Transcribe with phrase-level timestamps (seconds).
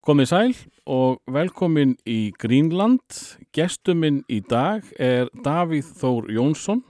[0.00, 0.52] Komið sæl
[0.88, 3.18] og velkomin í Greenland.
[3.52, 6.80] Gestuminn í dag er Davíð Þór Jónsson,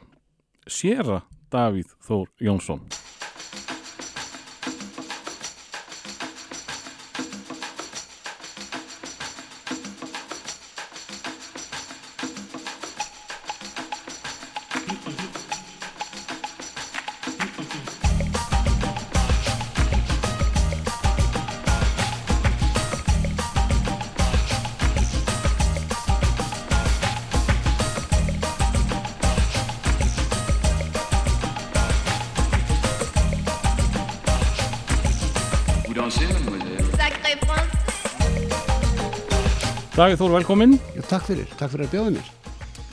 [0.71, 2.85] séra Davíð Þór Jónsson.
[40.01, 40.79] Davíð Þór, velkomin.
[40.97, 42.29] Já, takk fyrir, takk fyrir að bjóða mér.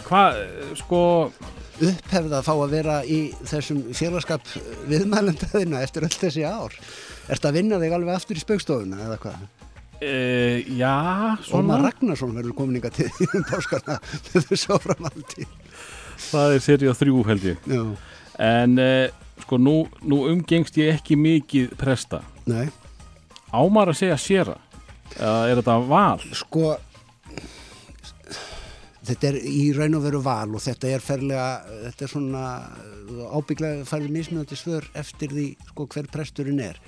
[0.08, 1.02] Hvað, eh, sko,
[1.78, 4.48] Upphefð að fá að vera í þessum félagskap
[4.90, 6.74] viðmælendaðina eftir öll þessi ár.
[7.30, 9.44] Ertu að vinna þig alveg aftur í spaukstofuna eða hvað?
[10.02, 14.00] e, já, Ómar svona, Ragnarsson verður kominninga til um páskarna
[14.34, 15.48] með þessu áframaldi.
[16.28, 17.58] það er serið þrjú held ég.
[17.72, 17.84] Já,
[18.38, 19.10] En e,
[19.46, 22.22] sko, nú, nú umgengst ég ekki mikið presta.
[22.46, 22.68] nei,
[23.54, 24.58] Ámar að segja séra.
[25.18, 26.20] Eða er þetta val?
[26.36, 26.76] sko,
[29.08, 31.50] þetta er í raun og veru val og þetta er ferlega,
[31.88, 32.46] þetta er svona
[33.38, 36.80] ábygglega færið mismunandi svör eftir því sko hver presturinn er.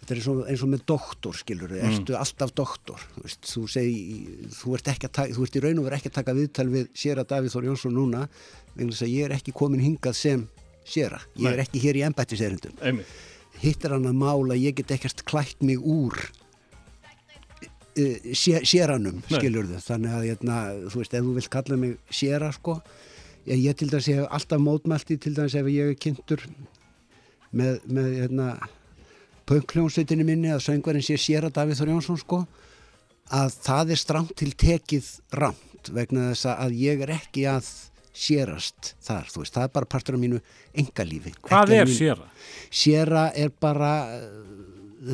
[0.00, 3.46] Þetta er eins og, eins og með doktor, skilur þau, ertu alltaf doktor, þú veist,
[3.48, 4.02] þú segi,
[4.52, 6.66] þú ert ekki að taka, þú ert í raun og veru ekki að taka viðtal
[6.74, 8.26] við séra Davíð Þór Jónsson núna,
[8.74, 10.44] vegna þess að ég er ekki komin hingað sem
[10.84, 12.76] séra, ég er ekki hér í embættiserindum.
[12.84, 13.16] Einmitt.
[13.62, 16.43] Hitt er hann að mála, ég get ekkert klætt mig úr uh,
[17.94, 19.38] séranum, Nei.
[19.38, 22.78] skilur þau, þannig að, hérna, þú veist, ef þú vilt kalla mig séra, sko,
[23.46, 26.42] ég, ég til dæmis hef alltaf mótmælti, til dæmis ef ég er kynntur
[27.54, 28.48] með, með hérna,
[29.48, 32.38] pönkljónsveitinni minni að söngvarinn sé séra Davíð Þór Jónsson sko
[33.34, 37.68] að það er stramt til tekið ramt vegna þess að ég er ekki að
[38.14, 40.38] sérast þar, þú veist, það er bara partur af mínu
[40.80, 41.32] engalífi.
[41.44, 42.28] Hvað er mínu- séra?
[42.70, 43.90] Séra er bara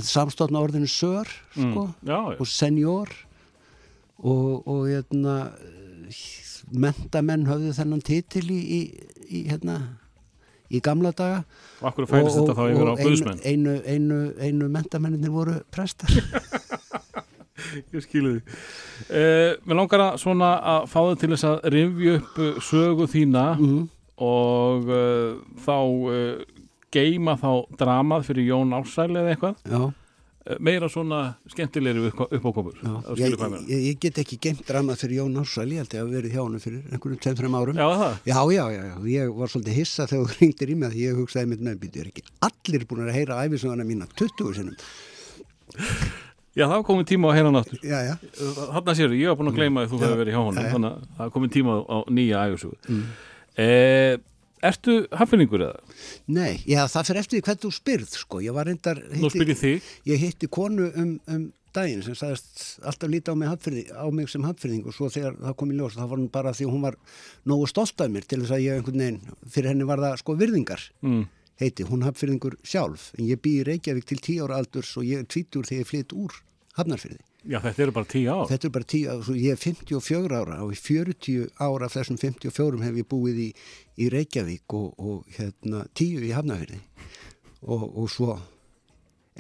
[0.06, 2.40] samstofna orðinu sör sko, Mm, já, já.
[2.40, 3.08] og senjór
[4.18, 5.52] og, og hérna
[6.72, 8.80] mentamenn höfðu þennan titil í, í,
[9.28, 9.80] í hérna
[10.70, 11.44] í gamla daga
[11.82, 16.12] Og yfir á einu, einu, einu, einu mentamennir voru prestar
[17.94, 18.54] Ég skilu því.
[19.10, 23.44] Uh, mér langar að svona að fá þau til þess að rifja upp sögu þína
[23.58, 23.82] mm.
[24.26, 26.59] og uh, þá uh,
[26.94, 29.56] geima þá dramað fyrir Jón Ársæl eða eitthvað.
[29.70, 29.82] já,
[30.40, 32.72] Uh, meira svona skemmtilegri upp, upp á komur.
[32.80, 32.94] já.
[33.04, 33.34] Það Ég,
[33.68, 36.40] ég, ég get ekki geimt drama fyrir Jón Ársæl ég held ég að verið hjá
[36.40, 37.86] hann fyrir einhverjum 2-3 árum Já.
[38.24, 41.50] Já, já, já, ég var svolítið hissa þegar þú ringdir í mig því ég hugsaði
[41.52, 44.80] með býtu er ekki allir búin að heyra æfisöðana mína 20 sinnum.
[46.56, 47.62] Já, það komið tíma á.
[47.84, 48.14] Já, já.
[48.72, 50.72] Þarna séu, ég var búin að gleyma að þú hefur verið hjá já.
[50.72, 52.76] þannig að það komið tíma á nýja ægusugu.
[52.88, 53.04] Mm.
[53.60, 54.14] Eh,
[54.66, 55.96] ertu haffinningur eða?
[56.28, 58.42] Nei, já, það fyrir eftir hvernig þú spyrð, sko.
[58.44, 59.88] Ég var reyndar, Nú spyr ég þig.
[60.10, 64.28] ég hitti konu um, um daginn sem sagðist alltaf líta á mig, hafnfirði, á mig
[64.32, 66.82] sem hafnfyrðing og svo þegar það kom í ljós, þá var hún bara því hún
[66.82, 66.96] var
[67.46, 70.34] nógu stolt af mér til þess að ég einhvern veginn, fyrir henni var það sko
[70.40, 70.86] virðingar.
[71.06, 71.28] Mm.
[71.60, 75.20] heiti, hún hafnfyrðingur sjálf en ég bý í Reykjavík til 10 ára aldurs og ég
[75.20, 76.38] er tvítur þegar ég flytt úr
[76.78, 77.20] hafnarfyrði.
[77.48, 78.48] Já, þetta eru bara tíu ár.
[78.50, 82.18] Þetta er bara 10, ára, ég er 54 ára og í 40 ára af þessum
[82.20, 83.48] 54 hef ég búið í,
[83.96, 86.80] í Reykjavík og, og hérna 10 í hafnarfyrði
[87.64, 88.34] og, og svo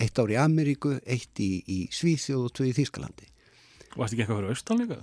[0.00, 3.26] eitt ár í Ameríku, eitt í, í Svíþjóð og tvö í Þýskalandi.
[3.98, 5.00] Varst ekki eitthvað fyrir austan líka?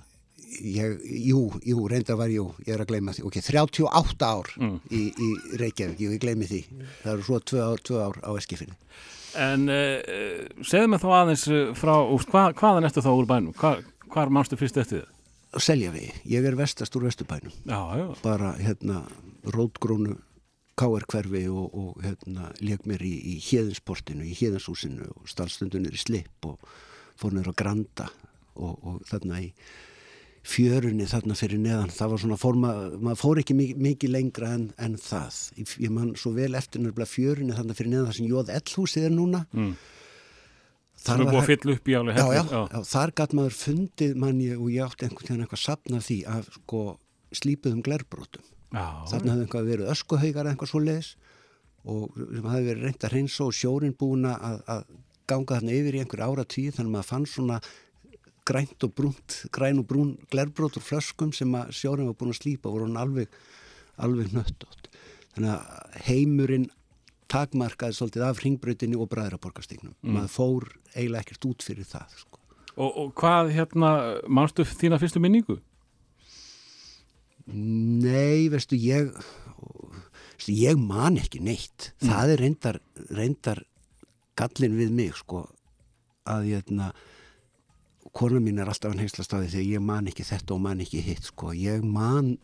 [0.64, 0.94] Ég,
[1.28, 4.78] jú, jú, reyndar var jú, ég er að gleyma því, ok, 38 ár Mm.
[4.90, 5.28] í, í
[5.60, 6.60] Reykjavík, jú, ég gleymi því.
[7.04, 8.74] Það eru svo tvö ár, tvö ár á Eskifirði.
[9.38, 11.94] En uh, segðu mig þá aðeins uh, frá,
[12.32, 13.54] hva, hvaðan ertu þá úr bænum?
[13.58, 13.76] Hva,
[14.12, 15.14] hvar mannstu fyrst eftir þið?
[15.64, 18.06] Selja við, ég er vestast úr Vesturbænum, Já, já.
[18.20, 18.98] bara hérna
[19.48, 20.18] rótgrónu
[20.78, 26.02] káer hverfi og, og hérna lék mér í, í hjeðinsportinu, í hjeðinshúsinu og stálstundunir í
[26.02, 26.60] slip og
[27.18, 28.10] fór nýr á Granda
[28.60, 29.48] og, og þarna í
[30.46, 34.66] fjörunni þarna fyrir neðan, það var svona fór maður, fór ekki mikið, mikið lengra en,
[34.80, 38.52] en það, ég, man svo vel eftir nefnilega fjörunni þarna fyrir neðan það sem Jóð
[38.58, 39.44] Ellhúsið er núna.
[39.52, 39.72] Mm.
[40.98, 41.50] Þar var að
[42.18, 45.62] já, já, já, þar gatt maður fundið mann ég og ég átti einhvern veginn eitthvað
[45.62, 46.80] sapna því af sko
[47.38, 48.42] slípuðum glerbrótum
[48.72, 48.86] já.
[49.10, 51.12] þarna hefði eitthvað verið öskuhaugar eitthvað svo leiðis
[51.88, 54.82] og sem hefði verið reynd að reynsa og sjórin búin að, að
[55.28, 57.60] ganga þarna yfir í einhver ára tíð þannig að maður fann svona
[58.48, 62.40] grænt og brúnt, græn og brún glerbrót úr flöskum sem að sjórin var búin að
[62.40, 63.30] slípa voru hann alveg,
[64.00, 64.88] alveg nöttótt
[65.34, 66.68] þannig að heimurinn
[67.28, 69.94] takmarkaði svolítið af ringbrautinni og bræðraborgastignum.
[70.00, 70.14] Mm.
[70.16, 72.14] Maður fór eiginlega ekkert út fyrir það.
[72.22, 72.40] Sko.
[72.78, 73.90] Og, og hvað hérna,
[74.30, 75.58] manstu þína fyrstu minningu?
[77.48, 83.62] Nei, veistu, ég veistu, ég man ekki neitt það er reyndar, reyndar
[84.38, 85.46] gallin við mig sko
[86.28, 86.90] að ég hérna
[88.16, 91.00] kona mín er alltaf hann hengsla staði þegar ég man ekki þetta og man ekki
[91.04, 92.36] hitt sko ég man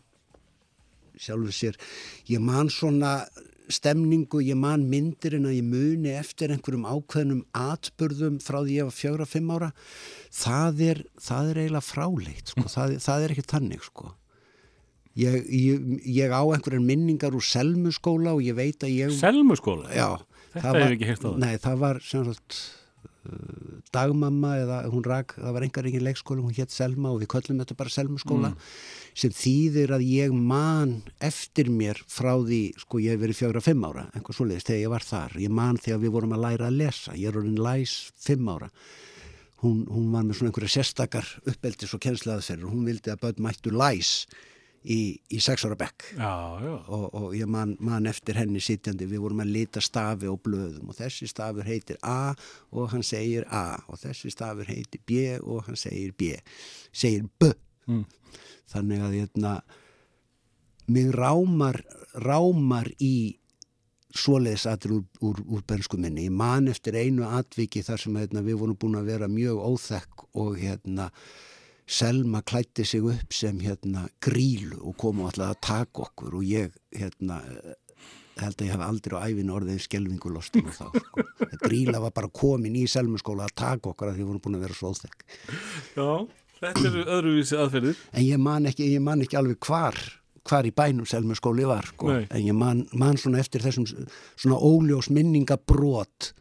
[1.15, 1.77] sjálfur sér,
[2.27, 3.21] ég man svona
[3.71, 8.89] stemningu, ég man myndir en að ég muni eftir einhverjum ákveðnum atbörðum frá því ég
[8.89, 9.69] var fjögra, fimm ára
[10.35, 14.11] það er, það er eiginlega fráleitt sko, það, það er ekki tannig sko
[15.17, 15.89] ég, ég,
[16.19, 19.89] ég á einhverjar minningar úr Selmuskóla og ég veit að ég Selmuskóla?
[19.95, 20.11] já,
[20.51, 21.39] Þetta það hef var- ekki heyrt áður.
[21.41, 22.59] Nei, það var sem sagt
[23.95, 27.61] dagmamma eða hún rak, það var engar engin leikskóla, hún hétt Selma og við köllum
[27.61, 28.51] þetta bara Selmuskóla
[29.15, 33.85] sem þýðir að ég man eftir mér frá því, sko ég hef verið fjögra fimm
[33.87, 35.37] ára, einhver svoleiðis þegar ég var þar.
[35.45, 37.15] Ég man þegar við vorum að læra að lesa.
[37.15, 38.71] Ég er orðin læs fimm ára.
[39.63, 43.71] Hún, hún var með svona einhverja sérstakar uppeldis og kennsleaðferður, hún vildi að börn mættu
[43.71, 44.11] læs
[44.85, 44.99] í,
[45.33, 46.07] í sex ára bekk.
[46.87, 50.91] Og, og ég man, man eftir henni sitjandi, við vorum að lita stafi og blöðum
[50.91, 52.35] og þessi stafur heitir A
[52.71, 56.35] og hann segir A og þessi stafur heitir B og hann segir B
[56.93, 57.51] segir B.
[58.71, 59.55] Þannig að hérna
[60.89, 61.81] mig rámar
[62.15, 63.37] rámar í
[64.15, 66.29] svoleiðis aður úr, úr, úr bensku minni.
[66.29, 70.25] Ég man eftir einu atviki þar sem hérna, við vorum búin að vera mjög óþekk
[70.39, 71.09] og hérna
[71.85, 76.47] Selma klætti sig upp sem hérna grílu og kom og alltaf að taka okkur og
[76.49, 77.75] ég hérna eh,
[78.41, 81.25] held að ég hef aldrei á æfinu orðið skelvingu lostum þá sko.
[81.61, 84.65] Gríla var bara komin í Selmuskóla að taka okkur að því við vorum búin að
[84.65, 85.25] vera svo óþekk.
[85.95, 86.09] Já,
[86.59, 88.01] þetta eru öðruvísi aðferðir.
[88.11, 90.01] En ég man ekki, ég man ekki alveg hvar
[90.45, 92.11] hvar í bænum Selmuskóli var sko.
[92.21, 96.33] En ég man, man svona eftir þessum svona óljós minningabrot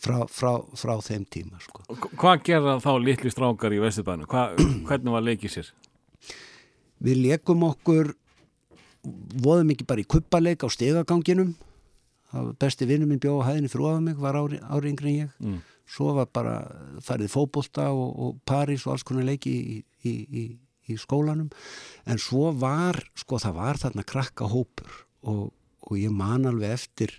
[0.00, 1.84] frá, frá, frá þeim tíma sko.
[2.18, 4.28] Hvað gerða þá litli strákar í Vesturbænu?
[4.30, 4.48] Hva,
[4.88, 5.72] hvernig var leikið sér?
[7.06, 8.14] Við leikum okkur
[9.42, 11.54] voðum ekki bara í kuppaleik á stegaganginum
[12.60, 15.60] besti vinnum minn bjóð á hæðinni ofan mig var ári, ári yngri en ég Mm.
[15.86, 16.56] svo var bara
[17.00, 20.44] farið í fótbolta og, og París og alls konar leiki í, í, í,
[20.90, 21.48] í skólanum
[22.06, 24.90] en svo var, sko það var þarna krakka hópur
[25.22, 25.52] og,
[25.86, 27.14] og ég man alveg eftir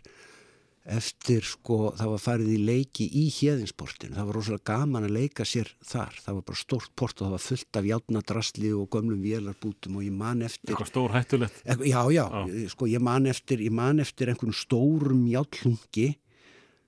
[0.88, 5.48] eftir sko það var farið í leiki í hérðinsportinu, það var rosalega gaman að leika
[5.48, 9.26] sér þar, það var bara stórt port og það var fullt af játnadrasli og gömlum
[9.26, 11.60] vélarbútum og ég man eftir Eitthvað stór hættulegt?
[11.66, 12.26] Já, já,
[12.72, 16.14] sko ég man eftir, eftir einhvern stórum játtlungi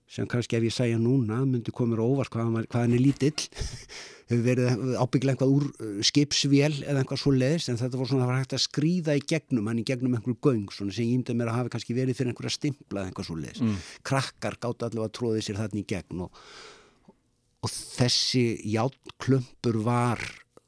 [0.10, 3.44] sem kannski ef ég segja núna myndi komur óvart hvað, hann hvað hann er lítill.
[4.30, 8.26] Hefur verið ábygglega einhvað úr uh, skipsvél eða einhvað svo leiðist en þetta var svona
[8.26, 11.16] það var hægt að skrýða í gegnum hann í gegnum einhver göng svona sem ég
[11.18, 14.86] ímda mér að hafi kannski verið fyrir einhverja stimpla eða einhvað svo leiðist krakkar gátt
[14.86, 16.44] allavega að tróði sér þarna í gegn og,
[17.66, 20.22] og þessi játtklumpur var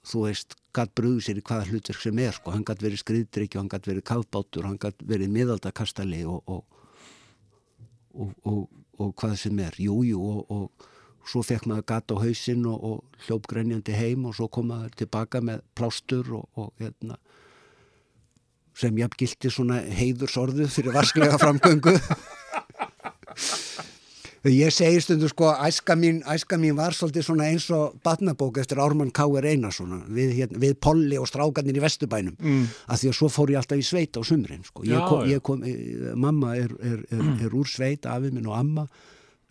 [0.10, 3.62] þú veist, gatt brúðu sér í hvaða hlutverk sem er, sko, hann gatt verið skriðdrykki
[3.62, 6.64] hann gatt verið kafbátur, hann gatt verið miðaldakastali og og,
[8.14, 9.78] og, og, og hvað sem er.
[9.82, 10.88] Jú, jú, og, og
[11.28, 14.96] svo fekk maður gatt á hausinn og, og hljóp grenjandi heim og svo kom maður
[15.04, 17.20] tilbaka með plástur og, og hérna
[18.78, 21.98] sem jafn gildi svona heiðursorðu fyrir vasklega framgöngu
[24.50, 28.80] Ég segi stundu sko, æska mín, æska mín var svolítið svona eins og batnabók eftir
[28.82, 29.46] Ármann K.R.
[29.46, 32.64] Einarsson við, hérna, við Polli og strákarnir í Vesturbænum mm.
[32.90, 34.82] að því að svo fór ég alltaf í sveit á sumrin sko.
[34.90, 38.56] ég kom, ég kom, eh, mamma er, er, er, er úr sveit, afið minn og
[38.58, 38.88] amma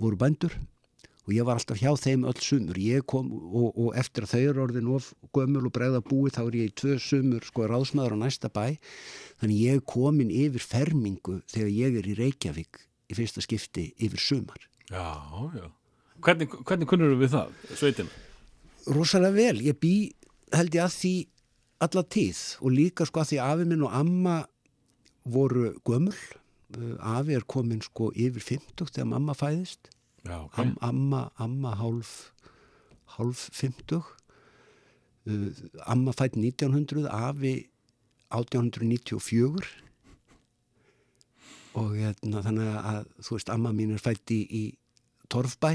[0.02, 4.26] voru bændur og ég var alltaf hjá þeim öll sumur ég kom og, og eftir
[4.26, 7.46] að þau eru orðin of gömul og bregða búið þá er ég í tvö sumur
[7.46, 8.74] sko ráðsmaður á næsta bæ
[9.38, 14.26] þannig ég er komin yfir fermingu þegar ég er í Reykjavík í fyrsta skipti yfir
[14.26, 15.06] sumar Já,
[15.54, 15.68] já.
[16.20, 18.10] Hvernig, hvernig kunnur við það, sveitina?
[18.90, 19.94] rosalega vel, ég bý
[20.56, 21.14] held ég að því
[21.84, 24.36] alla tíð og líka sko að því afi minn og amma
[25.28, 26.16] voru gömul
[26.70, 29.88] Uh, afi er komin sko yfir 50 þegar mamma fæðist
[30.22, 30.58] Já, ok.
[30.62, 32.30] Am, amma, amma hálf
[33.16, 34.04] hálf 50 uh,
[35.90, 37.54] amma fætt 1900 afi
[38.30, 39.66] 1894
[41.78, 44.62] og hérna þannig að þú veist amma mín er fætt í, í
[45.30, 45.72] Torfbæ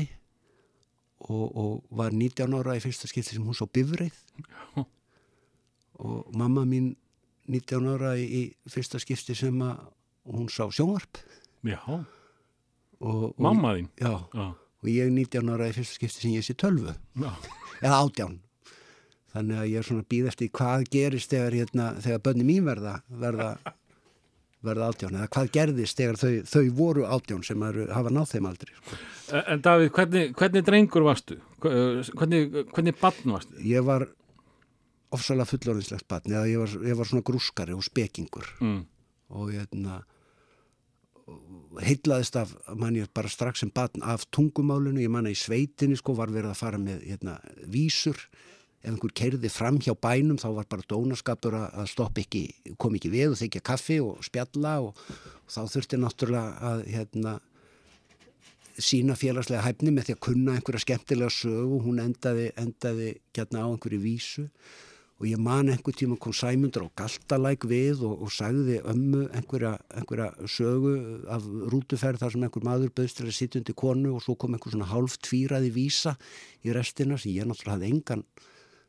[1.29, 4.17] og, og var 19 ára í fyrsta skipti sem hún svo bifreið.
[6.03, 6.91] Og mamma mín
[7.47, 9.85] 19 ára í, fyrsta skipti sem að
[10.27, 11.21] hún sá sjónvarp.
[11.65, 12.03] Já, og,
[12.99, 13.87] og, mamma þín.
[14.01, 14.45] já, Já,
[14.83, 17.31] og ég er 19 ára í fyrsta skipti sem ég sé 12 já.
[17.81, 18.35] eða 18
[19.35, 22.67] þannig að ég er svona að býða eftir hvað gerist þegar, hérna, þegar bönni mín
[22.67, 23.49] verða verða,
[24.65, 28.49] verða átján eða hvað gerðist þegar þau, þau voru átján sem eru, hafa náð þeim
[28.49, 28.99] aldrei sko.
[29.45, 31.37] En Davíð, hvernig, hvernig drengur varstu?
[31.61, 31.73] Hva-
[32.15, 33.55] Hvernig, hvernig barn varstu?
[33.65, 34.07] ég var
[35.15, 38.85] ofsalega fullorðinslegt barn eða ég var, ég var svona grúskari og spekingur Mm.
[39.29, 40.01] og hérna
[41.81, 46.13] heitlaðist af, mann ég bara strax sem barn af tungumálinu, ég manna í sveitinni sko
[46.17, 48.19] var verið að fara með hérna, vísur
[48.85, 52.45] ef einhver keirði fram hjá bænum þá var bara dónaskapur að stoppa ekki,
[52.77, 55.03] kom ekki við og þykja kaffi og spjalla og,
[55.41, 57.37] og þá þurfti náttúrulega að hérna
[58.81, 63.67] sína félagslega hæfni með því að kunna einhverja skemmtilega sögu, hún endaði, endaði gætna á
[63.71, 64.49] einhverju vísu.
[65.15, 69.77] Og ég man einhver tíma kom Sæmundur á galtalæk við og, og sagði ömmu einhverja,
[69.95, 70.97] einhverja sögu
[71.31, 74.57] af rútuferð þar sem einhver maður bauðst til að sitja undir konu og svo kom
[74.57, 76.17] einhver svona hálf tvíraði vísa
[76.67, 78.25] í restina sem ég náttúrulega hafði engan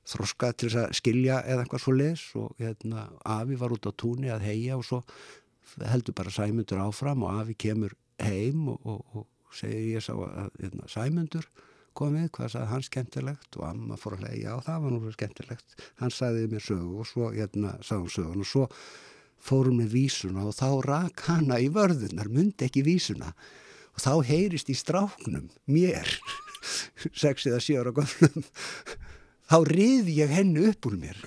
[0.06, 3.92] þroskað til þess að skilja eða eitthvað svo les og hérna, afi var út á
[3.92, 5.02] túni að heia og svo
[5.82, 10.52] heldur bara Sæmundur áfram og afi kemur heim og, og, og segir ég sá að
[10.60, 11.48] hérna, Sæmundur
[11.96, 13.58] komið, hvað sagði hann skemmtilegt?
[13.58, 15.76] Og amma fór að lega, já það var nú skemmtilegt.
[16.00, 17.00] Hann sagði mér sögu.
[17.00, 18.66] Og svo hérna sagði hún sögun og svo
[19.46, 23.32] fórum við vísuna og þá rak hana í vörðunar, myndi ekki vísuna.
[23.96, 26.10] Og þá heyrist í stráknum mér
[27.22, 28.44] sex eða sjö ára göfnum
[29.46, 31.20] þá riði ég henni upp úr mér.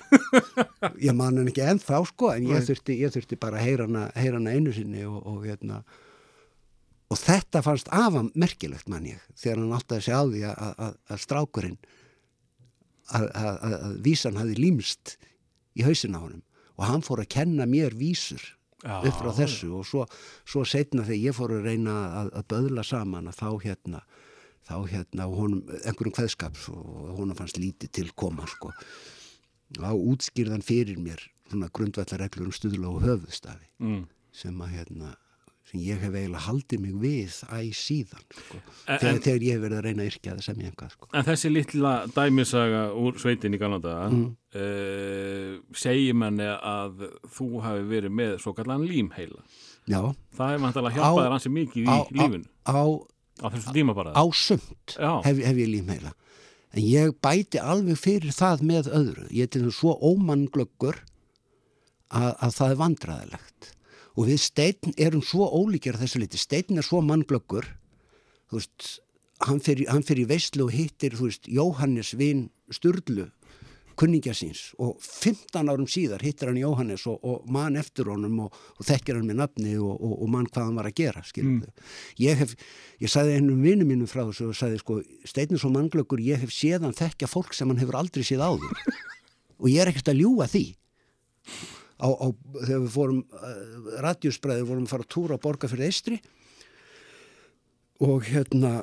[1.06, 4.04] Ég man hann ekki ennþá sko en ég þurfti, ég þurfti bara að heyra hana,
[4.16, 5.80] heyra hana einu sinni og, og hérna.
[7.10, 10.94] Og þetta fannst afa merkilegt mann ég þegar hann áttaði sig á því að, að,
[11.10, 11.80] að strákurinn
[13.08, 15.16] að, að, að, að vísan hafi límst
[15.74, 16.44] í hausin á honum.
[16.78, 18.42] Og hann fór að kenna mér vísur
[18.84, 19.72] Já, upp frá þessu.
[19.80, 20.06] Og svo,
[20.48, 24.04] svo setna þegar ég fór að reyna að, að böðla saman að þá hérna
[24.70, 28.70] þá hérna honum einhverjum kveðskaps og honum fannst lítið til koma sko
[29.82, 34.06] á útskýrðan fyrir mér svona grundvallarreglur um stuðla og höfuðstafi Mm.
[34.32, 35.16] sem að hérna
[35.70, 38.56] sem ég hef eiginlega haldið mig við æ síðan sko.
[38.88, 41.08] En- þegar, þegar ég hef verið að reyna að yrkja það sem ég einhvað sko.
[41.14, 44.30] En þessi litla dæmisaga úr sveitin í Galanda mm.
[45.76, 47.04] segir manni að
[47.36, 49.42] þú hafi verið með svo kallan límheila.
[49.90, 50.00] já,
[50.36, 52.46] Það er vantilega að hjálpa Á- þér hansi mikið í á, lífinu.
[52.66, 52.84] á, Á
[53.38, 54.14] þessu tíma bara.
[54.16, 56.14] á sumt hef, hef ég límheila
[56.70, 59.26] en ég bæti alveg fyrir það með öðru.
[59.34, 61.00] Ég er svo ómannglöggur
[62.10, 63.70] að, að það er vandræðilegt
[64.14, 67.66] og við steinn erum svo ólíkjar að þessu liti, steinn er svo mannglöggur
[68.50, 68.88] þú veist
[69.46, 73.30] hann fyrir, hann fyrir í veislu og hittir þú veist, Jóhannes vin Sturlu
[74.00, 78.56] kunningja síns og 15 árum síðar hittir hann Jóhannes og, og mann eftir honum og,
[78.78, 81.60] og þekkir hann með nafni og, og, og mann hvað hann var að gera mm.
[82.24, 82.56] ég hef,
[83.02, 86.52] ég sagði hennum vinnu mínum frá þessu og sagði sko steinir svo mannglöggur, ég hef
[86.54, 88.82] séð hann þekkja fólk sem hann hefur aldrei séð áður.
[89.60, 90.64] Og ég er ekkert að ljúga því.
[92.00, 92.26] Á, á,
[92.64, 96.20] þegar við fórum uh, radjusbreður vorum að fara að túra að borga fyrir eistri
[98.00, 98.78] og hérna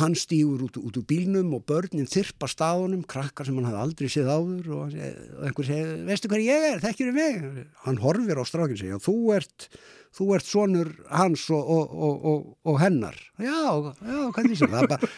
[0.00, 4.08] hann stýgur út, út úr bílnum og börnin þyrpa staðunum, krakkar sem hann hafði aldrei
[4.12, 7.44] séð áður og, seg- og einhver segir, veistu hver ég er, þekkir mig?
[7.86, 9.68] Hann horfir á strákin sig, þú ert
[10.16, 13.16] þú ert sonur hans og, og, og, og, og hennar.
[13.36, 14.70] Já, já, hvernig sem.
[14.72, 15.08] Það bara,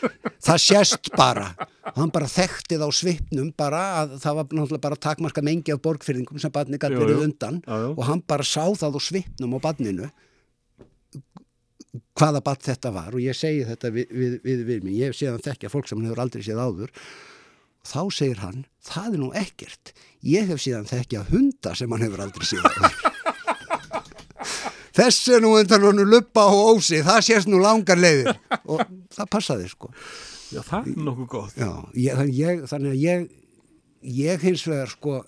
[0.43, 1.45] það sést bara.
[1.95, 6.43] Hann bara þekktið á svipnum bara að það var náttúrulega bara takmarka mengi af borgfyrðingum
[6.43, 7.89] sem barni gæti verið undan Já, já.
[7.95, 10.11] og hann bara sá það á svipnum á barninu
[12.19, 15.19] hvaða batt þetta var og ég segi þetta við, við, við, við mér, ég hef
[15.19, 16.95] séð hann þekkja fólk sem hann hefur aldrei séð áður.
[17.89, 19.93] Þá segir hann, það er nú ekkert.
[20.27, 22.99] Ég hef séð hann þekkja hunda sem hann hefur aldrei séð áður.
[24.99, 28.35] Þessi nú undan hann luppa og ósi, það sést nú langar leiðir.
[28.67, 28.83] Og
[29.15, 29.93] það passaði sko.
[30.51, 31.61] Já, það er nokkuð gott.
[31.61, 31.71] Já,
[32.35, 33.29] ég, þannig að ég
[34.03, 35.21] ég hins vegar sko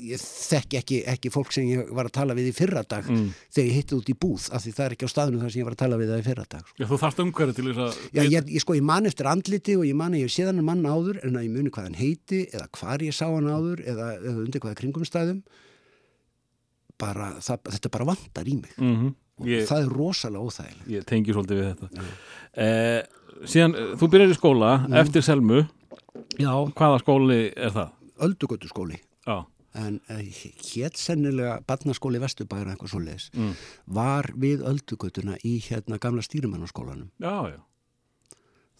[0.00, 3.30] ég þekki ekki, ekki fólk sem ég var að tala við í fyrra dag Mm.
[3.54, 5.60] þegar ég hitti út í búð af því það er ekki á staðinu þar sem
[5.60, 6.76] ég var að tala við það í fyrra dag sko.
[6.82, 8.00] Já, þú þarft umhverju til þess að...
[8.16, 10.50] Já, ég, ég sko, ég man eftir andliti og ég man að ég hef séð
[10.52, 13.48] hann mann áður en að ég muni hvað hann heiti eða hvar ég sá hann
[13.50, 15.40] áður eða, eða undir hvaða kringumstæðum
[17.00, 21.02] bara, það, þetta bara vantar í mig Mm og ég, það er rosalega óþægilegt ég
[21.04, 22.04] tengi svolítið við þetta.
[22.56, 23.02] Eh,
[23.44, 24.94] síðan, eh, þú byrjar í skóla Mm.
[24.96, 25.58] eftir Selmu.
[26.40, 27.90] Já, Hvaða skóli er það?
[28.24, 28.96] öldugötu skóli.
[29.76, 30.20] En uh,
[30.72, 33.54] hétt sennilega barnaskóli Vesturbæra eitthvað svo leis Mm.
[33.86, 37.10] var við öldugötuna í hérna gamla stýrimannaskólanum.
[37.20, 37.60] Já, já.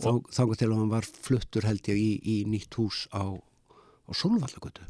[0.00, 4.10] þá, þá til að hann var fluttur held ég í, í nýtt hús á, á
[4.12, 4.84] Solvallagötu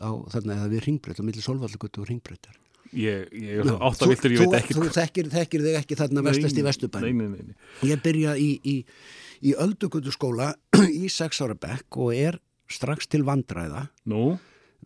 [0.00, 2.60] á þarna eða við ringbreyt á milli Solvallagötu og ringbreytar
[2.94, 6.22] Ég, ég er átt að viltur, ég veit ekki þú þekkir, þekkir þig ekki þarna
[6.28, 7.54] vestast í Vesturbæn
[7.88, 8.74] ég byrja í, í,
[9.50, 10.52] í öldugötu skóla
[11.02, 12.38] í sex ára bekk og er
[12.70, 13.88] strax til vandræða.
[14.10, 14.36] Nú,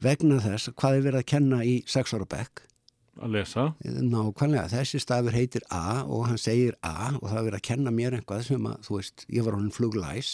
[0.02, 2.64] vegna þess hvað er verið að kenna í sex ára bekk?
[3.18, 3.64] Að lesa.
[3.82, 7.90] nákvæmlega, þessi stafur heitir A og hann segir A og það er verið að kenna
[7.94, 10.30] mér eitthvað sem að, þú veist, ég var honum fluglæs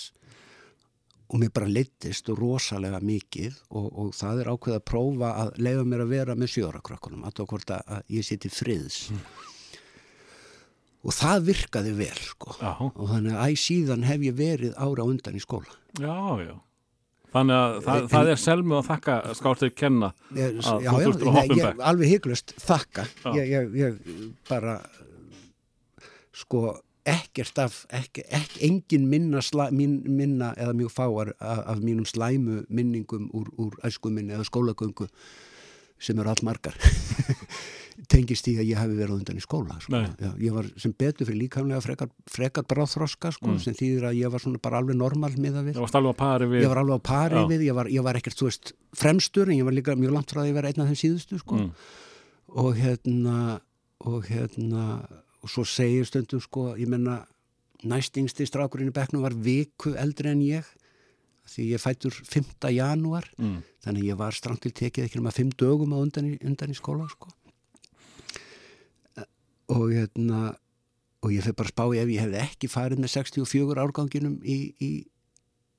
[1.32, 5.86] og mér bara leittist rosalega mikið og, og það er ákveð að prófa að leifa
[5.88, 7.40] mér að vera með sjórakrökkunum, að
[7.78, 9.00] að, ég siti friðs.
[11.04, 12.54] Og það virkaði vel, sko.
[12.60, 15.74] Og þannig að æ síðan hef ég verið ára undan í skóla.
[16.00, 16.54] Já, já.
[17.34, 20.10] Þannig að það, það er selmu að þakka skáttir kenna.
[20.36, 21.84] Ég, Að já, þú já, þurftir að um ég, bekk.
[21.90, 24.76] alveg hygglust þakka ég, ég, ég bara
[26.34, 26.60] sko
[27.04, 32.06] ekkert af ekki, ekki, engin minna, sla, min, minna eða mjög fáar af, af mínum
[32.08, 35.10] slæmu minningum úr, úr æskuminni eða skólagöngu
[36.00, 36.78] sem eru allmargar
[38.08, 39.92] tengist í að ég hafi verið á undan í skóla sko.
[40.18, 43.60] Já, ég var sem betur fyrir líkamlega frekar, frekar bráþroska sko, Mm.
[43.60, 46.46] sem þýðir að ég var svona bara alveg normal miða við Það var stálfa pari
[46.46, 46.62] við.
[46.62, 47.46] ég var alveg á pari Já.
[47.48, 50.30] við, ég var, ég var ekkert, þú veist, fremstur en ég var líka mjög langt
[50.30, 51.56] frá að ég var einn af þeim síðustu, sko.
[51.56, 51.70] Mm.
[52.56, 53.60] Og hérna,
[54.00, 55.08] og hérna,
[55.42, 57.26] og svo segir stundum, sko, ég menna,
[57.84, 60.64] næstingsti strákurinn í bekknum var viku eldri en ég,
[61.46, 62.70] því ég fættur 5.
[62.72, 63.62] janúar, Mm.
[63.84, 66.70] þannig að ég var strangt til tekið ekki nema 5 dögum á undan í, undan
[66.70, 67.28] í skóla, sko.
[69.72, 70.54] Og hérna,
[71.24, 74.34] og ég fyrir bara að spá í ef ég hefði ekki farið með 64 árganginum
[74.44, 74.90] í, í,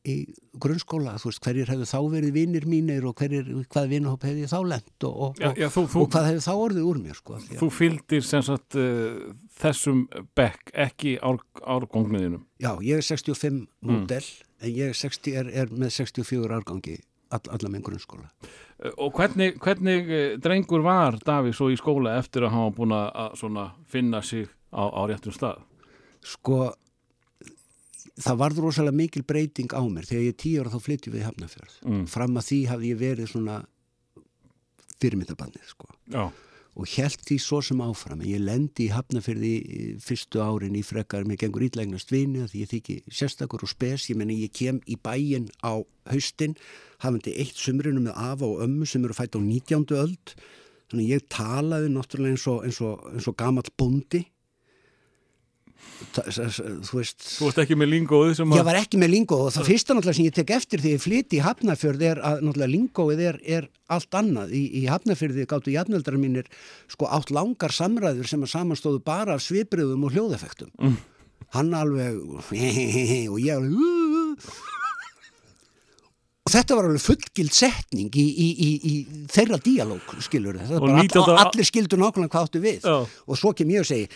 [0.09, 0.15] í
[0.61, 4.57] grunnskóla, veist, hverjir hefðu þá verið vinnir mínir og hverjir, hvað vinnahóp hefði ég þá
[4.71, 7.39] lent og, og, Já, já, þú, þú, og hvað hefði þá orðið úr mér, sko.
[7.61, 10.03] þú fylgdir sem sagt uh, þessum
[10.37, 12.45] bekk, ekki ár, árgóngniðinum.
[12.61, 13.99] Já, ég er 65 Mm.
[14.01, 14.23] módel,
[14.65, 16.95] en ég er, 60, er, er með 64 árgangi
[17.29, 18.31] all, alla með grunnskóla.
[18.75, 22.95] Uh, Og hvernig, hvernig uh, drengur var Davíð svo í skóla eftir að var búin
[22.95, 25.61] að finna sig á, á réttum stað?
[26.25, 26.73] Sko,
[28.19, 30.07] það varð rosalega mikil breyting á mér.
[30.09, 31.77] Þegar ég er tíu ára þá flytti við í Hafnarfjörð.
[31.85, 32.03] Mm.
[32.09, 33.59] Fram að því hafði ég verið svona
[35.03, 35.91] fyrirmyndabannið, sko.
[36.11, 36.25] Já,
[36.75, 38.19] og held því svo sem áfram.
[38.21, 39.53] En ég lendi í hafnafyrði
[40.03, 44.09] fyrstu árin í frekar með gengur ítlægnast vini því ég þykki sérstakur og spes.
[44.11, 45.79] Ég menni ég kem í bæinn á
[46.11, 46.57] haustin
[46.99, 49.87] hafandi eitt sumrinu með afa og ömmu sem eru fætt á 19.
[49.95, 50.35] öld.
[50.91, 54.34] Þannig ég talaði náttúrulega eins og, og, og s- s-
[56.15, 58.59] þú veist þú varst ekki með lingóið sem að...
[58.59, 61.03] Ég var ekki með lingó og það fyrsta náttúrulega sem ég tek eftir því ég
[61.03, 64.53] flyti í Hafnafjörð er að náttúrulega lingóið er, er allt annað.
[64.55, 66.47] Í, í Hafnafjörði gáttu jafnöldrar mínir
[66.91, 70.71] sko átt langar samræður sem að samanstóðu bara af svipriðum og hljóðeffektum.
[70.79, 70.97] Mm.
[71.55, 72.17] Hann alveg
[73.33, 73.75] og ég alveg
[76.45, 80.79] og þetta var alveg fullgild setning í, í, í, í þeirra díalóg skilur þetta.
[80.79, 81.21] Og Bara 19.
[81.23, 82.97] all, allir skildu nákvæmlega hvað áttu við Já.
[83.05, 84.09] og svo kem ég og segi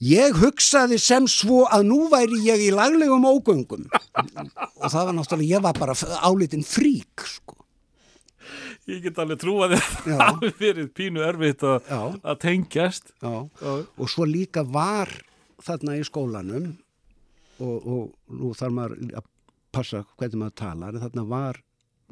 [0.00, 5.50] Ég hugsaði sem svo að nú væri ég í laglegum ógöngum og það var náttúrulega,
[5.50, 7.58] ég var bara álitinn frík, sko.
[8.88, 11.90] Ég get alveg þér að það hafi verið pínu erfitt að,
[12.40, 13.12] tengjast.
[13.20, 13.34] Já.
[13.60, 13.74] Já.
[14.00, 15.12] Og svo líka var
[15.60, 16.70] þarna í skólanum
[17.60, 19.28] og, og nú þarf maður að
[19.70, 21.60] passa hvernig maður talar, þarna var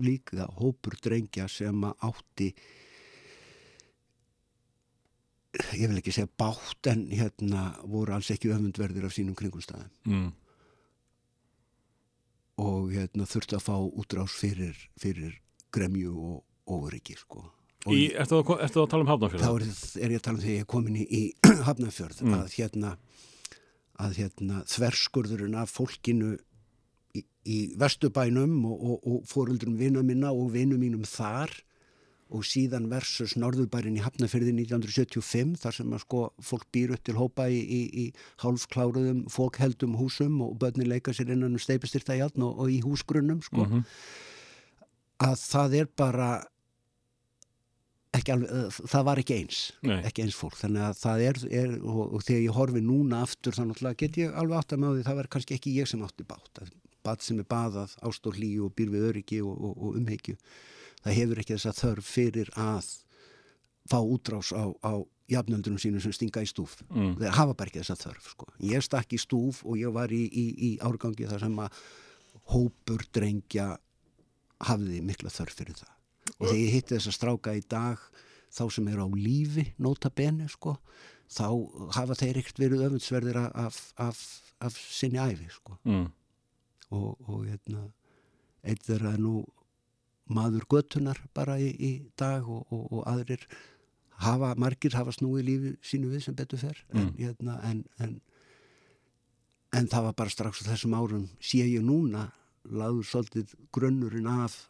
[0.05, 2.53] líka hópur drengja sem átti
[5.79, 9.91] ég vil ekki segja bátt en hérna voru alls ekki öfundverðir af sínum kringumstæðum.
[10.09, 10.29] Mm.
[12.59, 15.37] og hérna, þurfti að fá útrás fyrir, fyrir
[15.75, 17.45] gremju og óryggi sko.
[17.87, 19.51] Í, ertu, að, ertu að tala um þá hafnafjörða?
[19.55, 19.69] er,
[20.03, 21.23] er ég að tala um þegar ég er komin í, í
[21.69, 22.35] Hafnarfjörð Mm.
[22.35, 22.91] að hérna
[23.99, 26.33] að hérna þverskurðurinn af fólkinu
[27.15, 31.55] í, í Vesturbænum og, og, og fóröldrum vina minna og vinum mínum þar
[32.35, 37.17] og síðan versus Norðurbærin í Hafnarfjörði 1975 þar sem að sko fólk býr upp til
[37.19, 38.05] hópa í, í, í
[38.45, 43.41] hálfkláruðum fólkheldum húsum og börnin leika sér innan um steipistyrta játn og, og í húsgrunnum
[43.45, 43.85] sko Mhm.
[45.25, 46.31] að það er bara
[48.17, 49.99] ekki alveg, eh, það var ekki eins Nei.
[50.09, 53.57] ekki eins fólk, þannig að það er, er og, og þegar ég horfi núna aftur
[53.57, 56.05] þannig að get ég alveg átt að með því það var kannski ekki ég sem
[56.07, 56.73] átti bát að
[57.05, 58.37] bát sem er baðað, ást og
[58.77, 60.37] býr við öryggi og, og, umheikju
[61.09, 62.91] það hefur ekki þess að þörf fyrir að
[63.89, 64.93] fá útrás á, á
[65.29, 67.17] jafnöldunum sínum sem stinga í stúf Mm.
[67.21, 68.47] þeir hafa bara ekki þess að þörf sko.
[68.65, 71.83] ég stakk í stúf og ég var í, í, í árgangi þar sem að
[72.53, 73.67] hópur drengja
[74.69, 75.95] hafði mikla þörf fyrir það
[76.39, 77.99] og þegar ég hitti þess að stráka í dag
[78.53, 80.79] þá sem eru á lífi nota bene sko,
[81.29, 81.45] þá
[81.97, 84.17] hafa þeir ekkert verið öfundsverðir af, af,
[84.65, 85.77] af sinni æfi sko.
[85.85, 86.07] Mm.
[86.97, 87.85] og, og hérna,
[88.65, 89.43] eitt þeirra er nú
[90.29, 93.45] maður göttunar bara í, í dag og, og, og aðrir
[94.23, 98.17] hafa, margir hafa snúið lífi sínu við sem betur fer en, hérna, en, en,
[99.77, 102.29] en það var bara strax á þessum árum sé ég núna
[102.69, 104.67] laður svolítið grunnurinn af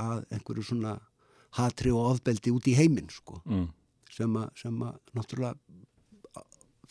[0.00, 0.96] að einhverju svona
[1.58, 3.42] hatri og ofbeldi út í heiminn sko.
[3.44, 3.68] Mm.
[4.12, 5.54] sem að, sem að náttúrulega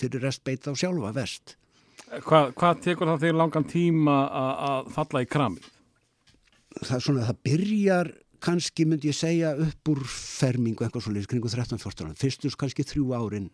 [0.01, 1.55] fyrir rest beita á sjálfa vest.
[2.25, 5.67] Hvað, hvað tekur það þig langan tíma að falla í kramið?
[6.79, 11.51] Það er svona, það byrjar kannski myndi ég segja upp úr fermingu eitthvað svo kringu
[11.51, 12.17] 13-14 ára.
[12.17, 13.49] Fyrstus kannski þrjú árin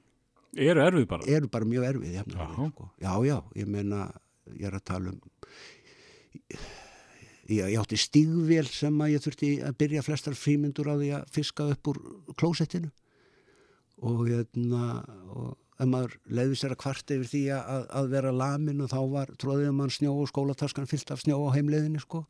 [0.58, 1.26] Eru erfið bara?
[1.28, 2.90] eru bara mjög erfið sko.
[3.04, 4.08] já, já, ég meina
[4.56, 5.20] ég er að tala um
[7.52, 11.30] ég, ég átti stígvél sem að ég þurfti að byrja flestar frímyndur á því að
[11.36, 12.00] fiska upp úr
[12.40, 12.92] klósettinu
[14.08, 14.84] og hérna
[15.34, 19.00] og ef maður leiði sér að kvart yfir því að, að vera lamin og þá
[19.14, 22.24] var tróðið mann snjó og skólataskan fyllt af snjó á heimleiðinni sko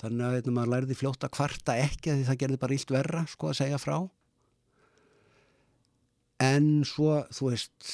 [0.00, 3.24] þannig að hérna, maður lærði fljótt að kvarta ekki því það gerði bara illt verra
[3.30, 3.96] sko að segja frá
[6.44, 7.90] en svo þú veist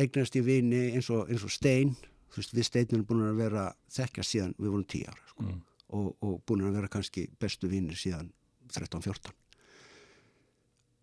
[0.00, 1.92] eignast í vini eins og, eins og stein
[2.36, 5.46] veist við steinum búin að vera þekkja síðan við vorum 10 ára sko.
[5.46, 5.60] Mm.
[5.98, 8.30] og, og búin að vera kannski bestu vinir síðan
[8.70, 9.34] 13-14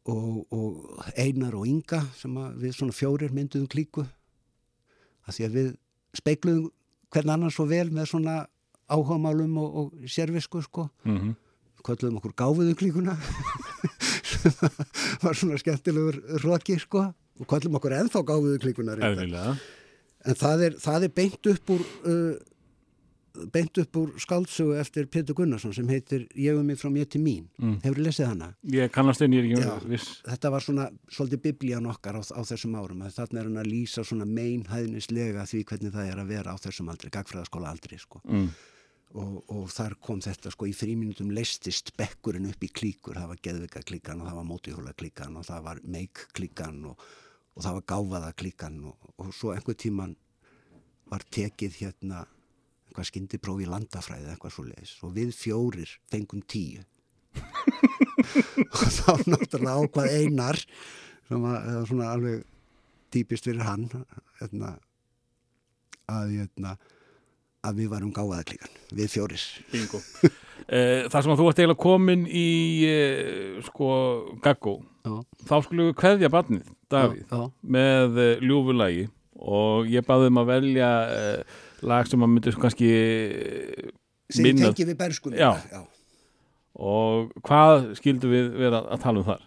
[0.08, 4.08] og, og Einar og Inga sem við svona fjórir mynduðum klíku
[5.28, 5.72] að því að við
[6.15, 6.72] speikluðum
[7.13, 8.38] hvern annan svo vel með svona
[8.88, 10.89] áhugamálum og, og sérvisku sko.
[11.04, 11.36] Mm -hmm.
[11.84, 13.17] kölluðum okkur gáfuðu klíkuna
[15.24, 17.13] var svona skemmtilegur roki sko.
[17.39, 18.98] Og kölluðum okkur ennþá gáfuðu klíkuna
[20.28, 22.36] en það er, það er beint upp úr uh,
[23.54, 27.21] beint upp úr skáldsögu eftir Pétur Gunnarsson sem heitir Ég um mig frá mér til
[27.21, 27.80] mín Mm.
[27.84, 28.54] hefur lesið hana?
[28.65, 30.21] Ég kannast einn, ég er ekki viss.
[30.26, 34.04] Þetta var svona svolítið biblían okkar á, á þessum árum þarna er hann að lýsa
[34.06, 38.50] svona meinhæðnislega því hvernig það er að vera á þessum aldri gagfræðaskóla aldri sko Mm.
[39.15, 43.38] og, og þar kom þetta sko í fríminutum leistist bekkurinn upp í klíkur það var
[43.41, 46.97] geðvika klíkan og það var mótihóla klíkan og það var meik klíkan og,
[47.56, 50.15] og það var gáfaða klíkan og, og svo einhver tíman
[51.10, 52.26] var tekið hérna
[52.97, 56.81] eitthvað skyndipróf í landafræði eitthvað svo leis og við fjórir fengum tíu.
[58.73, 60.57] Og þá náttúrulega ákvað einar
[61.27, 62.45] sem eða svona alveg
[63.13, 63.86] típist fyrir hann
[64.39, 64.73] hérna,
[66.10, 66.73] að hérna
[67.67, 69.17] að við varum gáfaða klíkan, við
[69.71, 70.01] Bingo.
[70.67, 72.47] Eh, Það sem að þú ert eiginlega komin í
[72.88, 73.89] eh, sko
[74.41, 74.79] gaggó
[75.45, 77.45] þá skulum við kveðja barnið, Davíð já, já.
[77.62, 79.05] með uh, ljúfulagi
[79.38, 80.89] og ég baði um að velja
[81.82, 82.92] lag sem að myndi kannski
[84.34, 85.84] sem tengi við berskunum Já.
[86.78, 89.44] og hvað skildum við vera að tala um þar?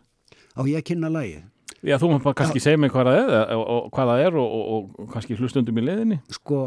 [0.56, 1.40] á ég kynna lagi
[1.80, 4.54] Já, þú maður kannski segja mig hvað það er og, og, hvað það er og,
[4.60, 6.18] og, og kannski hlustundum í leiðinni.
[6.36, 6.58] Sko,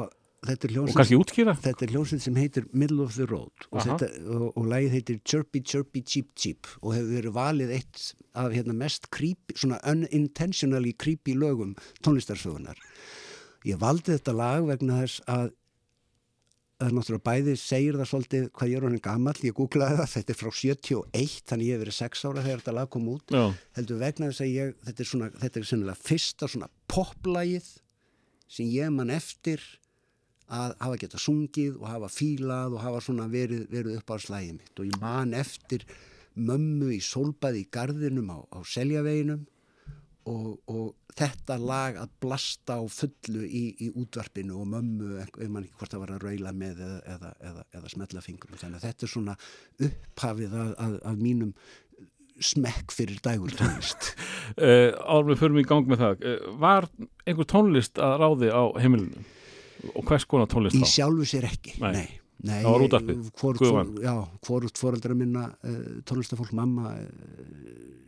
[0.41, 1.53] þetta er og hljómsveit kannski útskýra.
[1.61, 3.67] þetta er hljómsveit sem heitir Middle of the Road.
[3.69, 6.71] Og, þetta, og, og lagið heitir Chirpy Chirpy Cheep Cheep.
[6.81, 12.79] Og hefur verið valið eitt af hérna, mest creepy, svona unintentionally creepy lögum tónlistarsögunar
[13.67, 15.51] ég valdi þetta lag vegna þess að
[16.83, 20.09] það er náttúrulega bæði segir það svolítið hvað ég er honin gamall, ég googlaði það
[20.13, 23.31] þetta er frá 71, þannig ég hef verið 6 ára þegar þetta lag kom út.
[23.31, 23.43] Já,
[23.77, 27.69] heldur vegna þess að ég, þetta er svona, þetta er sennilega fyrsta svona poplægið
[28.53, 29.63] sem ég man eftir
[30.53, 34.57] að hafa geta sungið og hafa fílað og hafa svona verið, verið upp á slægið
[34.59, 34.73] mitt.
[34.75, 35.87] Og ég man eftir
[36.33, 39.45] mömmu í sólbaði í gardinum á, á seljaveginum
[40.29, 45.65] og, og þetta lag að blasta á fullu í, í útvarpinu og mömmu, ef man
[45.65, 48.59] ekki hvort það var að raula með eða, eða, eða, eða smetla fingrum.
[48.59, 49.35] Þannig að þetta er svona
[49.89, 51.53] upphafið af, af, af mínum
[52.43, 54.11] smekk fyrir dægur tónlist.
[54.53, 56.23] Uh, árum við förum í gang með það.
[56.27, 56.85] Uh, var
[57.23, 59.23] einhver tónlist að ráði á heimilinu?
[59.95, 60.89] Og hvers konar tónlist í þá?
[60.91, 61.77] sjálfu sér ekki.
[61.79, 61.93] Nei.
[62.43, 66.91] nei, nei hvort fóreldra minna uh, tónlistafólk mamma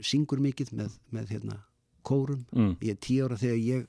[0.04, 1.58] syngur mikið með, með hérna
[2.06, 2.44] kórum.
[2.56, 2.76] Mm.
[2.82, 3.88] ég er tíu ára þegar ég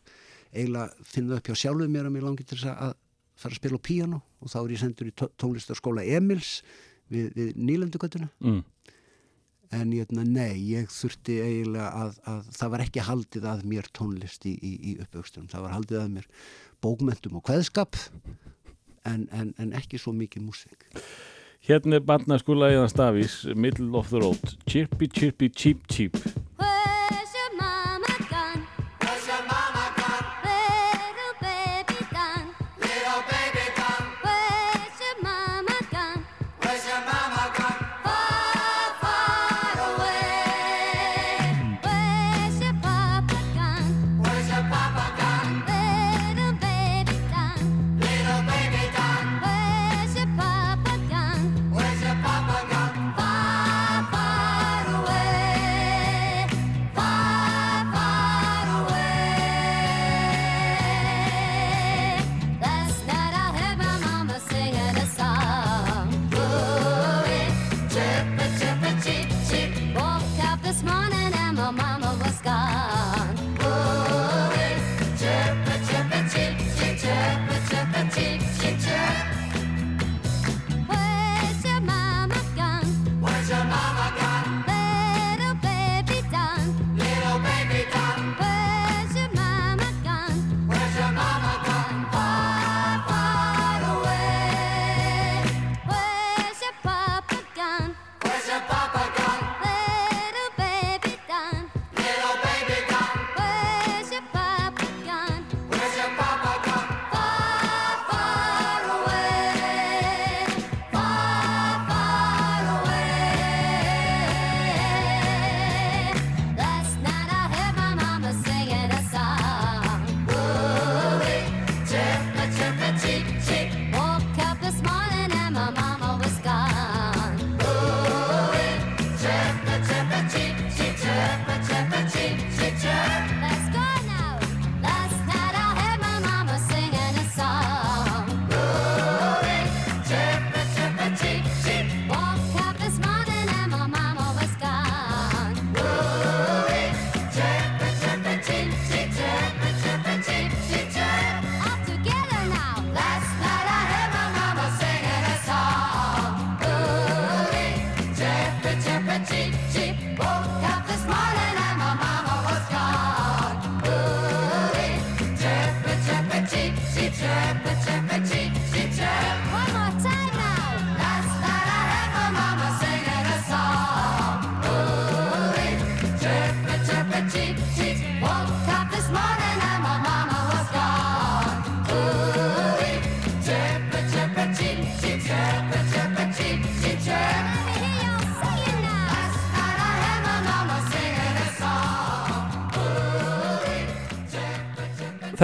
[0.56, 2.94] eiginlega finn það upp hjá sjálfuð mér að mér langi til þess að
[3.36, 6.62] fara að spila á píano og þá er ég sendur í tó- tónlistarskóla Emils
[7.12, 8.30] við, við Nýlendugötuna.
[8.40, 8.62] Mm.
[9.76, 14.46] en ég, nei, ég þurfti eiginlega að, að það var ekki haldið að mér tónlist
[14.46, 15.48] í, í, í uppvöxtunum.
[15.50, 16.28] Það var haldið að mér
[16.86, 17.98] bókmentum og kveðskap
[19.04, 20.86] en, en, en ekki svo mikið músík.
[21.66, 24.54] Hérna er barnaskúla eðan stafís Middle of the Road.
[24.70, 26.14] Chirpy Chirpy Cheep Cheep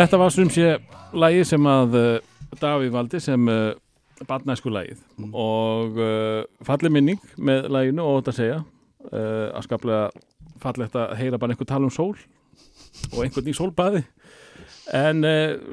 [0.02, 0.70] Þetta var sem sé
[1.14, 3.68] lagið sem að uh, Davíð valdi sem uh,
[4.26, 4.98] barnæsku lagið.
[5.30, 8.56] Og uh, falleg minning með laginu og þetta segja.
[9.12, 10.08] Uh, að skaplega
[10.64, 12.16] fallegt að heyra bara einhver tala um sól
[13.12, 14.02] og einhvern í sólbaði.
[14.90, 15.22] En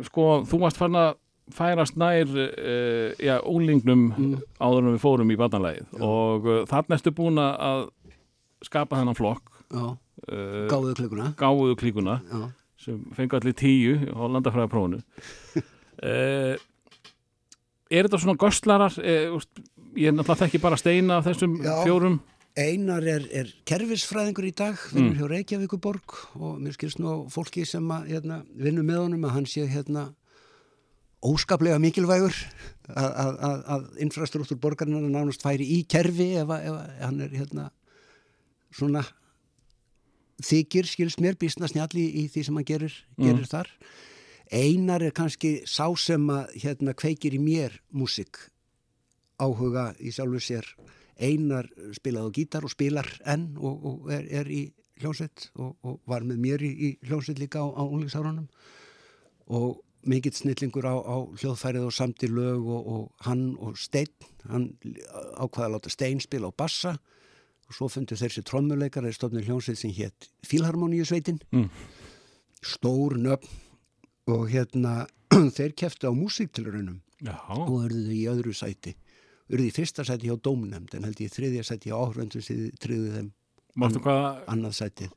[0.06, 1.15] sko þú varst fann að
[1.58, 2.30] færast nær
[3.18, 5.89] já, úlingnum áður en við fórum í barnalagið.
[6.06, 7.88] Og þarna ertu búin að
[8.65, 9.50] skapa þennan flokk.
[9.70, 9.84] Já,
[10.30, 12.39] uh, gáðu klukuna gáuðu klíkuna já,
[12.80, 16.56] sem fengu allir tíu á landafræðaprófunu uh,
[17.89, 19.50] Er þetta svona göstlarar uh, úst,
[19.98, 21.72] ég er náttúrulega þekki bara steina af þessum Já.
[21.88, 22.20] fjórum
[22.60, 24.96] Einar er, er kerfisfræðingur í dag, Mm.
[24.98, 29.36] vinnur hjá Reykjavíkuborg og mér skilst nú fólki sem að hérna, vinnur með honum að
[29.38, 30.08] hann sé hérna
[31.26, 32.36] óskaplega mikilvægur
[32.89, 37.22] að, að, að, að infrastruktúr borgarinnar nánast færi í kerfi ef, að- ef að hann
[37.26, 37.65] er hérna
[38.76, 39.04] svona
[40.43, 43.71] þykir, skilst mér, býstna snjalli í því sem hann gerir, gerir þar.
[44.49, 48.39] Einar er kannski sá sem að hérna kveikir í mér músik
[49.39, 50.65] áhuga í sjálfu sér.
[51.19, 54.63] Einar spilaði á gítar og spilar enn og, og er, er í
[54.99, 58.47] hljónsveit og, og var með mér í, í hljónsveit líka á, á unglingsárunum
[59.49, 64.69] og mikill snillingur á, á hljóðfærið og samti lög og, og hann og Steinn hann
[65.38, 66.95] ákvaða að láta Steinn spila á bassa
[67.69, 71.69] og svo fundu þessi trommuleikar eða stofnir hljónsveit sem hétt Fílharmoníusveitin Mm.
[72.65, 73.47] stór nöfn.
[74.29, 75.08] Og hérna
[75.58, 78.93] þeir keftu á músiktilraunum Já, og þau í öðru sæti.
[79.49, 83.13] Urðu í fyrsta sæti hjá dómnefnd en held ég þriðja sæti hjá áhröndu sem tryggðu
[83.15, 83.29] þeim
[83.79, 84.43] mástu hvað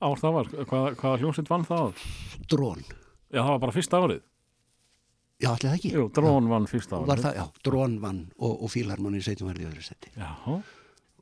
[0.01, 0.51] ár það var?
[0.71, 2.03] Hvað, hvaða hljómsveit vann það?
[2.53, 2.83] drón,
[3.33, 4.23] Já, það var bara fyrsta árið.
[5.43, 5.91] Já allir það ekki?
[5.97, 7.09] Jú, Drón vann fyrsta árið.
[7.13, 10.13] var það, já, drón vann og, og fílharmoni sætum verði í öðru sæti.
[10.17, 10.29] Já,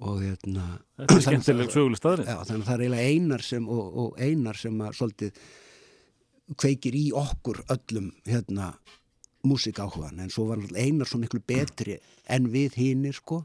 [0.01, 0.67] og hérna
[1.01, 4.23] þetta er skemmtileg söguleg staðrið já, þannig að það er eiginlega einar sem og, og
[4.23, 5.43] einar sem að svolítið
[6.59, 8.73] kveikir í okkur öllum hérna
[9.47, 13.45] músikáhugan en svo var einar svo miklu betri en við hinnir sko.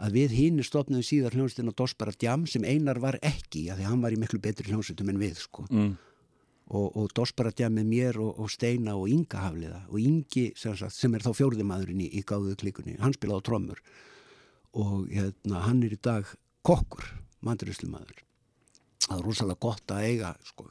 [0.00, 3.90] Að við hinnir stopnaðum síðar hljónstina Dospara Djam sem einar var ekki af því að
[3.90, 5.66] hann var í miklu betri hljónsitum en við sko.
[5.68, 5.90] Mm.
[6.70, 10.76] og, og Dospara Djam með mér og, og Steina og Inga Hafliða og Ingi sem,
[10.78, 12.96] sagt, sem er þá fjórðimaðurinn í, í gáðu klikunni.
[13.02, 13.82] Hann spilaði á trommur
[14.78, 16.28] og hérna, hann er í dag
[16.66, 17.06] kokkur,
[17.46, 18.20] mandrislumadur
[19.06, 20.68] það er rosalega gott að eiga sko,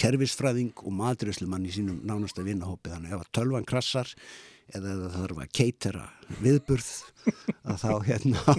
[0.00, 4.12] kerfisfræðing og madrislumann í sínum nánasta vinnahópi þannig ef að tölvan krassar
[4.74, 6.04] eða það þarf að keitera
[6.42, 6.90] viðburð
[7.70, 8.56] að þá hérna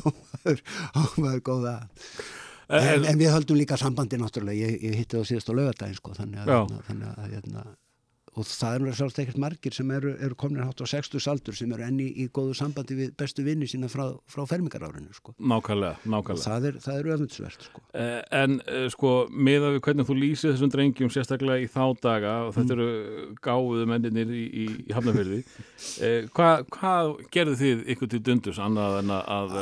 [1.01, 1.75] ámaður góða.
[2.67, 4.67] En, en við höldum líka sambandi náttúrulega.
[4.67, 6.81] Ég, ég hitti það síðast á laugardaginn sko, þannig að, Já.
[6.89, 7.63] hérna, að hérna,
[8.37, 11.71] og það eru svolítið ekkert margir sem eru, eru komin hátt á 60 saldur sem
[11.73, 15.33] eru enni í góðu sambandi við bestu vinni sína frá, frá fermingarárinu sko.
[15.41, 17.83] Nákvæmlega, nákvæmlega það er, það er öfundsvert sko.
[17.97, 22.33] Eh, En eh, sko, meða við hvernig þú lýsið þessum drengjum sérstaklega í þá daga
[22.47, 22.87] og þetta eru
[23.47, 25.39] gáðu menninir í, í, í Hafnafyrði
[26.05, 26.93] eh, Hvað hva
[27.33, 29.57] gerðu þið ykkur til dundus annað en að, að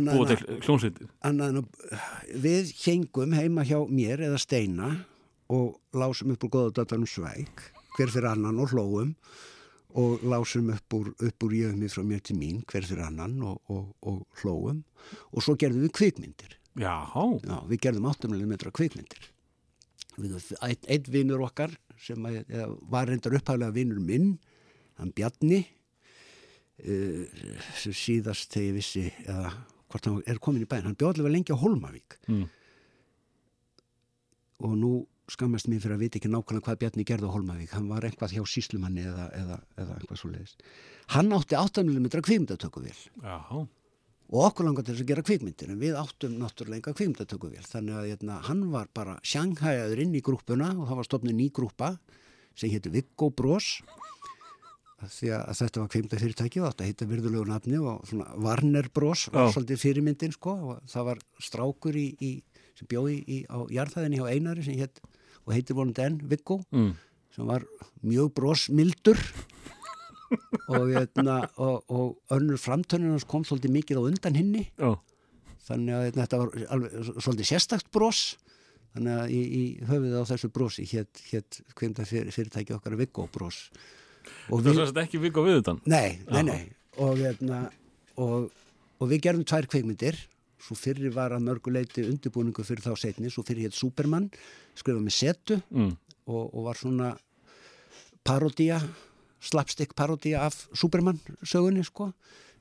[0.00, 1.10] annað búa til hljómsveitir?
[1.30, 4.90] annað en að við hengum heima hjá mér eða steina
[5.52, 9.14] og lásum upp úr góðadatanum svæk hver fyrir annan og hlóum
[9.96, 13.60] og lásum upp úr, upp úr jöfmi frá mér til mín hver fyrir annan og,
[13.72, 14.82] og, og hlóum
[15.32, 16.58] og svo gerðum við kvikmyndir.
[16.76, 16.92] Já,
[17.46, 19.30] Já, við gerðum 8 mm kvikmyndir.
[20.20, 22.42] Við, einn, einn vinnur okkar sem að,
[22.92, 24.34] var reyndar upphæflega vinnur minn
[25.00, 25.62] hann Bjarni
[26.84, 27.24] uh,
[27.80, 29.50] sem síðast þegar ég vissi eða
[29.86, 32.46] hvort hann er komin í bæinn hann bjóðlega lengi á Holmavík Mm.
[34.64, 34.90] og nú
[35.32, 38.36] skammast mér fyrir að vita ekki nákvæmlega hvað Bjarni gerði á Holmavík hann var eitthvað
[38.36, 40.62] hjá síslumanni eða, eða, eða eitthvað svo leiðist
[41.14, 42.96] hann átti 8 mm kvikmyndatökuvél.
[43.22, 43.66] Já,
[44.26, 47.66] og okkur langar til þess að gera kvikmyndir en við áttum náttúrulega enga kvikmyndatökuvél.
[47.66, 51.46] Þannig að hérna, hann var bara sjanghæjaður inn í grúppuna og það var stofnið ný
[51.54, 51.92] grúppa
[52.58, 53.76] sem hétti Viggo Bros.
[54.96, 59.28] Af því að, þetta var kvikmyndafyrirtæki og þetta heitti virðulegu nafni og svona Warner Bros.
[59.30, 60.56] var svolítið fyrirmyndin sko.
[60.72, 62.32] Og það var strákur í, í
[62.76, 64.98] sem bjóði á jarðhæðinni hjá Einari sem hétt
[65.46, 66.90] og heitir vonandi enn Viggo mm.
[67.36, 67.66] sem var
[68.02, 69.20] mjög brosmildur.
[70.66, 74.64] Og, hérna, og, og önnur framtönnin hans kom svolítið mikið á undan hinni.
[74.74, 74.96] Já,
[75.68, 78.22] þannig að hérna, þetta var alveg svolítið sérstakt bros.
[78.96, 83.28] Þannig að í, í höfuð á þessu brosi hétt hét kvimta fyr, fyrirtæki okkar Viggo
[83.30, 83.60] bros.
[84.50, 86.60] Og það er ekki vik á viðutan nei, nei, nei.
[86.98, 87.66] Og, hérna,
[88.18, 88.48] og,
[88.98, 90.18] og við gerum tvær kveikmyndir
[90.62, 94.30] svo fyrri var að mörguleiti undirbúningu fyrir þá setni, svo fyrri hétt Superman
[94.76, 95.92] skrifað með setu mm.
[96.26, 97.10] og, og var svona
[98.26, 98.80] parodía
[99.40, 102.10] slapstick parodía af Superman sögunni sko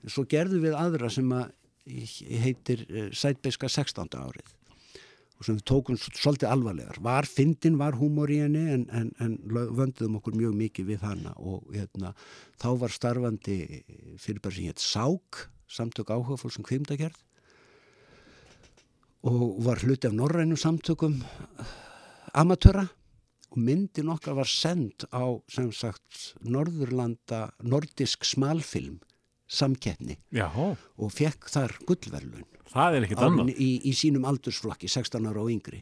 [0.03, 1.53] en svo gerðum við aðra sem að
[2.45, 4.09] heitir uh, Sætbeiska 16.
[4.17, 4.53] árið
[5.35, 9.35] og sem við tókum svolítið alvarlegar var fyndin, var húmor í henni en, en, en
[9.51, 12.13] vönduðum okkur mjög mikið við hana og hérna,
[12.61, 13.57] þá var starfandi
[14.21, 17.19] fyrir bara sem hétt SÁK samtök áhugafólk sem kvimdagerð
[19.25, 21.17] og var hluti af norrænum samtökum
[22.33, 22.87] amatöra.
[23.55, 28.99] Og myndin okkar var send á sem sagt Norðurlanda nordisk smalfilm
[29.47, 30.17] samkeppni.
[30.33, 32.43] Já, og fekk þar gullverlun
[32.75, 33.51] það er ekkit á, annað.
[33.61, 35.81] í, í sínum aldursflokki 16 ára og yngri.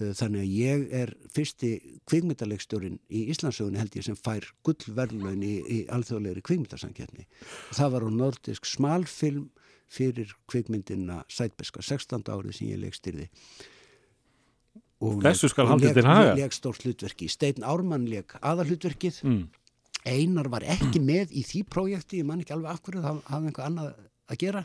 [0.00, 1.70] Eh, þannig að ég er fyrsti
[2.10, 7.28] kvikmyndaleikstjórin í Íslandsögunni held ég sem fær gullverðlaun í, í alþjóðlegri kvikmyndasamkeppni.
[7.76, 9.48] Það var á nordisk smalfilm
[9.92, 12.22] fyrir kvikmyndina Sætbeska 16.
[12.32, 13.28] árið sem ég leikstyrði
[15.04, 16.34] og Þessu skal haldið til haga.
[16.38, 19.46] lék stórt hlutverki, Steinn Ármann leik aðalhlutverkið Mm.
[20.06, 23.48] Einar var ekki með í því prójekti, ég man ekki alveg af hverju, það hafði
[23.50, 23.88] einhver annað
[24.30, 24.60] að gera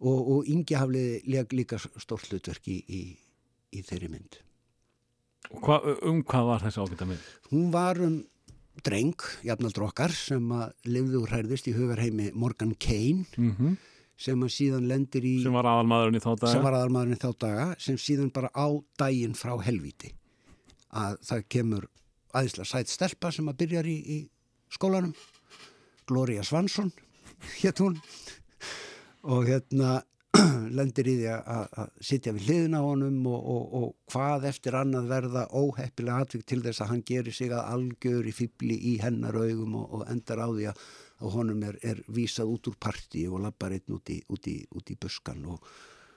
[0.00, 3.00] og, og Ingi hafði leik líka stórt hlutverk í, í,
[3.74, 4.38] í þeirri mynd.
[5.50, 7.26] Og Hva, um hvað var þessi ágæta mynd?
[7.50, 8.20] Hún var um
[8.86, 13.76] dreng, jafnaldur okkar, sem að lifði og hræðist í hugarheimi Morgan Kane, Mm
[14.16, 16.52] sem að síðan lendir í, Sem var aðalmaðurinn í þá dag.
[16.52, 18.66] sem var aðalmaðurinn þá daga, sem síðan bara á
[19.00, 20.12] daginn frá helvíti.
[20.94, 21.88] Að það kemur
[22.34, 24.18] aðeinslega sætt stelpa sem að byrjar í, í
[24.74, 25.14] skólanum,
[26.06, 26.92] Gloria Svansson,
[27.62, 27.98] hétt hún,
[29.24, 30.02] og hérna
[30.78, 35.06] lendir í því að- sitja við hliðina á honum og, og, og hvað eftir annað
[35.10, 39.38] verða óheppilega atvik til þess að hann gerir sig að algjör í fýbli í hennar
[39.38, 40.82] augum og, og endar á því að,
[41.22, 44.96] að honum er, er vísað út úr partí og lappar einn út í, í, í
[45.00, 45.68] buskan og,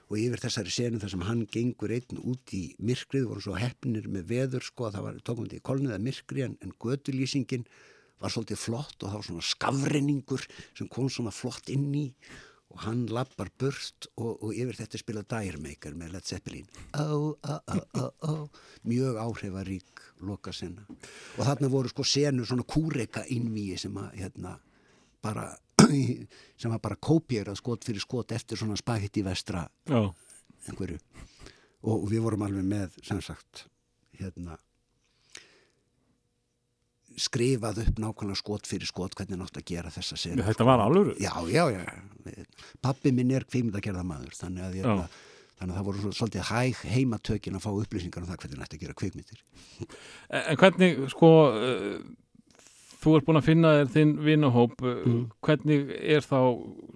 [0.08, 4.08] og yfir þessari senu þar sem hann gengur einn út í myrkrið, voru svo heppnir
[4.10, 7.68] með veður sko að það var tókum þetta í kolnið að myrkri en, en gödulýsingin
[8.18, 12.06] var svolítið flott og það var svona skafrenningur sem kom svona flott inn í
[12.68, 16.66] og hann lappar burt og, og yfir þetta spila Diremaker með Led Zeppelin.
[17.00, 17.56] Ó, ó,
[18.28, 18.32] ó
[18.84, 24.58] mjög áhrifarík loka sena og þarna voru sko senu svona kúreka innvíi sem að hérna
[25.24, 25.48] bara
[26.60, 30.00] sem að bara kópjera skot fyrir skot eftir svona spagetti vestra Já,
[30.68, 30.98] einhverju
[31.88, 33.66] og, við vorum alveg með sem sagt
[34.18, 34.58] hérna
[37.18, 41.16] skrifað upp nákvæmlega skot fyrir skot hvernig nátt að gera þessa senu þetta var alvöru.
[41.18, 42.44] Já, já, já.
[42.84, 45.08] Pappi minn er kvímyndagerða maður, þannig að, Já.
[45.58, 48.78] þannig að það voru svo- svolítið hæg heimatökin að fá upplýsingar um það hvernig nætti
[48.78, 49.42] að gera kvikmyndir.
[50.30, 51.98] En en hvernig, sko, uh,
[52.98, 55.20] þú ert búin að finna þér þinn vinahóp, uh, Mm.
[55.42, 56.40] hvernig er þá,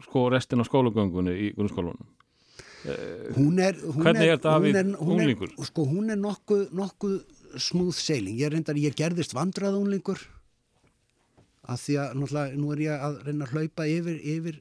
[0.08, 2.06] sko, restin á skólagöngunni í grunnskólanum?
[3.36, 5.50] Hún er, hún Hvernig er Davíð er, hún er, unglingur?
[5.68, 7.12] Sko, hún er nokkuð, nokkuð
[7.62, 8.40] smúð sailing.
[8.40, 10.18] Ég reyndar, ég gerðist vandrað unglingur
[11.62, 14.56] að því að, náttúrulega, nú er ég að reyna að hlaupa yfir, yfir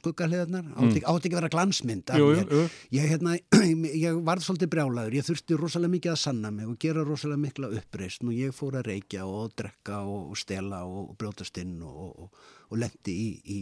[0.00, 1.16] skuggahliðarnar, átti, mm.
[1.16, 2.62] ekki að vera glansmynd Jú, jú, jú.
[2.96, 3.36] Ég, hérna,
[4.04, 7.70] ég varð svolítið brjálaður, ég þurfti rosalega mikið að sanna mig og gera rosalega mikla
[7.78, 11.76] uppreist og ég fór að reykja og drekka og, og stela og, og brjótast inn
[11.86, 13.60] og, og, og lendi í, í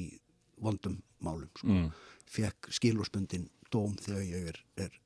[0.62, 1.50] vondum málum.
[1.58, 1.68] Sko.
[1.68, 1.90] Mm.
[2.32, 4.98] Fekk skilurspundin dóm þegar ég er, er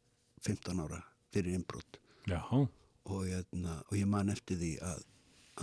[0.47, 1.03] 15 ára
[1.35, 5.03] fyrir innbrot Já, og, hérna, og ég man eftir því að,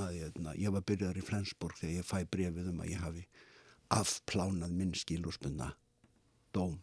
[0.03, 3.26] að hérna, ég var byrjaður í Flensborg þegar ég fæ brefið um að ég hafi
[3.91, 5.73] afplánað minn skilurspundna
[6.55, 6.77] dóm.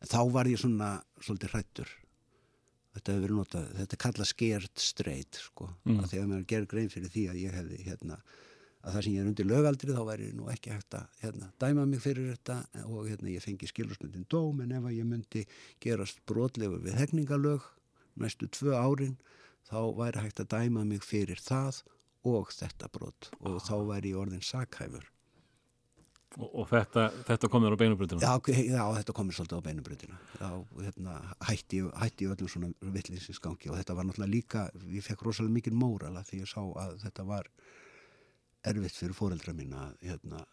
[0.00, 1.90] En þá var ég svona svolítið hrættur.
[2.94, 5.68] Þetta hefur verið notað, þetta er kallað scared straight, sko.
[5.86, 6.00] Mm.
[6.10, 8.16] Þegar mér gerir grein fyrir því að ég hefði, hérna,
[8.80, 11.84] að það sem ég er undir lögaldri þá væri nú ekki hægt að hérna, dæma
[11.86, 15.44] mig fyrir þetta og hérna, ég fengi skilurspundin dóm en ef að ég myndi
[15.84, 17.66] gerast brotlegur við hegningalög
[18.20, 19.18] næstu tvö árin
[19.68, 21.82] þá væri hægt að dæma mig fyrir það
[22.30, 25.04] og þetta brot og þá væri ég orðin sakhæfur.
[26.38, 28.22] Og, og þetta, þetta kom þér á beinubrutinu.
[28.22, 30.18] Já, já, þetta komið svolítið á beinubröðina.
[30.38, 30.50] Já,
[30.84, 31.16] hérna,
[31.48, 34.64] hætti, hætti ég öllum svona vittlinsisgangi og þetta var náttúrulega líka,
[34.94, 37.50] ég fekk rosalega mikið mórala því ég sá að þetta var
[38.70, 40.44] erfitt fyrir fóreldra mín að hérna,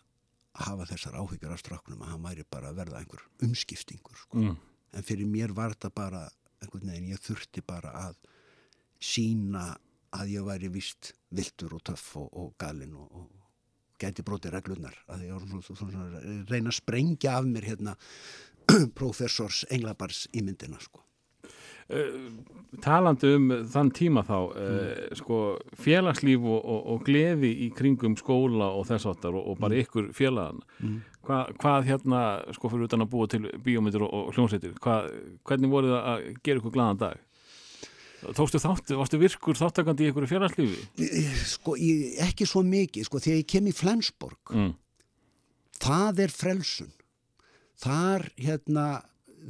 [0.58, 4.18] hafa þessar áhyggjur af stráknum að hann væri bara að verða einhver umskiptingur.
[4.24, 4.42] Sko.
[4.42, 4.56] Mm.
[4.98, 6.24] En fyrir mér var þetta bara
[6.64, 8.18] einhvern veginn, ég þurfti bara að
[9.04, 9.76] sína
[10.18, 13.37] að ég væri vist viltur og töff og, og galinn og, og
[14.02, 17.96] gæti brotið reglurnar að ég var svona, svona, svona, reyna að sprengja af mér hérna
[19.00, 21.04] professors englabars ímyndina sko.
[22.84, 24.58] talandi um þann tíma þá Mm.
[24.60, 25.38] eh, sko
[25.80, 29.84] félagslíf og, og, og gleði í kringum skóla og þess áttar og, og bara Mm.
[29.86, 30.60] ykkur félagan
[31.28, 32.20] Hva, hvað hérna
[32.56, 35.10] sko fyrir utan að búa til bíómyndir og, hljómsveitir hvað,
[35.44, 37.18] hvernig voruð það að gera ykkur glaðan dag
[38.38, 41.08] tókstu þáttu, varstu virkur þáttakandi í ykkur félagslífi
[41.48, 44.72] Sko, ég, ekki svo mikið, sko, þegar ég kem í Flensborg mm.
[45.84, 46.94] það er frelsun
[47.78, 48.88] þar hérna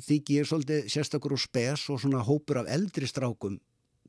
[0.04, 3.58] þykji ég svolítið sérstakur og spes og svona hópur af eldri strákum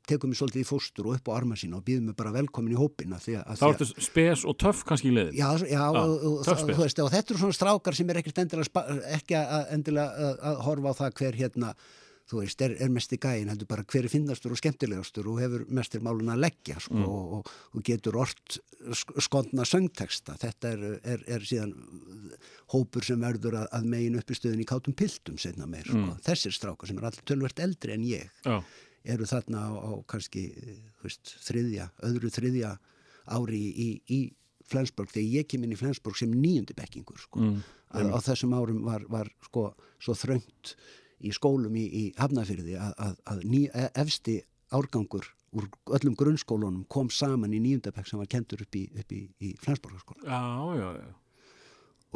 [0.09, 2.73] tekum mig svolítið í fóstur og upp á arma sína og býðum mig bara velkomin
[2.73, 5.37] í hópina Þá ertu spes og töff kannski í leiðin.
[5.37, 8.85] Já, já, og, og, veist, og þetta eru svona strákar sem er ekkert endilega,
[9.17, 9.39] ekki
[9.75, 11.73] endilega að, að horfa á það hver hérna,
[12.29, 15.39] þú veist, er, er mest í gæin, heldur bara hver er finnastur og skemmtilegastur og
[15.41, 17.05] hefur mestir málun að leggja, sko, Mm.
[17.09, 18.17] og, og, og getur
[18.93, 20.35] sk- skondna söngteksta.
[20.37, 21.73] Þetta er, er, er síðan
[22.73, 25.97] hópur sem verður að, að megin upp í stöðin í kátum piltum setna meir, sko.
[25.97, 26.19] Mm.
[26.25, 28.59] Þessir strákar sem er allir tölvert eldri en ég Já,
[29.15, 30.43] eru þarna á, á kannski
[31.03, 32.75] veist, þriðja, öðru þriðja
[33.33, 34.19] ári í, í, í
[34.69, 37.41] Flensborg þegar ég kem inn í Flensborg sem níundi bekkingur sko.
[37.41, 37.61] Mm,
[37.97, 40.75] að, á þessum árum var, var sko svo þröngt
[41.19, 44.39] í skólum í, í Hafnafyrði að, að, að ný, e- efsti
[44.75, 45.65] árgangur úr
[45.97, 50.27] öllum grunnskólunum kom saman í níunda bekk sem var kentur upp í, í, í Flensborgarskóla
[50.29, 50.41] já,
[50.77, 51.07] já, já.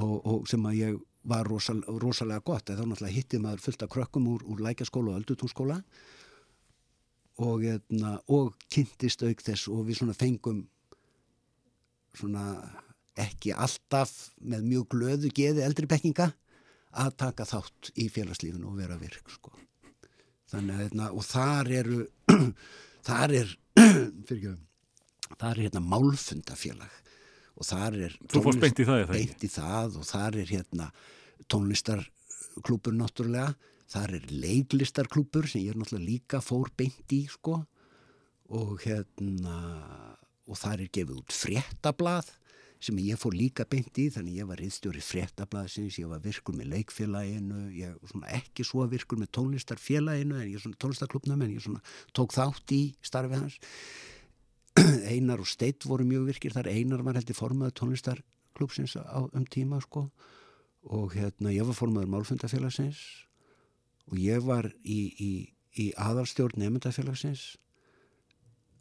[0.03, 3.91] og, og sem að ég var rosal, rosalega gott þá náttúrulega hittið maður fullt af
[3.95, 5.79] krökkum úr, úr lækjaskóla og öldutúnskóla
[7.41, 10.65] og, hérna, og kynntist auk þess og við svona fengum
[12.13, 12.45] svona
[13.19, 16.31] ekki alltaf með mjög glöðu geði eldri bekkinga
[16.93, 19.53] að taka þátt í félagslífinu og vera virk sko.
[20.53, 21.99] þannig að hérna, og þar eru
[23.09, 23.53] þar er
[24.29, 24.57] fyrir
[25.33, 26.99] þar er hérna málfundafélag
[27.57, 30.51] og þar er Þú fórst tónlist- beint í það, beint í það og þar er
[30.53, 30.87] hérna
[31.53, 33.53] tónlistarklúpur náttúrulega
[33.93, 37.59] þar er leiklistarklúpur sem ég er náttúrulega líka fór beint í sko.
[38.53, 39.57] Og hérna
[40.49, 42.31] og þar er gefið út fréttablað
[42.83, 46.73] sem ég fór líka beint í þannig ég var riðstjóri fréttablaðsins ég var virkur með
[46.73, 51.83] leikfélaginu ég svona ekki svo virkur með tónlistarfélaginu en ég svona tónlistarklubnum en ég svona
[52.17, 53.59] tók þátt í starfi hans.
[55.13, 56.71] Einar og Steit voru mjög virkir þar.
[56.73, 60.07] Einar var heldur formaður tónlistarklubsins á, um tíma sko.
[60.83, 62.99] Og hérna ég var formaður málfundafélagsins
[64.11, 65.31] og ég var í, í,
[65.79, 67.53] í aðalstjórn nefndafélagsins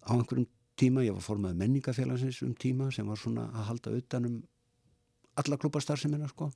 [0.03, 0.49] á einhverjum
[0.83, 4.41] tíma, ég var formaður menningafélagsins um tíma sem var svona að halda utanum
[5.41, 6.51] alla klubastarfsemina sko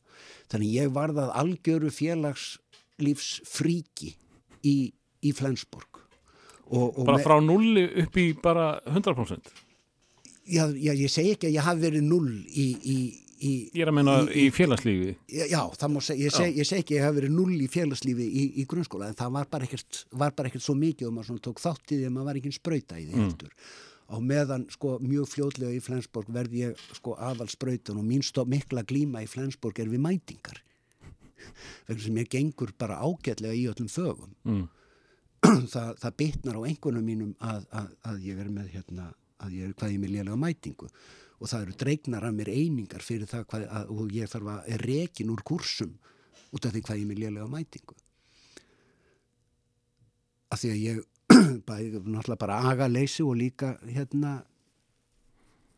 [0.53, 4.13] þannig ég varð að algjöru félagslífs fríki
[4.67, 4.77] í,
[5.25, 6.03] í Flensborg
[6.67, 9.53] og, og Bara frá nulli upp í bara 100%.
[10.47, 12.99] já, já, ég segi ekki að ég hafi verið null í, í,
[13.39, 15.17] í Ég er að menna í félagslífi.
[15.29, 18.47] Já, það má segja, ég seg ekki að ég hafi verið null í félagslífi í,
[18.63, 21.61] í grunnskóla en það var bara ekkert, var bara ekkert svo mikið og maður tók
[21.63, 23.53] þátt í því að maður var ekki sprauta í því heldur.
[24.07, 28.53] Á meðan sko mjög fljótlega í Flensborg verði ég sko aðal sprautan og mín stóð
[28.55, 30.63] mikla glíma í Flensborg er við mætingar.
[31.89, 34.33] Vegna sem ég gengur bara ágætlega í öllum fögum.
[34.47, 34.65] Mm.
[35.75, 39.11] það, það bitnar á einhvernum mínum að, að, að ég er með hérna,
[39.43, 40.91] að ég er hvað ég er með lélega mætingu
[41.37, 44.71] og það eru dreignar af mér einingar fyrir það hvað, að, og ég þarf að
[44.73, 45.93] er rekin úr kursum
[46.55, 47.99] út af því hvað ég er með lélega mætingu
[50.55, 51.05] af því að ég
[51.69, 54.39] bæði náttúrulega bara aga leysi og líka hérna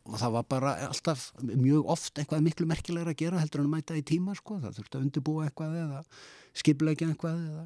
[0.09, 3.75] og það var bara alltaf mjög oft eitthvað miklu merkilegra að gera heldur en að
[3.75, 6.03] mæta í tíma sko, það þurfti að undirbúa eitthvað eða
[6.57, 7.65] skipleggja eitthvað eða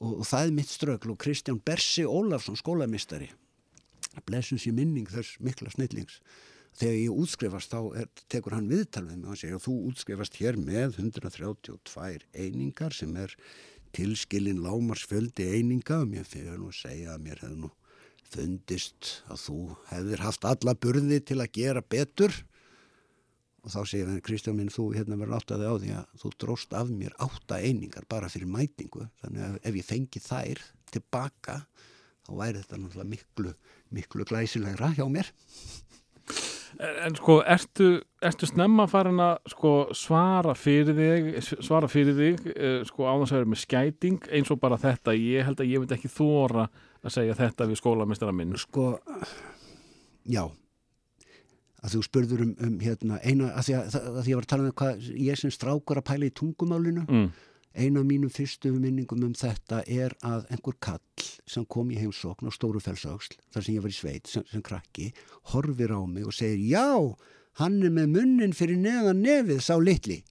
[0.00, 3.30] og, og það er mitt strögl og Kristján Bersi Ólafsson skólamistari
[4.22, 6.20] blessun sér minning þess mikla snillings.
[6.74, 10.38] Þegar ég útskrifast þá er, tekur hann viðtal við mig og hann segir þú útskrifast
[10.40, 13.34] hér með 132 einingar sem er
[13.94, 16.00] tilskilin lámarsfjöldi eininga.
[16.02, 17.70] Og mér fyrir nú að segja að mér hefði nú
[18.34, 19.58] fundist að þú
[19.92, 22.36] hefðir haft alla burði til að gera betur.
[23.64, 26.74] Og þá segir hann Kristján minn þú hérna verður áttaði á því að þú dróst
[26.76, 29.06] af mér átta einingar bara fyrir mætingu.
[29.22, 31.62] Þannig að ef ég fengi þær tilbaka
[32.24, 33.54] þá væri þetta náttúrulega miklu
[33.94, 35.30] miklu glæsilegra hjá mér
[36.80, 37.88] En, sko, ertu,
[38.24, 41.28] ertu snemma farin að sko, svara fyrir þig,
[41.62, 45.14] svara fyrir þig uh, sko, á þess að vera með skæting eins og bara þetta,
[45.14, 46.66] ég held að ég myndi ekki þóra
[47.04, 48.56] að segja þetta við skólamistara minn.
[48.58, 48.94] sko
[50.24, 50.44] já
[51.84, 54.46] að þú spurður um, um hérna eina, að því að, að því að ég var
[54.46, 57.26] að tala um hvað ég sem strákur að pæla í tungumálinu Mm.
[57.74, 62.46] Eina af mínum fyrstu minningum um þetta er að einhver kall sem kom í heimsókn
[62.46, 65.10] á Stóru Fellsöksl þar sem ég var í sveit sem, sem krakki
[65.52, 66.86] horfir á mig og segir já,
[67.58, 70.22] hann er með munnin fyrir neðan nefið sá litli.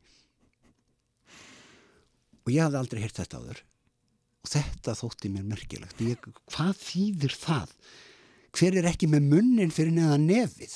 [2.43, 3.61] Og ég hafði aldrei heyrt þetta áður.
[4.43, 6.01] Og þetta þótti mér merkilegt.
[6.03, 7.77] Ég, hvað þýðir það?
[8.53, 10.75] Hver er ekki með munnin fyrir neðan nefið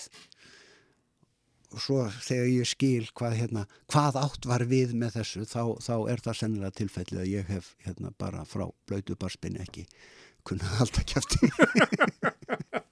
[1.75, 6.23] svo þegar ég skil hvað, hérna, hvað átt var við með þessu þá, þá er
[6.23, 9.87] það sennilega tilfellið að ég hef hérna, bara frá blöytu barspinni ekki
[10.47, 11.51] kunnað alltaf kjæfti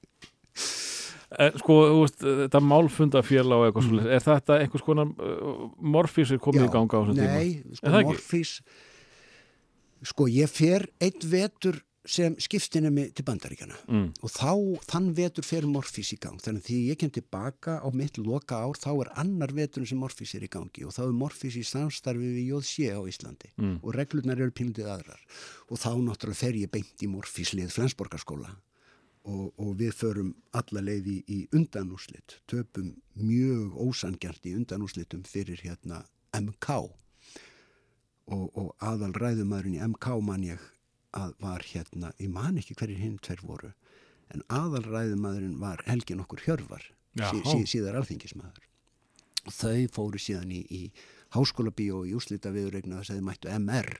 [1.35, 4.09] Eh, Sko, þú veist, þetta málfundafélag og eitthvað mm.
[4.15, 5.63] er þetta einhvers konar uh,
[5.95, 7.39] morfísir komið í ganga á þessum tíma?
[7.41, 8.51] Nei, sko morfís
[10.05, 14.13] sko ég fer einn vetur sem skiptinemi til bandaríkjana Mm.
[14.21, 14.51] og þá,
[14.85, 16.37] þann vetur fer morfís í gang.
[16.41, 19.97] Þannig að því ég kem tilbaka á mitt loka ár þá er annar vetur sem
[19.97, 20.85] morfís er í gangi.
[20.85, 23.51] Og þá er morfís í samstarfi við JC á Íslandi.
[23.57, 23.79] Mm.
[23.83, 25.21] og reglurnar eru pílundið aðrar.
[25.69, 28.55] Og þá náttúrulega fer ég beint í morfíslið Flensborgarskóla.
[29.25, 35.57] Og, og við förum alla leið í, í undanúslit töpum mjög ósangjart í undanúslitum fyrir
[35.65, 36.03] hérna
[36.37, 36.69] MK
[38.27, 40.61] og, og aðal ræðumæðurinn í MK man ég
[41.15, 43.71] að var hérna, ég man ekki hverjir hinn tver voru
[44.33, 47.29] en aðal ræðumæðurinn var Helgi nokkur Hjörvar Já.
[47.31, 48.65] sí, sí, síðar alþingismæður
[49.45, 50.81] og þau fóru síðan í, í
[51.35, 53.93] háskóla bíó í úslita viðurregna þess að þau mættu MR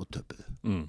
[0.00, 0.84] og töpuðu Mm.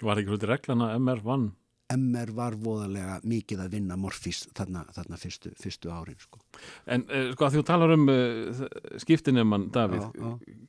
[0.00, 1.50] Var ekki hluti reglana MR vann?
[1.90, 6.38] MR var voðalega mikið að vinna morfís þarna, þarna fyrstu, fyrstu árin sko.
[6.86, 8.60] En uh, sko að þú talar um uh,
[9.02, 10.06] skiptinemann Davíð,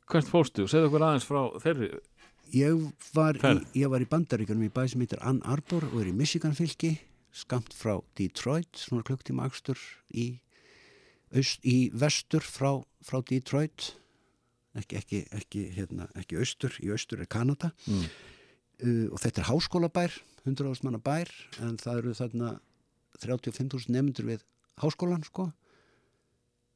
[0.10, 0.66] hvert fórstu?
[0.72, 1.92] Segðu okkur aðeins frá þeirri
[2.52, 2.82] Ég
[3.16, 6.16] var, í, ég var í bandaríkjunum í bæ sem heitir Ann Arbor og er í
[6.16, 6.98] Michigan fylki
[7.32, 9.80] skamt frá Detroit svona klukktíma akstur
[10.12, 10.42] í,
[11.32, 13.94] aust, í vestur frá, frá Detroit.
[14.76, 17.72] Ekki, ekki, ekki, hérna, ekki austur í austur er Kanada.
[17.88, 18.04] Mm.
[18.84, 21.32] uh, og þetta er háskólabær 100.000 manna bær
[21.64, 22.54] en það eru þarna
[23.22, 24.46] 35.000 nefndur við
[24.82, 25.52] háskólan sko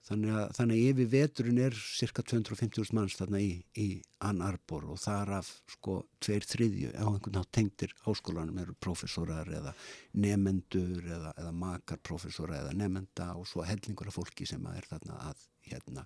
[0.06, 3.50] þannig að, þannig að yfir veturinn er cirka 250.000 manns þarna í,
[3.82, 3.88] í
[4.26, 9.50] Ann Arbor og þar af sko tveir þriðju á einhvern nátt tengdir háskólanum eru prófessorar
[9.50, 9.74] eða
[10.22, 15.20] nefendur eða, eða makar prófessora eða nefenda og svo hellingur af fólki sem er þarna
[15.32, 16.06] að hérna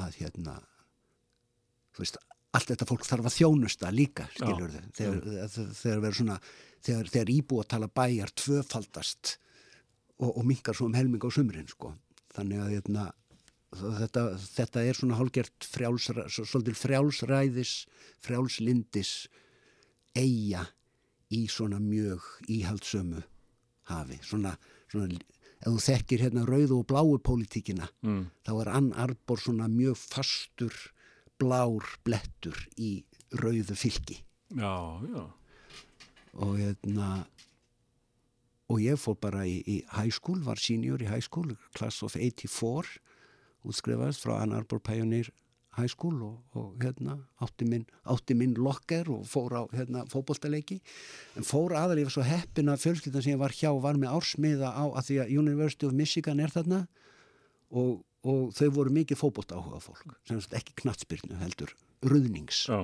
[0.00, 0.56] að hérna
[1.90, 2.18] þú veist,
[2.56, 6.38] allt þetta fólk þarf að þjónusta líka, skilur þau þegar, þegar, þegar verður svona
[6.80, 9.36] þegar, þegar íbúa tala bæjar tvöfaldast
[10.20, 11.92] og, og minkar svo um helming á sumrin sko.
[12.34, 13.06] Þannig að hérna,
[13.80, 17.74] þetta, þetta er svona hálgert frjáls, svolítið frjálsræðis
[18.24, 19.14] frjálslindis
[20.18, 20.66] eiga
[21.30, 23.22] í svona mjög íhaldsömu
[23.90, 24.18] hafi.
[24.26, 24.54] Svona,
[24.90, 25.10] svona
[25.60, 28.22] ef þú þekkir hérna rauðu og bláu pólitíkina mm.
[28.46, 30.74] þá er Ann Arbor svona mjög fastur
[31.40, 33.00] blár blettur í
[33.40, 34.20] rauðu fylki.
[34.56, 34.74] Já,
[35.06, 35.22] já.
[36.40, 37.26] Og hérna
[38.70, 42.16] og ég fór bara í, í high school, var senior í high school class of
[42.16, 43.00] 84
[43.66, 45.30] útskrifaðist frá Ann Arbor Pioneer
[45.76, 50.80] High School og, og hérna átti minn, átti minn lokker og fór á hérna, fótboltaleiki.
[51.38, 54.16] En fór aðal ég var svo heppin að fjölskyldan sem ég var hjá var með
[54.18, 56.80] ársmiða á að því að University of Michigan er þarna.
[57.70, 62.64] Og, og þau voru mikið fótbolt áhuga fólk sem ekki knattspyrnu heldur ruðnings.
[62.66, 62.82] Já,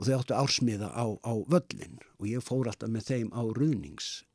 [0.00, 3.42] og þau áttu ársmiða á, á völlin og ég fór alltaf með þeim á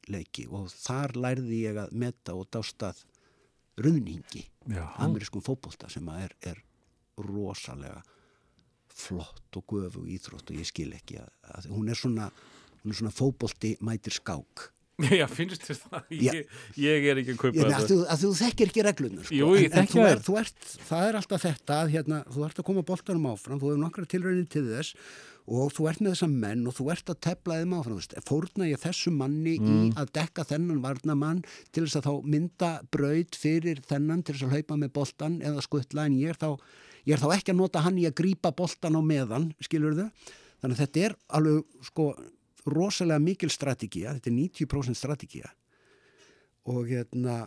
[0.06, 3.04] ruðningsleiki og þar lærði ég að metta og dástað
[3.78, 4.46] ruðningi
[4.98, 6.62] amerískum fótbolta sem að er, er
[7.18, 8.04] rosalega
[8.90, 12.30] flott og göfu íþrótt og ég skil ekki að, að hún er svona
[12.94, 14.72] svona fótbolti mætir skák
[15.20, 16.04] Já, finnst þér það?
[16.16, 17.80] Ég, ég er ekki að kaupa þetta.
[17.90, 19.36] þú, að þú þekkir ekki reglunar sko.
[19.36, 22.46] Jú, ég en, en þekki þú er, ert, það er alltaf þetta að hérna, þú
[22.48, 24.96] ert að koma boltanum áfram þú hefur nokkra tilraunin til þess
[25.46, 28.16] og þú ert með þessa menn og þú ert að tepla þeim áfram þú veist,
[28.26, 31.44] fórna ég þessu manni í að dekka þennan varnamann
[31.76, 35.66] til þess að þá mynda braut fyrir þennan til þess að hlaupa með boltan eða
[35.68, 36.56] skuttla en ég er þá,
[37.06, 40.10] ég er þá ekki að nota hann í að grípa boltan á meðan skilur þau,
[40.64, 42.08] þannig að þetta er alveg sko
[42.66, 45.52] rosalega mikil strategía, þetta er 90% strategía
[46.66, 47.46] og hérna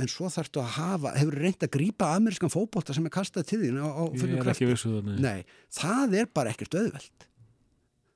[0.00, 3.58] en svo þarftu að hafa, hefur reynd að grípa amerískan fótbolta sem er kastað til
[3.66, 4.64] þín á, á Ég fullu er krafti.
[4.64, 5.42] ekki vissu þannig Nei,
[5.76, 7.26] það er bara ekkert auðvelt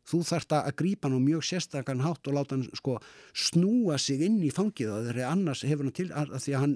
[0.05, 2.99] þú þarft að grípa hann á mjög sérstakann hátt og láta hann sko
[3.33, 6.75] snúa sig inn í fangið og þegar annars hefur hann til að því að hann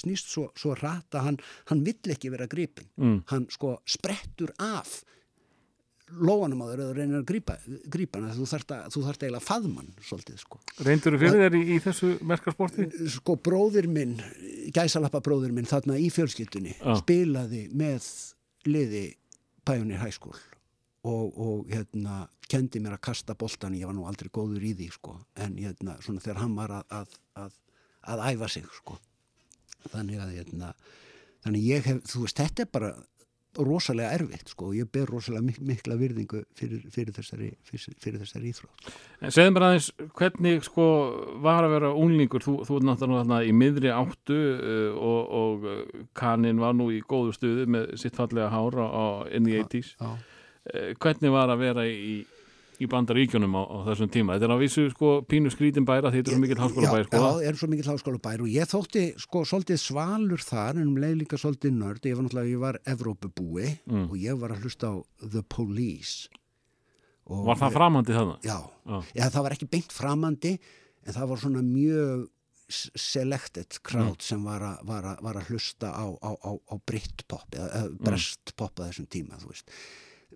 [0.00, 3.18] snýst svo, svo rætt að hann, hann vill ekki vera grípin Mm.
[3.28, 5.02] hann sko sprettur af
[6.20, 7.56] lóanum á þeir eða reynir að grípa,
[7.92, 11.42] grípa hann þú þarft að, þú þarft eiginlega að faðmann svolítið sko Reyndur þú fyrir
[11.44, 12.88] þér í, í þessu merkarsporti?
[13.16, 14.14] sko bróðir minn,
[14.74, 16.94] gæsalappa bróðir minn þarna í fjölskyldunni Já.
[17.00, 18.08] spilaði með
[18.68, 19.04] liði
[19.66, 20.38] Pioneer High School
[21.08, 24.90] og, og hérna kendi mér að kasta boltan, ég var nú aldrei góður í því
[24.92, 27.56] sko, en hérna svona þegar hann var að, að, að,
[28.12, 28.98] að æfa sig sko
[29.90, 30.74] þannig að hérna
[31.42, 32.92] þannig ég hef, þú veist, þetta er bara
[33.58, 38.92] rosalega erfitt sko og ég ber rosalega mik mikla virðingu fyrir, fyrir þessari, þessari íþrótt
[39.20, 40.86] En segðu mér aðeins hvernig sko
[41.44, 45.66] var að vera unglingur, þú, þú er náttúrulega þarna í miðri áttu uh, og, og
[45.68, 49.94] uh, kaninn var nú í góðu stuði með sitt fallega hára á, in the 80s.
[50.00, 50.12] Já.
[50.62, 52.22] Uh, hvernig var að vera í,
[52.82, 54.34] í bandaríkjunum á, á þessum tíma.
[54.36, 57.16] Þetta er að vísu sko pínu skrítin bæra því þetta er mikill háskóla bæri sko.
[57.22, 60.96] Já, er svo mikill háskóla bær og ég þótti sko svolítið svalur þar en um
[61.02, 62.02] leið líka svolítið nörd.
[62.10, 64.10] Ég var náttúrulega, ég var Evrópubúi Mm.
[64.10, 64.94] og ég var að hlusta á
[65.30, 66.28] The Police.
[67.30, 68.38] Og Var það framandi þarna?
[68.42, 69.02] Já, Já.
[69.14, 70.58] Já, það var ekki beint framandi
[71.06, 72.28] en það var svona mjög
[72.96, 74.22] selected crowd Mm.
[74.22, 77.90] sem var að, var, að, var að hlusta á, á, á, á brittpop eða, eða
[77.90, 77.98] Mm.
[78.04, 79.70] brestpop að þessum tíma, þú veist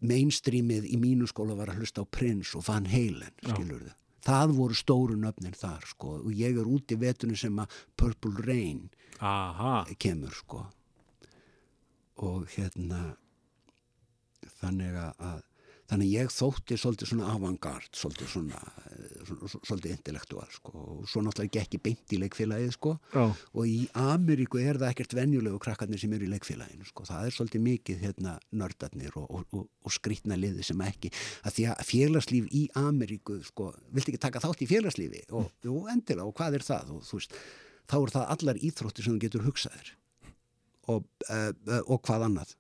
[0.01, 3.95] mainstreamið í mínu skóla var að hlusta á Prince og Van Halen, skilur þau
[4.27, 8.43] það voru stóru nöfnin þar sko og ég er út í vetunum sem að Purple
[8.43, 8.89] Rain
[9.25, 10.67] Aha, kemur sko.
[12.21, 13.17] Og hérna
[14.61, 15.45] þannig að
[15.91, 18.61] þannig ég þótti svolítið svona avantgard svolítið svona,
[18.91, 19.33] eh,
[19.67, 20.73] svolítið intellektual sko.
[20.75, 22.99] Og svo náttúrulega gekk ég beint í leikfélagið sko.
[23.55, 27.05] Og í Ameríku er það ekkert venjulegu krakkarnir sem eru í leikfélaginu sko.
[27.05, 31.13] Það er svolítið mikið hérna nördarnir og, og, og, og skrýtna liði sem ekki
[31.45, 35.25] að því að félagslíf í Ameríku sko, viltu ekki taka þátt í félagslífi?
[35.33, 36.97] Og endilega og hvað er það?
[36.97, 37.39] Og veist,
[37.87, 39.95] þá er það allar íþróttir sem þú getur hugsaðir
[40.87, 42.55] og, uh, uh, og hvað annað.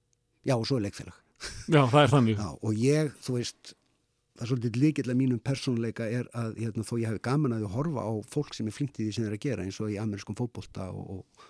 [0.47, 1.26] Já og svo er leikfélag
[1.74, 2.41] já, það er þannig.
[2.41, 3.72] Já, og ég, þú veist,
[4.37, 7.68] það er svolítið líkill að mínum persónuleika er að hérna, þó ég hafi gaman að
[7.74, 9.99] horfa á fólk sem er flinkt í því sem þeir að gera eins og í
[10.01, 11.49] amerískum fótbolta og, og,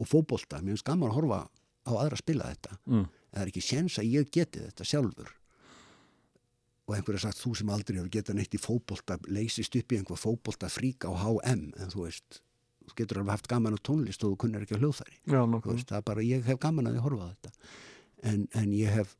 [0.00, 0.62] og fótbolta.
[0.62, 2.78] Mér finnst gaman að horfa á aðra að spila þetta.
[2.90, 3.08] Mm.
[3.34, 5.34] Það er ekki séns að ég geti þetta sjálfur.
[6.84, 9.98] Og einhver har sagt, þú sem aldrei hefur getað neitt í fótbolta, leysist upp í
[9.98, 12.42] einhver fótbolta frík á HM, en þú veist,
[12.84, 15.98] þú getur alveg haft gaman á tónlist og þú kunnir ekki á hljóðfæri Já, það
[15.98, 17.52] er bara, ég hef gaman að að horfa á þetta
[18.30, 19.14] en, en ég hef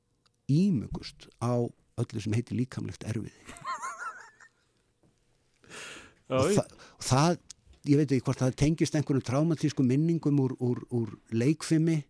[0.50, 1.64] ímugust á
[2.00, 3.34] öllu sem heitir líkamlegt erfiði.
[6.24, 7.38] Já, og, þa og það,
[7.90, 12.00] ég veit ekki hvort það tengist einhverjum traumatískum minningum úr, úr, úr leikfimi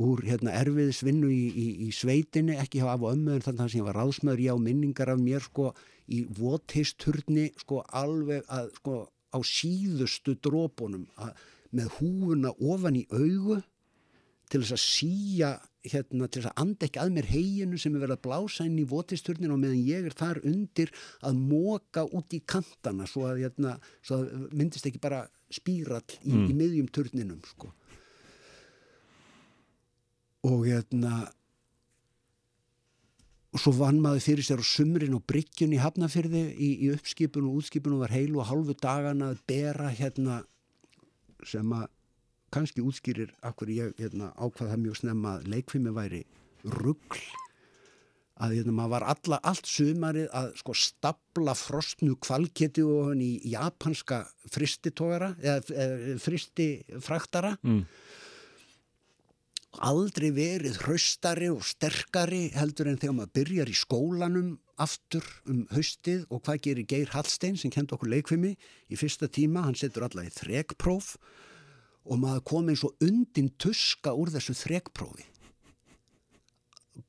[0.00, 3.72] úr hérna, erfiðisvinnu í, í, í sveitinni, ekki hjá af og ömmu en þannig að
[3.72, 5.70] sem ég var ráðsmaður, ég á minningar af mér sko
[6.10, 11.34] í votheisturni sko alveg að sko á síðustu drópunum að,
[11.74, 13.60] með húfuna ofan í augu
[14.50, 15.50] til þess að síja
[15.86, 18.78] hérna, til þess að anda ekki að mér heginu sem er verið að blása inn
[18.80, 20.92] í votisturnin og meðan ég er þar undir
[21.24, 26.34] að móka út í kantana svo að, hérna, svo að myndist ekki bara spírall í,
[26.50, 27.72] í miðjum turninum sko.
[30.48, 31.28] og hérna
[33.50, 37.48] og svo vann maður fyrir sér á sumrin og bryggjun í Hafnafyrði í, í uppskipun
[37.48, 40.42] og útskipun og var heilu og hálfu dagana að bera hérna
[41.48, 41.88] sem að
[42.54, 46.24] kannski útskýrir akkur ég hérna, ákvað það mjög snemma að leikfimi væri
[46.64, 47.20] rugl
[48.40, 53.34] að hérna, maður var alla, allt sumarið að sko stapla frostnu kvalketi og hann í
[53.52, 57.84] japanska fristitógara eða, fristifraktara Mm.
[59.86, 66.24] aldrei verið hraustari og sterkari heldur en þegar maður byrjar í skólanum aftur um haustið
[66.30, 68.56] og hvað gerir Geir Hallstein sem kendi okkur leikfimi
[68.90, 71.16] í fyrsta tíma, hann setur alla í þrekpróf
[72.10, 75.26] og maður kom eins og undin tuska úr þessu þrekprófi.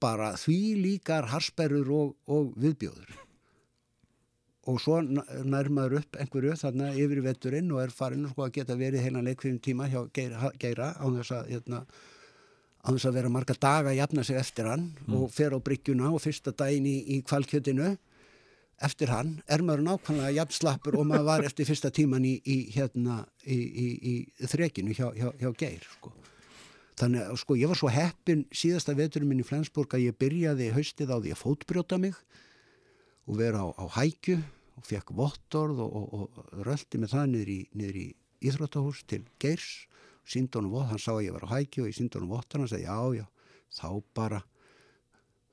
[0.02, 3.18] Bara því líkar harsperur og, og viðbjóður.
[4.70, 8.54] Og svo n- nær maður upp einhverju þarna yfir vetturinn og er farin sko, að
[8.60, 11.80] geta verið heilan leikfim tíma hjá Geira, Geira á þess að hérna,
[12.86, 14.86] á þess að vera marga daga að jafna sig eftir hann
[15.18, 17.90] og fer á bryggjuna og fyrsta daginn í, í kvalkjötinu
[18.86, 22.58] eftir hann er maður nákvæmlega jafn slappur og maður var eftir fyrsta tíman í, í
[22.74, 26.14] hérna í, í, í þrekinu hjá, hjá, hjá Geir sko.
[27.02, 30.72] þannig að sko ég var svo heppin síðasta veturum minn í Flensburg að ég byrjaði
[30.76, 32.18] haustið á því að fótbrjóta mig
[33.28, 34.40] og vera á, á hækju
[34.82, 37.62] og fekk vottorð og, og, og röldi með það niður í,
[38.10, 38.10] í
[38.50, 39.86] íþróttahús til Geirs
[40.26, 42.64] síndi honum vott, hann sá að ég var á hækju og ég síndi honum vottorð,
[42.64, 43.26] hann segi já, já,
[43.78, 44.42] þá bara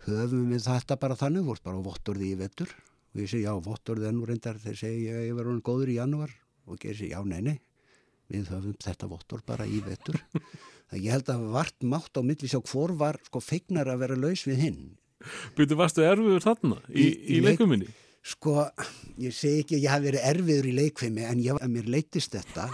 [0.06, 2.72] höfum við þetta bara þannig, ert bara vottorði í vetur
[3.14, 5.98] og ég segi já, vottorði ennú reyndar þeir segi ég, ég var honum góður í
[5.98, 6.32] janúar.
[6.68, 7.58] Og Geir segi já, nei, nei
[8.28, 10.18] við höfum þetta vottorð bara í vetur.
[10.90, 14.18] Það ég held að vart mátt á milli sjá hvor var sko feignar að vera
[14.20, 14.82] laus við hinn.
[15.56, 17.88] Byrju, varstu erfiður þarna í, Í- í, í leik- leikuminni?
[18.28, 18.66] Sko,
[19.22, 22.66] ég segi ekki ég hafi verið erfiður í leikfimi en ég, mér leittist þetta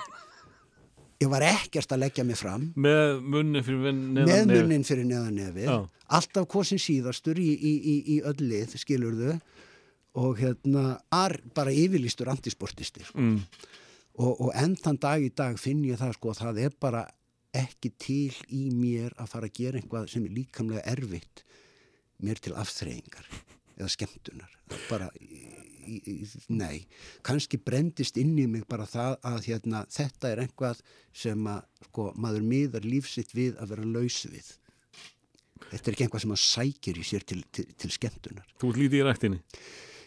[1.22, 2.64] ég var ekkert að leggja mig fram.
[2.76, 5.68] Með munni fyrir með munnin fyrir neðan nefið.
[5.70, 5.76] Já.
[6.18, 9.36] alltaf kosin síðastur í, í, í, í öll lið, skilurðu
[10.20, 13.18] og hérna ar bara yfirlýstur antisportisti sko.
[13.18, 13.40] mm.
[14.22, 17.04] og, og enn þann dag í dag finn ég það sko að það er bara
[17.54, 21.44] ekki til í mér að fara að gera eitthvað sem er líkamlega erfitt
[22.24, 23.28] mér til afþreyingar
[23.74, 24.50] eða skemmtunar
[24.88, 26.16] bara, í, í,
[26.54, 26.84] nei
[27.26, 30.82] kannski brendist inn í mig bara það að hérna, þetta er einhvað
[31.14, 34.52] sem að sko, maður miðar lífsitt við að vera laus við
[35.70, 39.02] þetta er ekki einhvað sem maður sækir í sér til, til, til skemmtunar Þú lítið
[39.02, 39.42] í ræktinni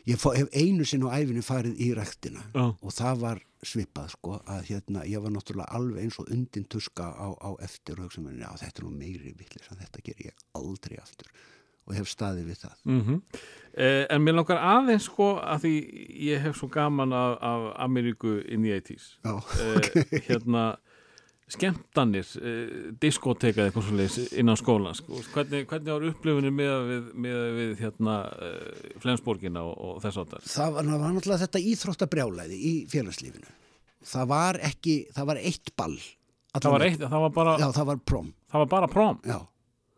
[0.07, 2.65] ég fó, hef einu sinn á æfinu farið í rektina Já.
[2.71, 7.09] og það var svipað sko að hérna, ég var náttúrulega alveg eins og undin tuska
[7.09, 10.43] á, á eftir og hugsa mér, já þetta er nú meiri villis þetta ger ég
[10.57, 11.31] aldrei aftur.
[11.87, 12.79] Og hef staðið við það.
[12.83, 13.21] Mm
[13.77, 15.73] eh, en mér langar aðeins sko að því
[16.27, 20.65] ég hef svo gaman af, af Ameríku in the 80s Já, eh, hérna
[21.47, 25.21] skemmtanir, eh, diskoteka eða eitthvað svo leis innan skólan sko.
[25.33, 30.43] hvernig, hvernig var upplifunni með við, með við hérna eh, Flensborgina og, og þess áttar
[30.43, 33.53] það var, var náttúrulega þetta íþróttabrjálæði í félagslífinu.
[34.07, 35.97] Það var ekki, það var eitt ball
[36.57, 39.39] það var, eitt, það var bara Já, það var prom, það var bara prom, já.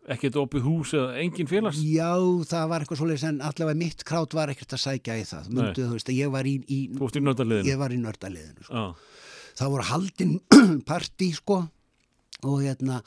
[0.09, 1.79] Ekkert opið hús eða engin félags?
[1.85, 2.15] Já,
[2.49, 5.49] það var eitthvað svoleiðis en allavega mitt krát var ekkert að sækja í það.
[5.53, 7.69] Mundu, þú veist að ég var í, í í nördaliðinu?
[7.69, 8.73] Ég var í nördaliðinu sko.
[8.73, 9.08] Já,
[9.59, 10.37] það voru haldin
[10.89, 11.63] partí sko
[12.47, 13.01] og hérna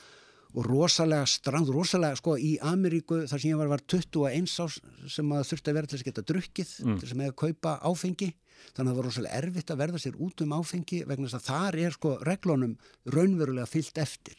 [0.53, 4.79] og rosalega strand, rosalega sko í Ameríku þar sem ég var var 21 ás
[5.09, 7.39] sem að þurfti að vera til þess að geta drukkið til þess að með að
[7.43, 8.29] kaupa áfengi.
[8.77, 11.49] Þannig að það var rosalega erfitt að verða sér út um áfengi vegna þess að
[11.49, 12.77] þar er sko reglunum
[13.17, 14.37] raunverulega fyllt eftir.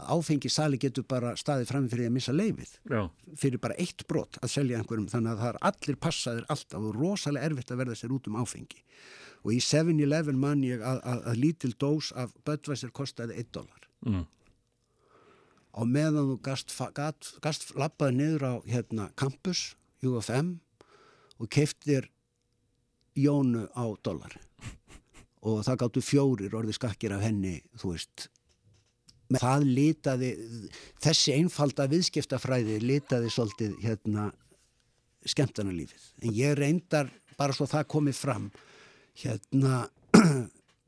[0.00, 3.02] Að áfengi sali getur bara staðið fram fyrir að missa leifið já,
[3.36, 6.96] fyrir bara eitt brot að selja einhverjum þannig að það er allir passaðir alltaf og
[6.96, 8.80] rosalega erfitt að verða sér út um áfengi
[9.40, 13.88] og í 7-Eleven man ég að, að, að lítil dós af Budweiser kostaði 1 dólar
[14.06, 14.24] mm.
[15.76, 19.74] á meðan þú gast, gat, gast lappaði niður á hérna campus
[20.04, 20.58] UFM
[21.40, 22.10] og keiftir
[23.16, 24.36] jónu á dólar
[25.40, 28.28] og það gáttu fjórir orði skakkir af henni þú veist.
[29.30, 30.30] Með það litaði
[31.00, 34.30] þessi einfalda viðskiptafræði litaði svolítið hérna
[35.28, 38.50] skemmtana lífið en ég reyndar bara svo það komið fram
[39.20, 39.82] hérna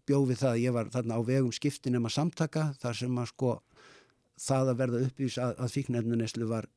[0.08, 3.52] bjóði það að ég var þarna á vegum skiptinema samtaka þar sem að sko
[4.42, 6.68] það að verða uppvís að, að fíknefnuneslu var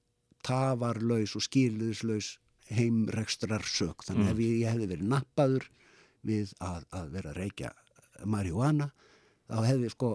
[0.46, 2.36] tafarlaus og skýrluðslaus
[2.76, 5.68] heimrekstrar sök þannig ef ég, ég hefði verið nappaður
[6.26, 7.74] við að, að vera að reykja
[8.26, 8.90] marihuana
[9.46, 10.12] þá hefði sko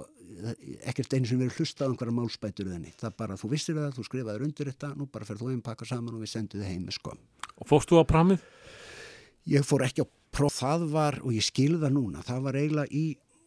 [0.86, 2.92] ekkert einu sem verið hlustað á einhverja málspætur þenni.
[2.98, 5.88] Það bara, þú vissir það, þú skrifaður undir þetta, nú bara ferð þú einn pakka
[5.88, 7.22] saman og við sendum þið heim með skom.
[7.60, 8.44] og fórst þú á pramið?
[9.48, 12.94] Ég fór ekki á próf, það var, og ég skilði það núna, það var eiginlega
[12.94, 13.04] í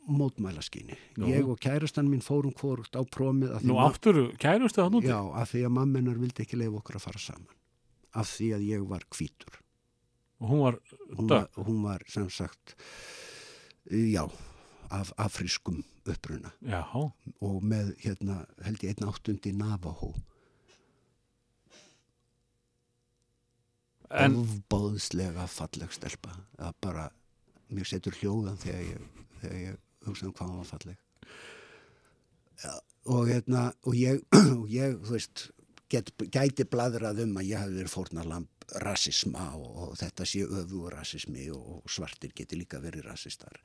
[0.09, 0.97] mótmælaskyni.
[1.29, 5.11] Ég og kærastan mín fórum hvort á að því Nú áttur, kærustu það núti?
[5.11, 7.59] Já, af því að mammenar vildi ekki leifa okkur að fara saman.
[8.13, 9.59] Af því að ég var hvítur.
[10.43, 10.79] og hún var
[11.15, 12.75] Hún var, hún var sem sagt,
[13.89, 14.27] já,
[14.89, 16.83] af afrískum uppruna já,
[17.39, 20.13] og með, hérna, held ég einn áttundi Navajo.
[24.13, 26.35] Ofbóðslega falleg stelpa.
[26.61, 27.07] Að bara,
[27.73, 31.01] mér setur hljóðan þegar ég, þegar ég hugsa um hvað hann var falleg.
[33.13, 34.21] Og hérna og ég,
[34.61, 35.47] og ég þú veist
[35.91, 38.49] get, gæti bladrað um að ég hafi verið fórnalamb
[38.83, 43.59] rasisma og, og þetta sé öfu rasismi og, og svartir geti líka verið rasistar.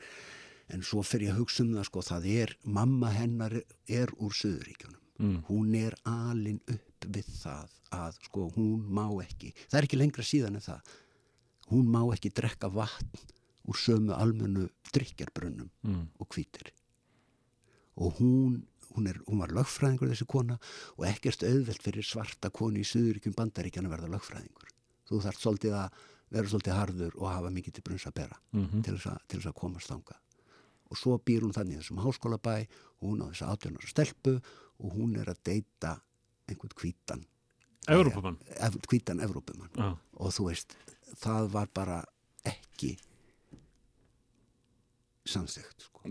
[0.69, 3.55] En svo fyrir að hugsa um það sko það er, mamma hennar
[3.89, 5.43] er úr Suðuríkjunum Mm.
[5.49, 10.27] hún er alin upp við það að sko hún má ekki það er ekki lengra
[10.27, 10.93] síðan en það.
[11.69, 13.25] Hún má ekki drekka vatn
[13.69, 16.05] úr sömu almennu drikjarbrunnum mm.
[16.23, 16.71] og hvítir.
[17.99, 18.63] Og hún,
[18.95, 20.57] hún, er, hún var lögfræðingur þessi kona
[20.97, 24.73] og ekkert auðvelt fyrir svarta konu í Suðuríkjum bandaríkjan að verða lögfræðingur.
[25.11, 26.01] Þú þarft svolítið að
[26.33, 29.51] vera svolítið harður og hafa mikið til brunns að bera til, þess að, til þess
[29.51, 30.25] að komast þangað
[30.89, 34.37] og svo býr hún þannig þessum háskólabæ og hún á þess að átjónara stelpu
[34.79, 35.99] og hún er að deyta
[36.49, 37.25] einhvern hvítan.
[37.89, 38.39] Evrópumann?
[38.57, 39.73] Ev, hvítan Evrópumann.
[39.77, 40.77] Já, og þú veist,
[41.21, 42.03] það var bara
[42.49, 42.97] ekki
[45.29, 46.09] samþygt sko.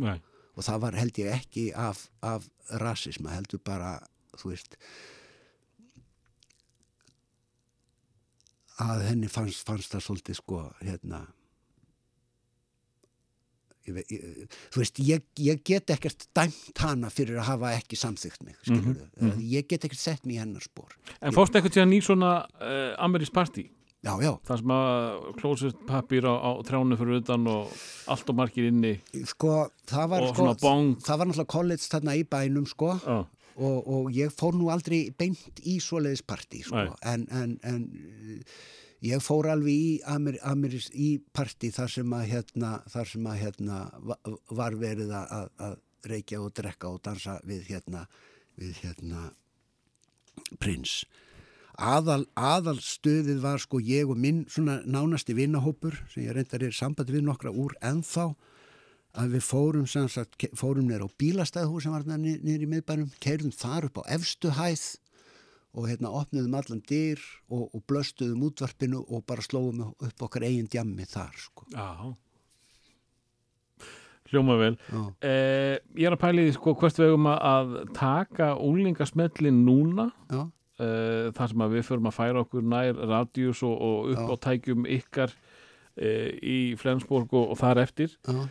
[0.57, 2.47] og það var held ég ekki af, af
[2.81, 3.97] rasisma, heldur bara
[4.37, 4.77] þú veist
[8.81, 11.23] að henni fannst, fannst það svolítið sko hérna
[13.87, 18.55] ég, þú veist, ég, ég get ekkert dæmt hana fyrir að hafa ekki samþygt mig,
[18.63, 22.01] skilur Mhm, ég get ekkert sett mig í hennar spór En fórst eitthvað tíðan í
[22.05, 22.31] svona
[22.61, 23.69] uh, Amerísk partí?
[24.05, 27.71] Já, já, þar sem að klósist pappir á, á trjánu fyrir utan og
[28.07, 28.93] allt og margir inni
[29.25, 32.91] sko, það var og sko, svona bong það var náttúrulega college þarna í bænum sko.
[33.01, 33.17] Já,
[33.57, 36.77] og, og ég fór nú aldrei beint í svoleiðis partí sko.
[36.77, 36.93] Nei.
[37.09, 37.87] en, en, en
[39.05, 43.37] ég fór alveg í, Amer, Ameris, í partí þar sem að hérna, þar sem að
[43.43, 44.19] hérna va-
[44.49, 45.77] var verið að, að,
[46.07, 48.05] reykja og drekka og dansa við hérna
[48.57, 49.31] við hérna
[50.61, 51.01] prins.
[51.77, 56.73] Aðal, aðal stöðið var sko ég og minn svona nánasti vinnahópur sem ég reyndar er
[56.73, 58.31] samband við nokkra úr ennþá
[59.17, 63.11] að við fórum sem sagt, ke- fórum nýr á bílastæðhús sem var niður í miðbænum,
[63.21, 64.85] keirðum þar upp á efstu hæð
[65.75, 70.69] og hérna opnuðum allan dyr og, og blöstuðum útvarpinu og bara slóum upp okkar eigin
[70.71, 71.65] djammi þar sko.
[71.73, 72.13] Já.
[74.27, 74.75] Hljóma vel.
[75.23, 80.41] Eh, ég er að því, sko hvert við eigum að- taka úlingasmellin núna já,
[80.79, 84.27] eh, þar sem að við förum að færa okkur nær radíus og, og upp Já.
[84.27, 85.31] á tækjum ykkar
[85.97, 88.49] eh, í Flensborg og, og þar eftir já,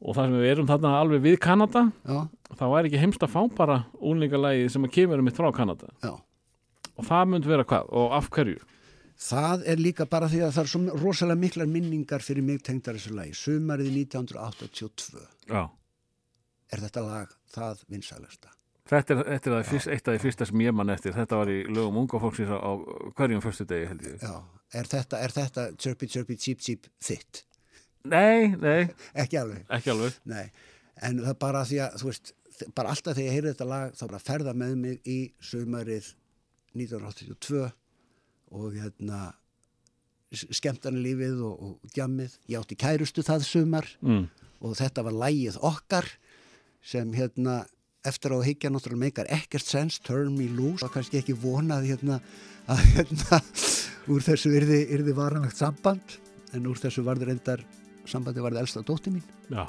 [0.00, 2.20] og þar sem við erum þarna alveg við Kanada já,
[2.56, 6.14] þá er ekki heimst að fá bara úlingalægi sem að kemur mitt frá Kanada já.
[6.96, 8.60] og það myndi vera hvað og af hverju
[9.20, 12.96] Það er líka bara því að það er svo rosalega miklar minningar fyrir mig tengdar
[12.96, 13.34] þessu lagi.
[13.36, 15.20] Sumarið 1982
[15.50, 15.66] Já.
[16.72, 18.54] er þetta lag það vinsælasta.
[18.90, 21.36] Þetta er, þetta er það fyrst, eitt af því fyrsta sem ég mann eftir þetta
[21.42, 22.72] var í lögum unga fólksins á, á
[23.18, 24.32] hverjum fyrstu degi held ég Já,
[24.80, 27.44] er þetta, er þetta chirpy chirpy cheep cheep þitt?
[28.08, 29.64] Nei, nei, Ekki alveg.
[29.68, 30.46] ekki alveg Nei,
[31.04, 32.32] en það er bara því að, þú veist,
[32.76, 35.18] bara alltaf þegar ég heyri þetta lag þá bara ferða með mig í
[35.50, 36.14] sumarið
[36.76, 37.66] 1982
[38.50, 39.20] og hérna
[40.30, 42.36] skemmtana lífið og, og djammið.
[42.50, 44.24] Ég átti kærustu það sumar mm.
[44.62, 46.08] og þetta var lægið okkar
[46.86, 47.64] sem hérna
[48.06, 51.90] eftir á að higgja náttúrulega meikar ekkert sens, turn me loose og kannski ekki vonað
[51.90, 52.20] hérna
[52.70, 53.40] að hérna
[54.10, 56.16] úr þessu yrði, yrði varanlegt samband
[56.56, 57.64] en úr þessu varður endar
[58.08, 59.24] sambandi varði elsta dótti mín.
[59.50, 59.64] Já,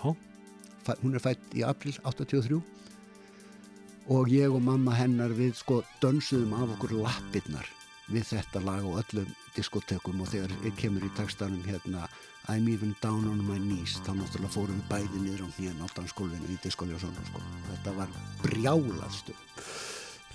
[1.01, 2.61] hún er fætt í april 83
[4.11, 7.67] og ég og mamma hennar við sko dönsuðum af okkur lappirnar
[8.11, 12.07] við þetta lag og öllum diskotekum og þegar ég kemur í textanum hérna
[12.49, 15.87] I'm even down on my knees þá náttúrulega fórum við bæði niður á hnén á
[15.95, 17.43] dansskólinu í diskoljósónu sko.
[17.69, 19.37] þetta var brjálaðstu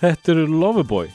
[0.00, 1.10] þetta eru Loverboy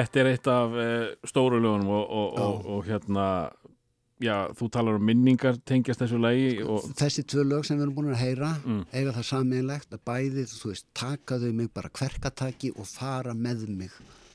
[0.00, 3.26] þetta er eitt af uh, stóru lögunum og, og, og, og hérna
[4.20, 7.96] já, þú talar um minningar tengjast þessu lagi og þessi tvö lög sem við erum
[7.96, 8.82] búin að heyra Mm.
[8.92, 13.68] eiga það saminlegt að bæði þú veist, taka þau mig bara kverkataki og fara með
[13.68, 13.94] mig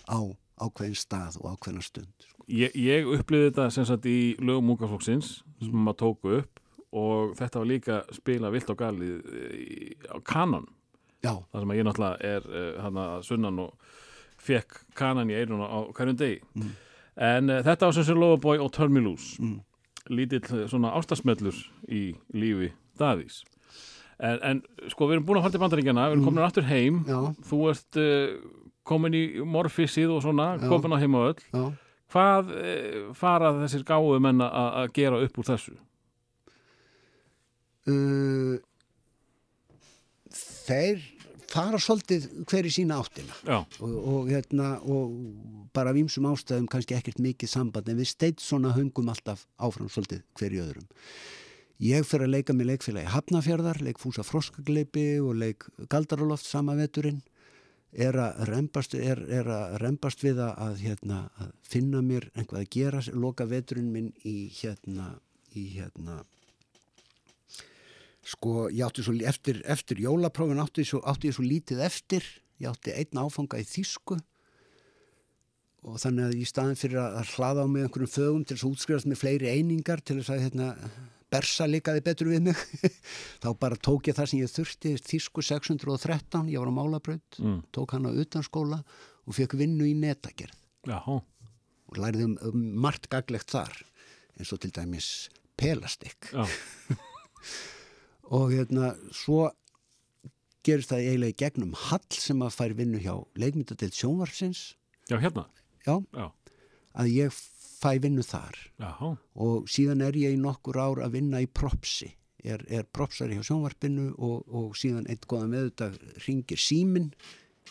[0.09, 0.19] á
[0.61, 2.45] ákveðin stað og ákveðina stund sko.
[2.47, 6.61] ég, ég upplýði þetta sem sagt í lögum Múkaflokksins sem maður tóku upp
[6.95, 9.21] og þetta var líka spila vilt og galið
[9.53, 10.65] í, á kanon
[11.21, 13.73] já, þar sem að ég náttúrulega er uh, hana sunnan og
[14.45, 16.41] fekk kanan í eiruna á hverjum degi.
[17.15, 19.59] En uh, þetta sem sem Lofaboy og Turn Me Loose Mm.
[20.13, 21.55] lítill eh, svona ástasmellur
[21.89, 22.01] í
[22.37, 22.67] lífi
[22.99, 23.39] Davís
[24.19, 24.59] en, en
[24.91, 26.99] sko við erum búin að fara til bandaríkjana við erum komin aftur heim.
[27.09, 27.17] Já,
[27.49, 28.35] þú ert uh,
[28.87, 30.67] komin í morfissið og svona, Já.
[30.69, 31.41] komin á heim og öll.
[31.51, 31.65] Já.
[32.15, 35.73] Hvað uh, fara þessir gáðu menn að að gera upp úr þessu?
[37.89, 38.55] uh,
[40.35, 41.01] þeir
[41.55, 43.37] fara svolítið hver í sína áttina.
[43.79, 45.15] Og, og, hérna, og
[45.75, 49.89] bara af ýmsum ástæðum kannski ekkert mikið samband en við steitt svona höngum alltaf áfram
[49.91, 50.89] svolítið hver í öðrum.
[51.83, 57.19] Ég fer að leika með leikfélagi Hafnafjörðar leik Fúsa Froskagleipi og leik Galdaraloft sama veturinn.
[57.95, 62.61] Er að rembast, er, er að rembast við að, að, hérna, að finna mér einhvað
[62.61, 65.13] að gera, loka veturinn minn í hérna
[65.55, 66.23] í hérna
[68.25, 72.25] sko ég átti svo eftir, eftir jólaprófin átti, ég svo, átti ég svo lítið eftir.
[72.61, 74.17] Ég átti einn áfanga í þýsku.
[75.85, 78.65] Og þannig að í staðin fyrir að að hlaða á mig einhverjum fögum til þess
[78.65, 80.69] að útskrifast með fleiri einingar til þess að hérna,
[81.29, 82.63] bersa líkaði betur við mig
[83.43, 87.59] þá bara tók ég það sem ég þurfti þýsku 613, ég var á málabraut Mm.
[87.75, 88.79] tók hann á utanskóla
[89.27, 90.55] og fekk vinnu í netagerð.
[90.87, 93.75] Já, og læriði um, um margt gaglegt þar
[94.39, 95.09] eins og til dæmis
[95.59, 96.31] pelastikk
[98.33, 99.49] og hérna svo
[100.65, 104.63] gerist það eiginlega í gegnum Hall sem að fær vinnu hjá leikmyndadeild sjónvarsins
[105.09, 105.45] já, hérna?
[105.85, 106.31] Já, Já,
[106.97, 108.57] að ég fæ vinnu þar.
[108.81, 108.91] Já,
[109.45, 112.09] og síðan er ég í nokkur ár að vinna í propsi.
[112.45, 117.11] Er, er propsari hjá sjónvarpinu og, og síðan einn góða með þetta ringir símin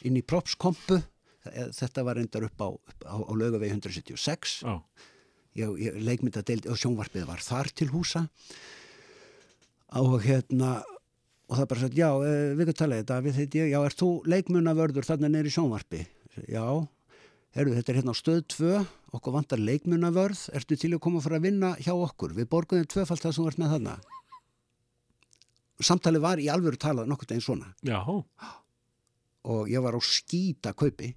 [0.06, 1.00] inn í propskompu.
[1.44, 2.68] Þetta var endar upp á,
[3.06, 4.74] á, á laugavegi 176 já,
[5.60, 8.24] ég, ég leikmyndadeild og sjónvarpið var þar til húsa.
[8.24, 8.83] og
[9.94, 10.82] hérna
[11.48, 13.20] og það bara sagt, já, eh, við kan tala þetta.
[13.22, 16.06] Við heiti ég, já, ert þú leikmunavörður þarna neyri sjónvarpi?
[16.48, 16.64] Já,
[17.54, 21.38] herru, þetta er hérna á stöð 2 okkur vantar leikmunavörð ertu til að koma fara
[21.38, 22.34] að vinna hjá okkur?
[22.34, 23.98] Við borgum þér tvöfalt það sem ert með þarna.
[25.84, 27.74] Samtali var í alvöru talað nokkur deginn svona.
[27.82, 28.00] Já,
[29.44, 31.14] og ég var á skýta kaupi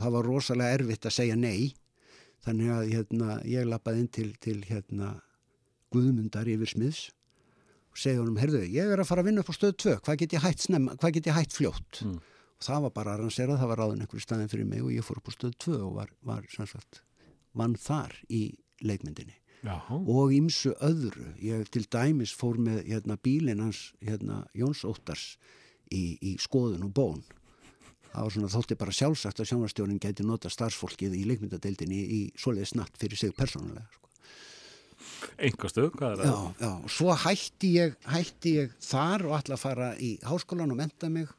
[0.00, 1.74] það var rosalega erfitt að segja nei.
[2.46, 5.16] Þannig að hérna, ég lappaði inn til, til hérna,
[5.94, 7.06] Guðmundar yfir smiðs
[7.96, 10.18] og segja honum, herðu, ég er að fara að vinna upp á stöð 2 hvað
[10.20, 12.18] get ég hætt, snemma, hvað get ég hætt fljótt Mm.
[12.20, 15.20] og það var bara arranserað, það var ráðin einhverju staðin fyrir mig og ég fór
[15.22, 17.00] upp á stöð 2 og var, var sagt,
[17.56, 18.42] vann þar í
[18.84, 21.32] leikmyndinni já, og ímsu öðru.
[21.40, 25.38] Ég til dæmis fór með hérna, bílinn hans hérna, Jóns Óttars
[25.90, 27.22] í, í skoðun og bón.
[28.12, 32.76] Það var svona þótti bara sjálfsagt að sjónvarstjónin gæti nota starfsfólkið í leikmyndadeildinni í svoleiðis
[32.76, 33.88] natt fyrir sig persónulega.
[33.92, 34.05] Sko.
[35.36, 36.30] Einhver stöð, hvað er það?
[36.30, 40.72] Já, já, og svo hætti ég, hætti ég þar og ætla að fara í háskólan
[40.74, 41.30] og menta mig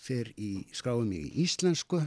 [0.00, 2.00] fyrir í skráði mig í íslensku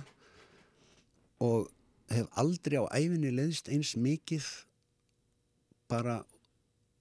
[1.44, 1.70] og
[2.14, 4.48] hef aldrei á æfinni leiðist eins mikið
[5.92, 6.22] bara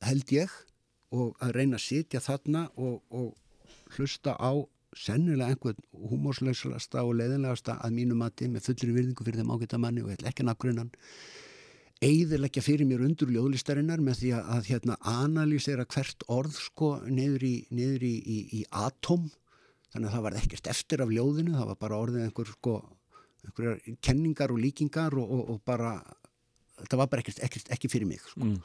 [0.05, 0.53] held ég
[1.13, 4.53] og að reyna að sitja þarna og, og hlusta á
[4.97, 5.81] sennilega einhvern
[6.11, 10.45] húmóslauslasta og leiðinlegasta að mínu mati með fullri virðingu fyrir þeim ágæta manni og ekki
[10.45, 10.93] nafngrunan
[12.03, 17.47] eigðilegja fyrir mér undur ljóðlistarinnar með því að, að hérna analýsera hvert orð sko niður
[17.47, 19.29] í, niður í, í, í atóm
[19.93, 22.77] þannig að það var ekkert eftir af ljóðinu það var bara orðið einhver sko
[23.43, 25.97] einhverjar kenningar og líkingar og, og, og bara
[26.81, 28.47] þetta var bara ekkert, ekkert ekki fyrir mig sko.
[28.47, 28.59] Mm.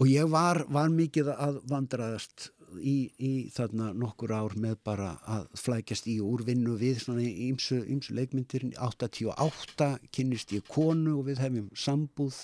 [0.00, 5.46] og ég var, var mikið að vandraðast í, í þarna nokkur ár með bara að
[5.58, 8.68] flækjast í og úr vinnu við svona í ýmsu, ýmsu leikmyndir.
[8.78, 12.38] 88 kynnist ég konu og við hefum sambúð.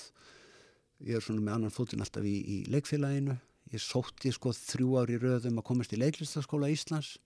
[1.06, 3.36] Ég er svona með annan fótinn alltaf í, í leikfélaginu.
[3.74, 7.16] Ég sótti sko þrjú ári röðum að komast í leiklistaskóla Íslands.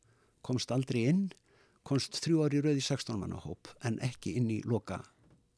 [0.46, 1.28] Komst aldrei inn.
[1.86, 5.00] Komst þrjú ári röð í 16 manna hóp en ekki inn í loka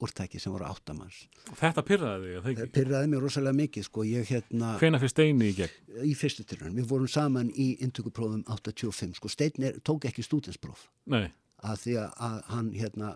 [0.03, 1.23] úrtæki sem voru áttamanns
[1.59, 2.73] Þetta pyrraði þig, ekki?
[2.77, 4.05] pyrraði mér rosalega mikið sko.
[4.09, 5.77] Ég hérna Hvena fyrir steini í gegn?
[6.09, 9.31] í fyrstu tilraun, við vorum saman í inntökuprófum 85, sko.
[9.33, 11.29] Steinn er, tók ekki stúdenspróf Nei,
[11.63, 13.13] að því að, að hann hérna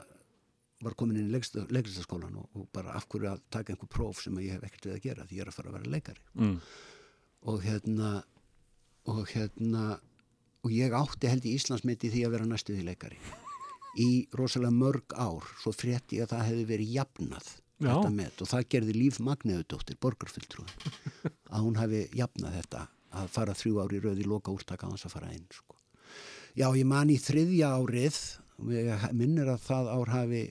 [0.85, 1.33] var komin inn í
[1.73, 4.97] leiklistaskólan og, og bara af hverju að taka einhver próf sem ég hef ekkert við
[4.99, 5.25] að gera?
[5.31, 6.25] Því ég er að fara að vera leikari.
[6.37, 6.59] Mm.
[7.47, 8.11] og hérna
[9.07, 9.85] og hérna
[10.67, 13.19] og ég átti held í Íslandsmeti því að vera næstuði leikari
[14.03, 17.91] í rosalega mörg ár svo frétti ég að það hefði verið jafnað Já.
[17.91, 20.71] þetta met og það gerði Líf Magneðudóttir borgarfulltrúin
[21.55, 22.87] að hún hafi jafnað þetta
[23.17, 25.77] að fara þrjú ári rauði loka úrtaka á þess að fara inn sko.
[26.57, 28.21] Já, ég man í þriðja árið
[29.13, 30.43] minnir að það ár hafi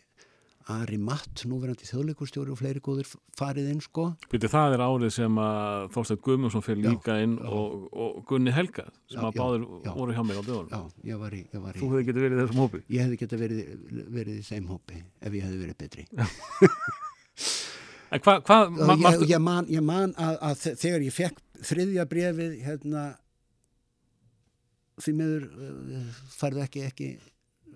[0.74, 3.06] Ari Matt, núverandi þjóðleikurstjóri og fleiri góðir
[3.38, 7.36] farið inn sko Býtti, það er árið sem að Þorstein Guðmundsson fyrir Já, líka inn
[7.38, 7.50] já.
[7.54, 9.92] og, og Gunni Helga sem Já, að báður já.
[10.00, 10.72] voru hjá mig á dögunum.
[10.74, 12.82] Já, ég var í, ég var í Þú hefði getið verið í þessum hópi.
[12.96, 13.62] ég hefði geta verið,
[14.18, 16.08] verið í þeim hópi ef ég hefði verið betri
[18.16, 21.40] En hvað, hva, ma, ég, ég man, ég man að, að þe- þegar ég fekk
[21.70, 23.06] þriðja brefið hérna
[25.04, 27.08] því miður uh, færðu ekki ekki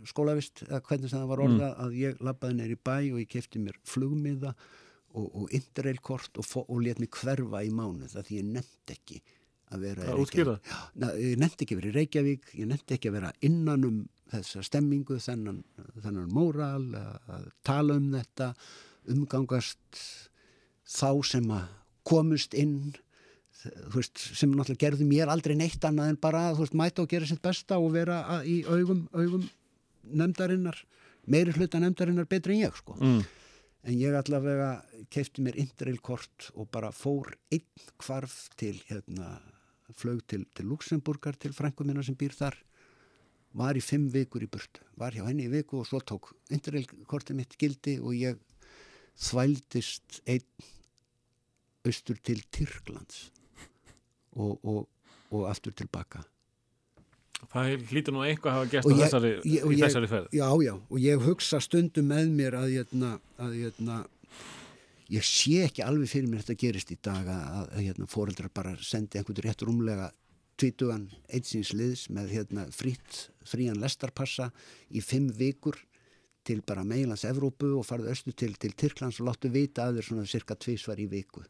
[0.08, 3.62] skólavist eða hvernig sem það var orða að ég labbaði neyri bæ og ég kefti
[3.64, 8.50] mér flugmiða og, og interrailkort og, og let mig hverfa í mánuð það því ég
[8.54, 9.20] nefndi ekki
[9.70, 10.70] að vera í Það Reykjavík.
[10.70, 13.90] Já, na, ég nefndi ekki að vera í Reykjavík ég nefndi ekki að vera innan
[13.90, 14.00] um
[14.30, 15.60] þessa stemmingu þennan,
[16.04, 18.54] þennan móral að, að tala um þetta
[19.10, 20.02] umgangast
[20.90, 21.70] þá sem að
[22.10, 22.96] komust inn
[23.94, 27.42] veist, sem náttúrulega gerðu mér aldrei neitt annað en bara veist, mæta og gera sitt
[27.44, 29.48] besta og vera að, í augum, augum
[30.04, 30.78] nefndarinnar,
[31.28, 32.96] meiri hluta nefndarinnar betri en ég sko.
[33.00, 33.22] mm,
[33.88, 39.38] En ég allavega kefti mér interrailkort og bara fór einn kvarf til hérna,
[39.96, 42.58] flög til, til Luxemburgar til frængu minna sem býr þar.
[43.56, 44.84] Var í fimm vikur í burtu.
[45.00, 48.38] Var hjá henni í viku og svo tók interrailkortið mitt gildi og ég
[49.20, 50.68] þvældist einn
[51.88, 53.30] austur til Tyrklands
[54.36, 54.86] og, og,
[55.32, 56.22] og aftur tilbaka
[57.53, 60.28] það hlýtur nú eitthvað að hafa gert á þessari, ég- í þessari ferð.
[60.36, 63.99] Já, já, og ég hugsa stundum með mér að, hérna, að hérna,
[65.10, 68.76] ég sé ekki alveg fyrir mér þetta gerist í dag að, að hérna, foreldrar bara
[68.82, 70.11] sendi einhvern rétt rúmlega
[70.60, 74.52] tvítugan einsins liðs með hérna, frýtt, frían lestarpassa
[74.91, 75.78] í fimm vikur
[76.44, 80.07] til bara meilans Evrópu og farðu östu til, til Tyrklands og láttu vita að þeir
[80.10, 81.44] svona cirka tvísvar í viku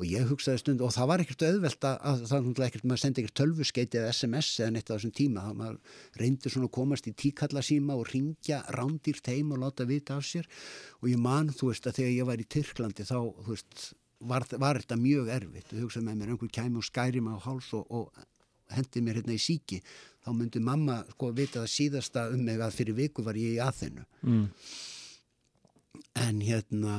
[0.00, 3.02] og ég hugsaði stund og það var ekkert auðvelt að, að það náttúrulega ekkert, maður
[3.02, 5.44] sendi ekkert tölvuskeiti eða SMS eða neitt á þessum tíma.
[5.46, 10.16] Það maður reyndi svona að komast í tíkallasíma og ringja rándýrt heim og láta vita
[10.18, 10.48] af sér.
[11.02, 13.16] Og ég man, þú veist, að þegar ég var í Tyrklandi þá,
[13.46, 13.92] veist,
[14.32, 15.70] var, var þetta mjög erfitt.
[15.76, 18.26] Og hugsaði með mér einhver kæmi og skæri mig á háls og, og
[18.72, 19.82] hendi mér hérna í síki
[20.24, 23.60] þá myndi mamma sko vita það síðasta um mig að fyrir viku var ég í
[23.60, 24.46] aðeinu Mm.
[26.14, 26.94] en hérna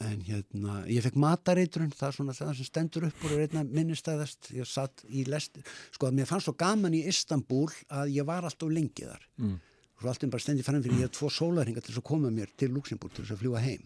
[0.00, 4.50] en hérna, ég fekk matareitrun það er svona það sem stendur upp úr einna minnistæðast,
[4.56, 5.60] ég satt í lest
[5.92, 9.26] sko að mér fannst svo gaman í Istanbul að ég var alltaf lengi þar.
[9.42, 9.58] Mm.
[9.60, 12.32] og svo alltaf bara stendi fram fyrir ég hef tvo sólarhinga til þess að koma
[12.32, 13.84] mér til Luxemburg til þess að fljúa heim.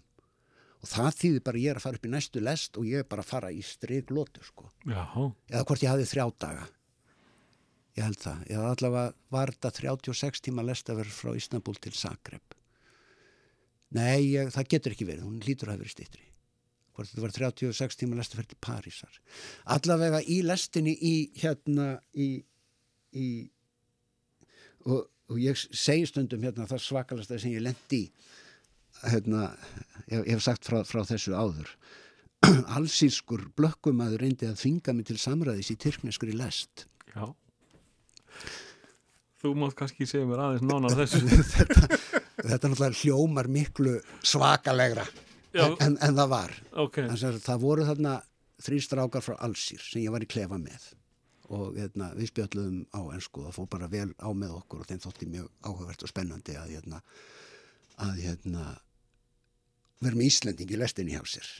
[0.84, 3.10] Og það þýði bara ég er að fara upp í næstu lest og ég er
[3.10, 4.70] bara að fara í striglótu sko.
[4.86, 5.02] Já,
[5.50, 6.66] eða hvort ég hafði þrjá daga.
[7.94, 8.42] Ég held það.
[8.50, 12.53] Ég allavega var þetta 36 tíma lestaverð frá Istanbul til Zagreb
[13.94, 16.30] nei, ég, það getur ekki verið hún lítur að hafa verið stittri
[16.94, 19.18] hvort þetta var 36 tíma lestaverð til Parísar
[19.76, 22.28] allavega í lestinni í hérna í,
[23.14, 23.28] í
[24.86, 28.08] og, og ég segi stundum hérna það svakalasta sem ég lendi í
[29.10, 29.48] hérna,
[30.08, 31.72] ég, ég hef sagt frá, frá þessu áður
[32.76, 37.26] allsískur blökkumæður reyndi að þvinga mig til samræðis í tyrkneskri lest já.
[39.40, 41.20] Þú mátt kannski segja mér aðeins nánar þessu.
[41.54, 45.06] þetta náttúrulega hljómar miklu svakalegra
[45.54, 46.54] en, en, það var.
[46.82, 48.14] Ok, Þannig að það voru þarna
[48.64, 50.86] þrý strákar frá Allsýr sem ég var í klefa með.
[51.54, 55.02] Og hérna, við spjöldluðum á ensku það fór bara vel á með okkur og þeim
[55.04, 57.00] þótti mjög áhugavert og spennandi að hérna,
[58.00, 58.64] að hérna
[60.00, 61.50] vera með Íslending í lestinni hjá sér.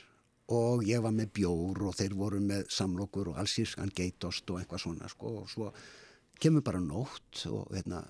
[0.55, 4.83] Og ég var með bjór og þeir voru með samlokur og allsýrskan geitost og eitthvað
[4.83, 5.71] svona sko og svo
[6.41, 8.01] kemur bara nótt og hérna,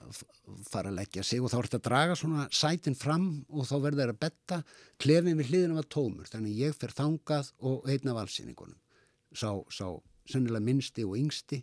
[0.69, 3.75] fara að leggja sig og þá er þetta að draga svona sætin fram og þá
[3.75, 4.59] verður þeir að betta.
[5.01, 8.79] Klefin við hliðina var tómur þannig ég fer þangað og einn af allsýningunum
[9.35, 9.87] sá, sá
[10.29, 11.61] sennilega minnsti og yngsti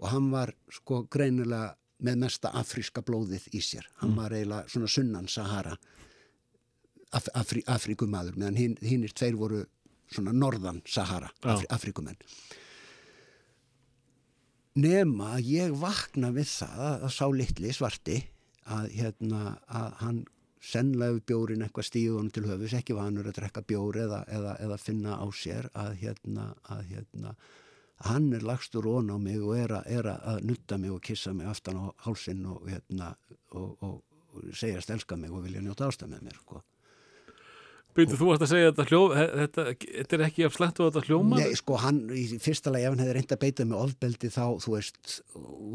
[0.00, 3.86] og hann var sko greinilega með mesta afríska blóðið í sér.
[4.00, 5.76] Hann var eiginlega svona sunnan Sahara
[7.14, 9.60] Af, Afri, Afrikumadur meðan hin, hinnir tveir voru
[10.10, 11.52] svona norðan Sahara Já.
[11.54, 12.18] Afri, Afrikumenn
[14.74, 18.20] nema að ég vakna við það að, sá litli svarti
[18.64, 20.22] að hérna að hann
[20.64, 24.56] sennilega við bjórin eitthvað stíðu honum til höfus ekki vanur að drekka bjór eða, eða,
[24.64, 27.34] eða finna á sér að hérna að hérna
[28.08, 31.34] hann er lagstur ón á mig og er að, er að nutta mig og kissa
[31.36, 33.12] mig aftan á hálsinn og hérna
[33.52, 34.00] og, og,
[34.34, 36.64] og segjast elska mig og vilja njóta ástæð með mér sko.
[37.94, 41.36] Byrju, þú að segja þetta hljó, þetta, þetta er ekki af slættu þetta hljóma?
[41.38, 44.42] Nei, sko, hann, í fyrsta lagi, ef hann hefði reynd að beita með ofbeldi þá,
[44.64, 45.12] þú veist,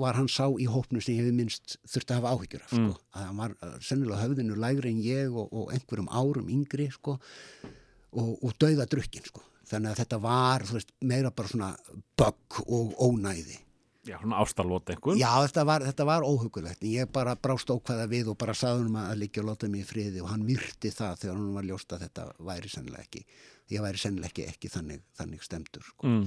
[0.02, 2.98] var hann sá í hópnu sem ég hefði minnst þurfti að hafa áhyggjur af, sko.
[3.16, 7.16] Að hann var uh, sennilega höfðinu lægri en ég og, og einhverjum árum yngri, sko,
[8.12, 9.46] og, og dauða drukkin, sko.
[9.70, 11.72] Þannig að þetta var, þú veist, meira bara svona
[12.20, 13.62] bögg og ónæði.
[14.10, 15.18] Já, svona ástarlót einhver.
[15.19, 18.98] Já, þetta var, þetta var óhugulegt, ég bara brást ókvæða við og bara saði hann
[19.03, 21.94] að liggja og láta mig í friði og hann myrti það þegar hann var ljóst
[21.94, 23.22] að þetta væri sennilega ekki,
[23.76, 26.10] ég væri sennilega ekki, ekki þannig, þannig stemdur, sko.
[26.10, 26.26] Mm.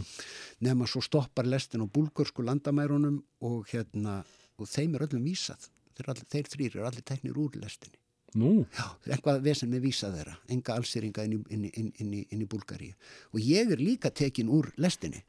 [0.69, 3.19] Nefn að svo stoppar lestin á búlgursku landamærunum
[3.49, 4.21] og hérna,
[4.59, 5.67] og þeim er öllum vísað.
[5.97, 7.99] Þeir, allir, þeir þrýr eru allir teknir úr lestinni.
[8.39, 12.21] Nú, Já, eitthvað vesen með vísa þeirra, enga allsýringa inn í, inn, inn, inn, í,
[12.33, 12.95] inn í Búlgaríu.
[13.35, 15.21] Og ég er líka tekin úr lestinni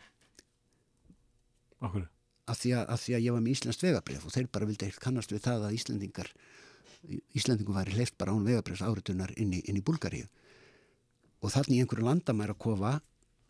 [1.84, 2.08] okkur.
[2.50, 4.88] Af því, að, af því að ég var með Íslands vegabrif og þeir bara vildi
[4.88, 6.32] ekkert kannast við það að Íslandingar
[7.36, 10.28] Íslandingum væri hleyft bara án vegabrifs áritunar inn í, inn í Búlgaríu.
[11.44, 12.94] Og þannig einhverju landamæra kofa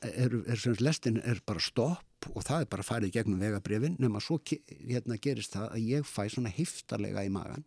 [0.02, 4.22] er, er sagt, lestin er bara stopp og það er bara farið gegnum vegabrifin nema
[4.24, 7.66] svo hérna gerist það að ég fæ svona heftarlega í magan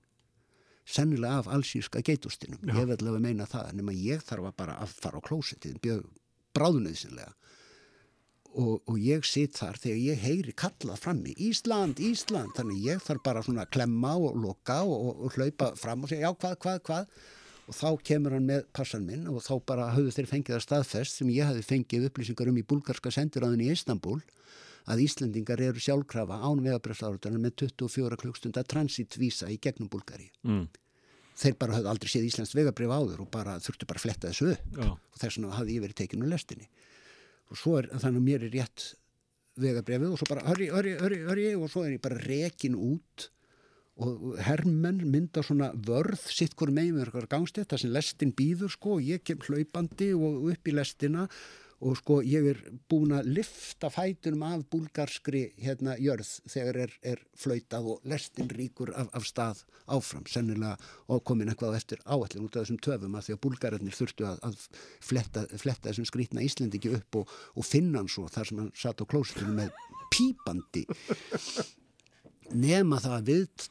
[0.86, 2.62] sennilega af allsýrska geitustinum.
[2.70, 5.80] Ég vil alveg meina það nema ég þarf að bara að fara á klósitið
[6.54, 7.32] bráðunöðsynlega
[8.56, 13.24] og, og ég sitt þar þegar ég heyri kallað frammi Ísland, Ísland, þannig ég þarf
[13.26, 16.80] bara svona að klemma og loka og, og, hlaupa fram og segja já hvað, hvað,
[16.88, 17.10] hvað
[17.66, 21.20] og þá kemur hann með passan minn og þá bara höfðu þeir fengið að staðfest
[21.20, 24.20] sem ég hafi fengið upplýsingar um í búlgarska sendiráðin í Istanbul
[24.86, 30.28] að Íslandingar eru sjálfkrafa án vegabrefsáratunar með 24 klukkstunda transitvísa í gegnum Búlgari.
[30.46, 30.68] Mm.
[31.36, 34.52] Þeir bara höfðu aldrei séð Íslands vegabref áður og bara þurftu bara að fletta þessu
[34.54, 34.92] upp Já.
[34.94, 36.70] og þess vegna hafði ég verið tekinn úr lestinni
[37.50, 38.86] og svo er þannig að mér er rétt
[39.56, 43.30] vegabrefið og svo bara hörri, hörri, hörri, hörri og svo er ég bara rekin út
[43.96, 48.74] og hermenn mynda svona vörð sitt hvort megin með eitthvað gangstætt þar sem lestin býður
[48.74, 51.24] sko og ég kem hlaupandi og upp í lestina.
[51.24, 51.65] og
[51.98, 57.90] sko ég er búin að lifta fætunum af búlgarskri hérna jörð þegar er, er flautað
[57.92, 59.62] og lestin ríkur af, af stað
[59.92, 60.24] áfram.
[60.30, 60.76] Sennilega
[61.12, 64.42] og komin eitthvað eftir áallin út af þessum töfum að því að búlgararnir þurftu að,
[64.48, 68.72] að fletta, fletta þessum skrýtna Íslendingi upp og, og finna hann svo þar sem hann
[68.76, 69.76] satt á klósitunum með
[70.14, 70.86] pípandi.
[72.56, 73.66] Nema það að við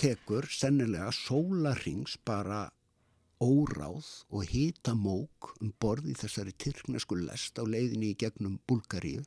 [0.00, 2.66] tekur sennilega sólarings bara
[3.44, 9.22] óráð og hita mók um borð í þessari tyrknesku lest á leiðinni í gegnum Búlgaríu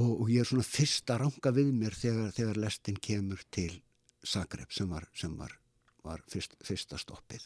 [0.00, 3.72] og, og ég er svona fyrst að ranga við mér þegar, þegar lestin kemur til
[4.24, 5.52] Zagreb sem var, sem var,
[6.04, 7.44] var fyrst, fyrsta stoppið.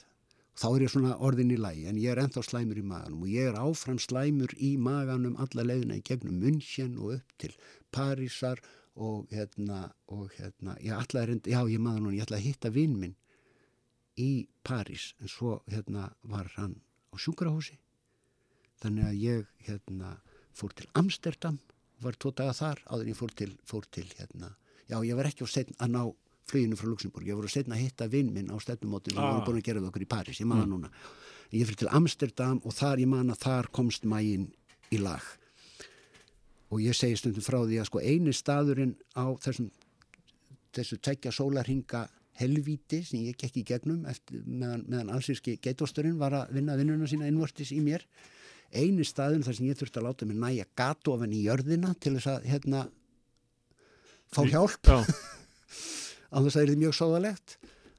[0.59, 3.31] Þá er ég svona orðin í lægi en ég er ennþá slæmur í maganum og
[3.31, 7.53] ég er áfram slæmur í maganum alla leiðina í gegnum München og upp til
[7.95, 8.63] Parísar
[8.99, 12.97] og hérna, og hérna, ég ætlaði, já ég maður núna, ég ætlaði að hitta vinn
[12.99, 13.15] minn
[14.19, 16.77] í París en svo hérna var hann
[17.13, 17.79] á sjúkrahúsi.
[18.83, 20.17] Þannig að ég hérna
[20.55, 21.59] fór til Amsterdam
[22.03, 24.53] var tvo daga þar áður ég fór til, fór til hérna,
[24.91, 26.03] já ég var ekki á setn að ná
[26.49, 29.33] fluginu frá Luxemburg, ég voru setna að hitta vinn minn á stefnumótinu og Ah.
[29.35, 30.91] voru búin að gera það okkur í París, ég man það núna.
[31.53, 34.53] Ég fyrir til Amsterdam og þar ég man að þar komst mægin
[34.93, 35.23] í lag.
[36.71, 39.71] Og ég segi stundum frá því að sko eini staðurinn á þessum
[40.73, 42.09] þessu tvekja sólarhinga
[42.39, 47.09] helvíti sem ég gekk í gegnum eftir, meðan, meðan allsíski geitósturinn var að vinna vinnuna
[47.11, 48.05] sína innvortis í mér.
[48.69, 52.31] Eini staðurinn þar sem ég þurfti að láta mig næja gatofan í jörðina til þess
[52.35, 52.85] að hérna
[54.35, 54.79] fá hjálp.
[54.85, 54.99] Já,
[56.35, 57.59] á þess að það er mjög sóðalegt.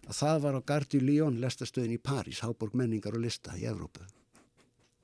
[0.09, 4.05] Að það var á Gardi Lyon lestastöðin í París, Háborg menningar og lista í Evrópu.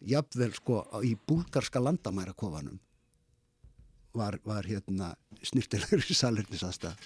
[0.05, 2.79] Jafnvel sko í búlgarska landamæra kofanum
[4.15, 5.13] var, var hérna
[5.43, 6.99] snirtilegur í salernisastað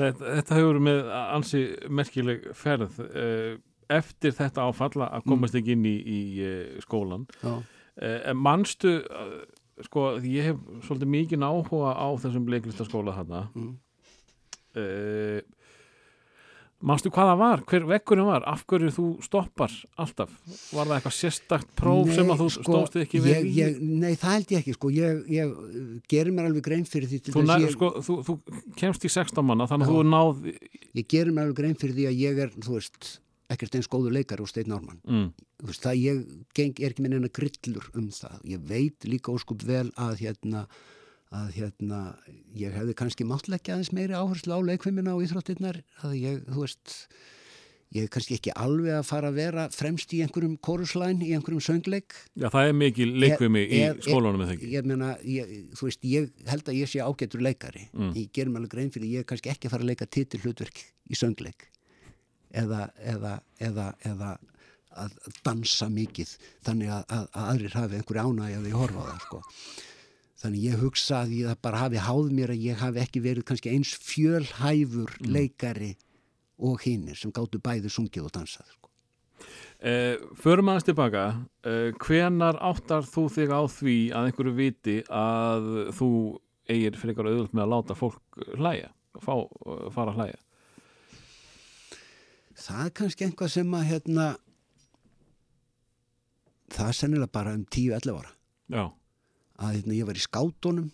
[0.00, 3.52] þetta, þetta hefur með ansi merkileg ferð eh,
[3.90, 7.26] eftir þetta áfalla að komast ekki inn í, í eh, skólan.
[8.00, 8.34] Eh, eh,
[9.86, 13.46] sko, ég hef svolítið mikið áhuga á þessum leiklistaskóla þarna.
[13.56, 13.72] Mm.
[14.80, 15.40] Eh,
[16.80, 17.62] manstu hvað það var?
[17.70, 18.44] Hver vekkurinn var?
[18.48, 20.32] Af hverju þú stoppar alltaf?
[20.72, 23.52] Var það eitthvað sérstakt próf Nei, sem að þú sko, stóðst ekki ég, vel í?
[23.58, 24.92] ég, Nei, það held ég ekki sko.
[24.96, 25.54] ég, ég
[26.12, 28.36] gerir mér alveg grein fyrir því til Þú, nær, ég, sko, þú, þú
[28.80, 30.46] kemst í 16 manna þannig að þú náð
[31.00, 33.10] ég gerir mér alveg grein fyrir því að ég er þú veist,
[33.50, 35.28] ekkert eins góðu leikari og Steinn Ármann mm,
[35.60, 36.22] Þú veist, það ég
[36.56, 40.64] geng, er ekki minn enna grillur um það ég veit líka óskup vel að hérna
[41.30, 41.98] að hérna,
[42.58, 46.94] ég hefði kannski máttleggja aðeins meiri áherslu á leikfimina og íþróttirnar, að ég, þú veist
[47.94, 51.62] ég er kannski ekki alveg að fara að vera fremst í einhverjum kóruslæn í einhverjum
[51.62, 54.12] söngleik Já, það er mikil leikvimi í Ég- ég-
[54.74, 58.12] ég meina, ég, þú veist, ég held að ég sé ágætur leikari Mm.
[58.14, 60.82] ég gerum alveg grein fyrir, ég er kannski ekki að fara að leika titil hlutverk
[61.10, 61.66] í söngleik
[62.54, 64.38] eða, eða, eða, eða
[64.98, 65.12] að
[65.46, 66.36] dansa mikið
[66.66, 69.42] þannig að, að, að aðrir hafi einhverju ánægja að því horfa á það sko.
[70.40, 73.72] Þannig ég hugsa að ég bara hafi háð mér að ég hafi ekki verið kannski
[73.74, 75.94] eins fjölhæfur leikari
[76.60, 78.88] og hinnir sem gáttu bæði sungið og dansað sko.
[79.80, 81.24] Eh, förum aðeins tilbaka,
[81.64, 86.10] eh, hvenar áttar þú þig á því að einhverju viti að þú
[86.68, 88.90] eigir frekar auðvöld með að láta fólk hlæja,
[89.20, 89.34] fá,
[89.92, 90.38] fara að hlæja?
[92.60, 94.26] Það er kannski einhvað sem að hérna
[96.70, 98.32] það er sennilega bara um 10-11 ára
[98.70, 98.84] Já,
[99.60, 100.88] að hérna, ég var í skátunum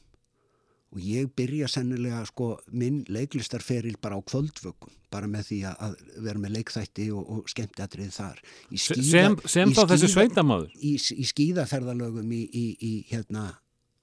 [0.97, 5.94] og ég byrja sennilega sko minn leiklistarferil bara á kvöldvökum bara með því að,
[6.24, 8.40] vera með leikþætti og, og skemmtiatrið þar
[8.74, 10.70] í sem, sem þá þessi skíða- sveitamaður.
[10.78, 13.48] í, í skíðaferðalögum í, í, í hérna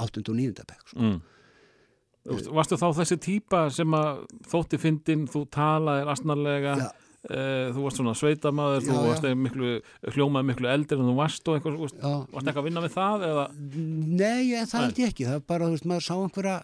[0.03, 0.23] 8.
[0.27, 0.65] og 9.
[0.67, 0.99] bekk sko.
[0.99, 1.21] Mm.
[2.55, 6.87] Varstu þá þessi típa sem að þótti fyndin, þú talaðir asnarlega, Já.
[7.29, 9.73] Eh, þú varst svona sveitamaður, þú varst miklu,
[10.15, 12.13] hljómaði miklu eldir en þú varst og veist, Já.
[12.33, 13.45] varst eitthvað að vinna með það eða?
[14.21, 16.57] Nei, ég, það held ég ekki það er bara, þú veist, maður sá einhverja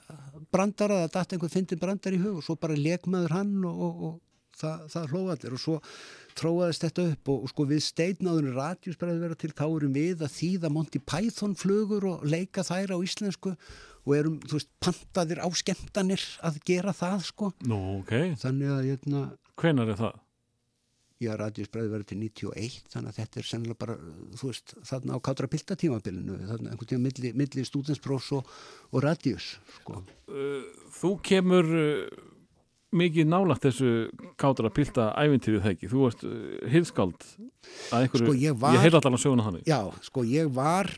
[0.49, 4.01] brandara það datt einhver fyndin brandar í hug og svo bara lekmaður hann og, og,
[4.09, 4.17] og
[4.59, 5.77] það, það hlóða allir og svo
[6.39, 10.35] tróðaðist þetta upp og, og sko við steitnáðunni að vera til þá erum við að
[10.35, 13.55] þýða Monty Python flugur og leika þær á íslensku
[14.05, 18.15] og erum, þú veist, pantaðir á skemmtanir að gera það sko Nú, ok.
[18.41, 19.23] þannig að, hérna,
[19.59, 19.93] Hvenar
[21.19, 21.25] það?
[21.25, 23.95] já, radjusbreið verið til 91 þannig að þetta er sennilega bara,
[24.39, 28.47] þú veist, þarna á kátra pilta tímabilinu, þarna einhvern tíma milli, milli stúdensprófs og,
[28.93, 29.49] og radjus,
[29.81, 29.99] sko.
[30.99, 32.23] Þú kemur uh,
[32.95, 33.91] mikið nálagt þessu
[34.39, 35.89] kátra pilta ævintýrið ekki.
[35.91, 36.39] Þú varst uh,
[36.71, 37.27] hilskáld
[37.91, 39.67] að einhverju, Sko, ég var- ég heyrði allan að söguna þannig.
[39.69, 40.89] Já, sko, ég var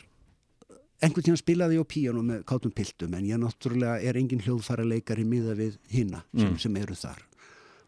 [1.02, 4.86] einhvern tíma spilaði ég á píjónu með kátum piltum en ég náttúrulega er engin hljóðfæra
[4.86, 7.24] leikari miða við hinna sem, sem eru þar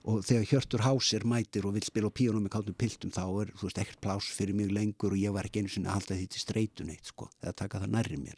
[0.04, 3.52] og þegar Hjörtur Hásir mætir og vil spila á píjónu með kátum piltum þá er,
[3.56, 6.18] þú veist, ekkert pláss fyrir mig lengur og ég var ekki einu sinni að halda
[6.20, 8.38] því til streitun eitt, sko, eða taka það nærri mér.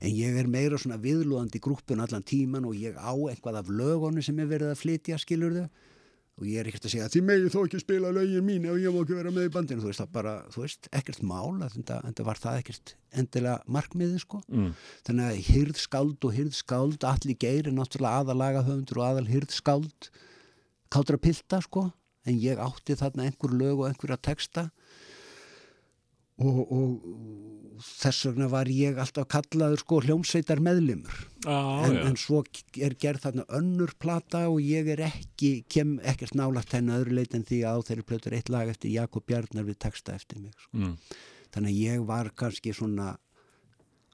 [0.00, 3.68] En ég er meira svona viðlúðandi í grúppun allan tíman og ég á eitthvað af
[3.68, 5.68] lögonu sem er verið að flytja, skilur þau
[6.40, 8.94] og ég er ekkert að segja því megi þó ekki spila lögin mín ef ég
[8.96, 9.82] má ekki vera með í bandinu.
[9.84, 13.58] Þú veist, það bara, þú veist, ekkert mál að þetta, þetta var það ekkert endilega
[13.76, 14.70] markmiði sko, Mm.
[15.04, 20.08] þannig að hyrðskáld og hyrðskáld, allir geir er náttúrulega aðalaga höfundur og aðal hyrðskáld
[20.92, 21.88] kátra pilta sko
[22.28, 24.68] en ég átti þarna einhver lög og einhverja texta
[26.42, 32.42] og, og þess vegna var ég alltaf kallaður sko hljómsveitar meðlimur Já, en, en svo
[32.78, 37.36] er gerð þarna önnur plata og ég er ekki kem ekkert nálægt henni öðru leit
[37.36, 40.54] en því að á þeirri plötur eitt lag eftir Jakob Bjarnar við texta eftir mig
[40.56, 40.78] sko.
[40.78, 40.96] Mm.
[41.54, 43.16] þannig að ég var kannski svona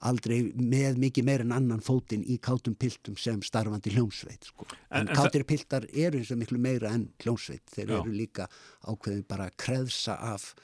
[0.06, 4.66] aldrei með mikið meir en annan fótinn í kátum piltum sem starfandi hljómsveit sko.
[4.90, 8.00] En- en, kátir piltar eru eins og miklu meira en hljómsveit þeir Já.
[8.00, 8.48] eru líka
[8.86, 10.54] ákveðin bara að kreðsa af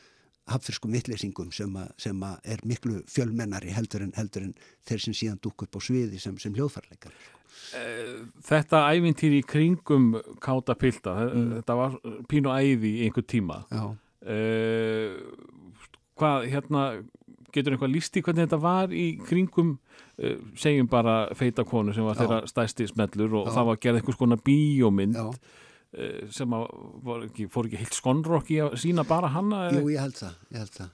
[0.47, 4.55] hafðfirskum vitleysingum sem, að, sem að er miklu fjölmennari heldur en, heldur en
[4.87, 7.13] þeir sem síðan dúk upp á sviði sem, sem hljóðfarleikar
[8.45, 10.13] Þetta ævintýri í kringum
[10.43, 11.53] káta pilta, Mm.
[11.63, 11.95] þetta var
[12.29, 13.65] pínu æði í einhver tíma.
[14.25, 15.17] Uh,
[16.19, 16.83] hvað, hérna,
[17.55, 19.77] getur einhvað líst í hvernig þetta var í kringum,
[20.19, 23.55] uh, segjum bara feita konu sem var þeirra stæsti smellur og Já.
[23.59, 26.67] það var gerð einhvers konar bíómynd já, uh, sem að
[27.29, 30.65] ekki, fór ekki heilt skonrokk í að sína bara hanna jú ég held það, ég
[30.65, 30.93] held það.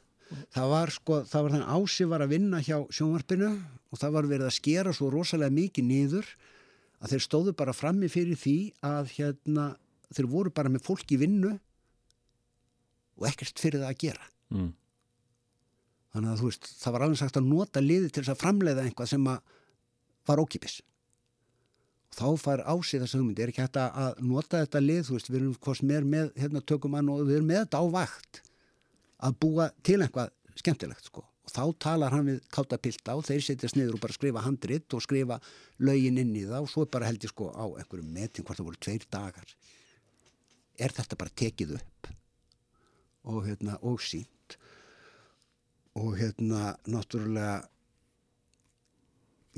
[0.55, 3.49] Það var sko, það var þannig ási var að vinna hjá sjónvarpinu
[3.91, 6.29] og það var verið að skera svo rosalega mikið niður
[7.01, 8.55] að þeir stóðu bara frammi fyrir því
[8.87, 9.65] að hérna,
[10.15, 11.57] þeir voru bara með fólk í vinnu
[13.19, 14.29] og ekkert fyrir það að gera.
[14.55, 14.71] mm.
[16.11, 18.85] Þannig að þú veist, það var alveg sagt að nota liði til þess að framleiða
[18.87, 19.57] einhvað sem að
[20.27, 20.81] var ókipis.
[22.11, 25.31] Þá fær ásið þessu hugmyndi, er ekki hægt að- að nota þetta lið, þú veist,
[25.31, 28.41] við erum hvort er með, hérna tökum hann og við erum með þetta á vakt
[29.23, 31.25] að búa til eitthvað skemmtilegt, sko.
[31.47, 34.95] Og þá talar hann við káta pilta og þeir setjast niður og bara skrifa handrit
[34.95, 35.41] og skrifa
[35.79, 38.59] lögin inn í það og svo er bara held ég sko á einhverju metin hvort
[38.59, 39.55] það voru tveir dagar.
[40.79, 42.11] Er þetta bara tekið upp
[43.25, 44.29] og hérna og sínt
[45.99, 47.59] og hérna náttúrulega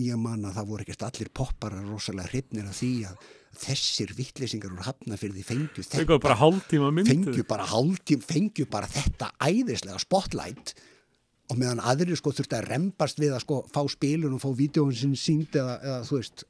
[0.00, 3.26] ég man að það voru ekkert allir popparar rosalega hrifnir af því að
[3.62, 5.98] þessir vittlesingar úr hafna fyrir því fengju þetta
[7.10, 10.74] fengju bara hálftíma, fengju bara þetta æðislega spotlight.
[11.52, 14.96] Og meðan aðrir sko þurfti að rembast við að sko fá spilun og fá vídjóin
[14.96, 16.46] sinni sínd eða, eða þú veist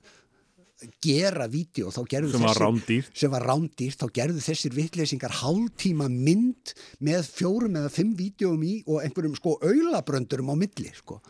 [1.04, 2.04] gera vídeo sem
[2.42, 8.14] var rándýrt sem var rándýrt, þá gerðu þessir vitleysingar hálftíma mynd með fjórum eða fimm
[8.18, 11.20] vídeoum í og einhverjum sko aulabröndurum á milli sko.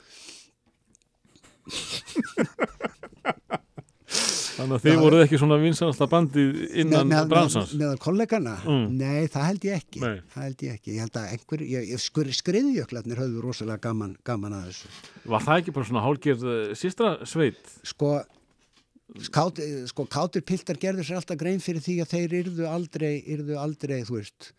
[4.52, 4.98] Þannig að þið Já.
[5.00, 7.70] voruð ekki svona vinsanasta bandið innan með, bransans.
[7.72, 8.82] með, meðal kollegana Mm.
[9.00, 10.18] nei, það held ég ekki Nei.
[10.34, 14.12] það held ég ekki, ég held að einhver ég, ég, skur, skriðjöklarnir höfðu rosalega gaman,
[14.28, 14.92] gaman að þessu
[15.32, 17.62] Var það ekki bara svona hálgerð uh, sístra sveit?
[17.88, 18.12] sko
[19.32, 19.58] Kátt,
[19.90, 23.98] sko, kátir piltar gerður sér alltaf grein fyrir því að þeir yrðu aldrei, yrðu aldrei,
[24.08, 24.52] þú veist,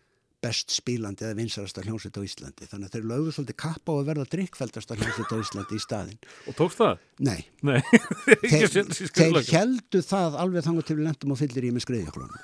[0.44, 2.66] best spílandi eða vinsarasta hljómsveit á Íslandi.
[2.68, 6.18] Þannig að þeir lögðu svolítið kappa á að verða drikkfældasta hljómsveit á Íslandi í staðinn.
[6.52, 6.98] Og tókst það?
[7.24, 7.80] Nei, Nei,
[8.52, 8.68] þeir,
[9.08, 12.36] þeir heldu það alveg þangur til við lendum og fyllir í með skriðjöklunum.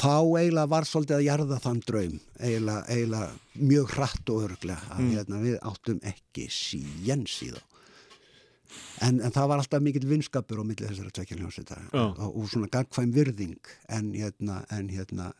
[0.00, 3.26] Þá eiginlega var svolítið að jarða þann draum, eiginlega
[3.60, 5.10] mjög hratt og örglega að Mm.
[5.12, 7.60] hérna, við áttum ekki síjens í þá.
[9.02, 12.68] En, en það var alltaf mikill vinskapur á milli þessara tvekja hljómsveita og, og svona
[12.72, 15.30] gagkvæm virðing en hérna, en hérna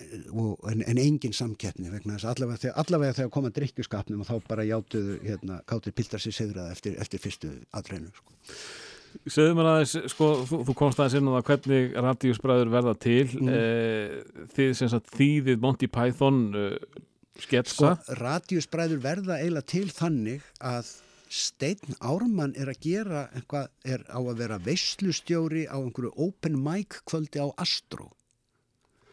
[0.00, 4.28] eh, og, en, en engin samkeppni vegna þess allavega, þegar- allavega þegar koma drikkjuskapnum og
[4.30, 8.36] þá bara játuðu hérna, kátir piltar sér sigraða eftir, eftir fyrstu aðreinu sko.
[9.24, 13.24] Segðu mér aðeins, sko, þú, þú komst aðeins inn á það hvernig radíusbræður verða til.
[13.40, 13.48] Mm.
[13.56, 16.74] Eh, þið sem sagt þýðið Monty Python uh,
[17.40, 17.94] sketsa.
[17.96, 20.92] sko, radíusbræður verða eiginlega til þannig að
[21.28, 27.02] Steinn Ármann er að gera eitthvað, er á að vera veislustjóri á einhverju open mic
[27.08, 28.08] kvöldi á Astro.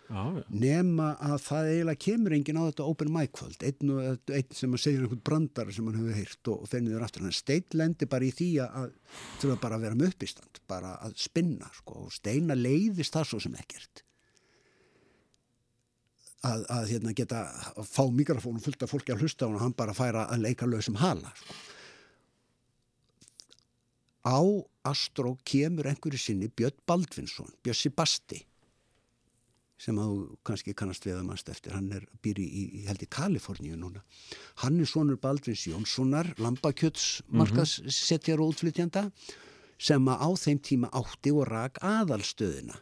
[0.06, 0.44] Já, já.
[0.54, 3.58] nema að það eiginlega kemur enginn á þetta open mic kvöld.
[3.66, 6.84] Einn, og, einn sem að segja einhvern brandara sem hann hefur heyrt og, og fer
[6.86, 7.26] niður aftur.
[7.26, 8.96] En Steinn lendi bara í því að,
[9.42, 13.42] þurfa bara að vera með uppistand bara að spinna sko, og Steina leiðist það svo
[13.48, 14.04] sem ekkert.
[16.46, 19.98] Að, að hérna, geta að fá mikrofónum fullt af fólki að hlusta og hann bara
[19.98, 21.58] færa að leika lausum hala sko.
[24.26, 24.42] Á
[24.86, 28.44] Astró kemur einhverju sinni Björn Baldvinsson, Bjössi Basti
[29.82, 33.10] sem þú kannski kannast við að mannst eftir, hann er býri í, í held í
[33.12, 34.06] Kaliforníu núna.
[34.64, 39.10] Hann er sonur Baldvins Jónssonar, lambakjöts markaðsetjar og útflytjanda
[39.76, 42.80] sem á þeim tíma átti og rak aðalstöðina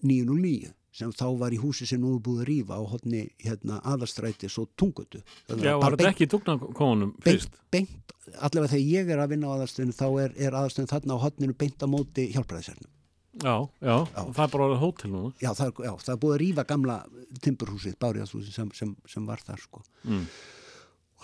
[0.00, 3.80] 909 sem þá var í húsi sem nú er búið að rífa á hodni hérna,
[3.86, 5.22] aðalstrætis og tungutu.
[5.48, 7.60] Já, var þetta ekki í dugnakonunum beint, fyrst?
[7.70, 11.22] beint, allavega þegar ég er að vinna á aðalstöðinu þá er, er aðalstöðin þarna á
[11.24, 12.90] hodninu beint á móti hjálpræðisernum.
[13.40, 15.28] Já, já, það er bara orðið hótel núna.
[15.38, 16.96] Já, það er, já, það er búið að rífa gamla
[17.44, 19.84] timburhúsið, bárjáðshúsið sem, sem, sem var þar sko.
[20.02, 20.24] Mm.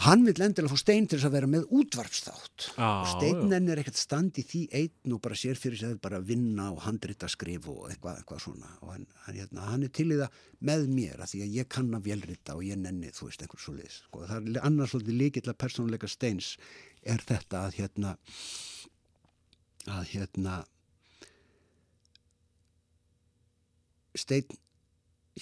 [0.05, 2.67] Hann vill endilega fá stein til þess að vera með útvarpsþátt.
[2.77, 6.21] Já, og steinnenn er ekkert standi því einn og bara sér fyrir sig að bara
[6.21, 8.75] vinna og handrita skrif og eitthvað, eitthvað svona.
[8.85, 11.71] Og hann, hann, hérna, hann er til í það með mér að því að ég
[11.73, 14.27] kann að vélrita og ég nenni þú veist einhver svo liðs sko.
[14.29, 16.53] það er annars svolítið líkill að persónuleika steins
[17.07, 18.13] er þetta að hérna
[19.87, 20.59] að hérna
[24.17, 24.61] steinn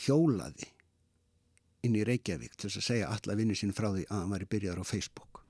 [0.05, 0.74] hjólaði
[1.87, 4.83] inn í Reykjavík til að segja alla vinni sín frá því að hann væri byrjaður
[4.83, 5.43] á Facebook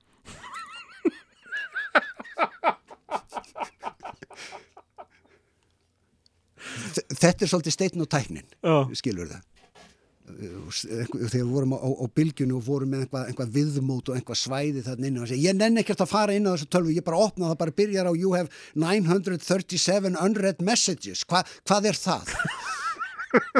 [6.95, 8.75] Þe- Þetta er svolítið steinn og tæknin Já.
[8.97, 9.43] skilur það
[10.25, 14.39] þegar við vorum á, á, á bylgjunni og vorum með einhvað, einhvað viðmót og einhvað
[14.41, 17.19] svæði þarna inn og ég nenni ekkert að fara inn á þessu tölvu ég bara
[17.27, 22.33] opna það bara byrjar á you have 937 unread messages Hva, hvað er það?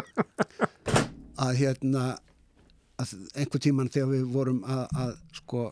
[1.46, 2.08] að hérna
[3.00, 5.64] einhver tíman þegar við vorum að, að sko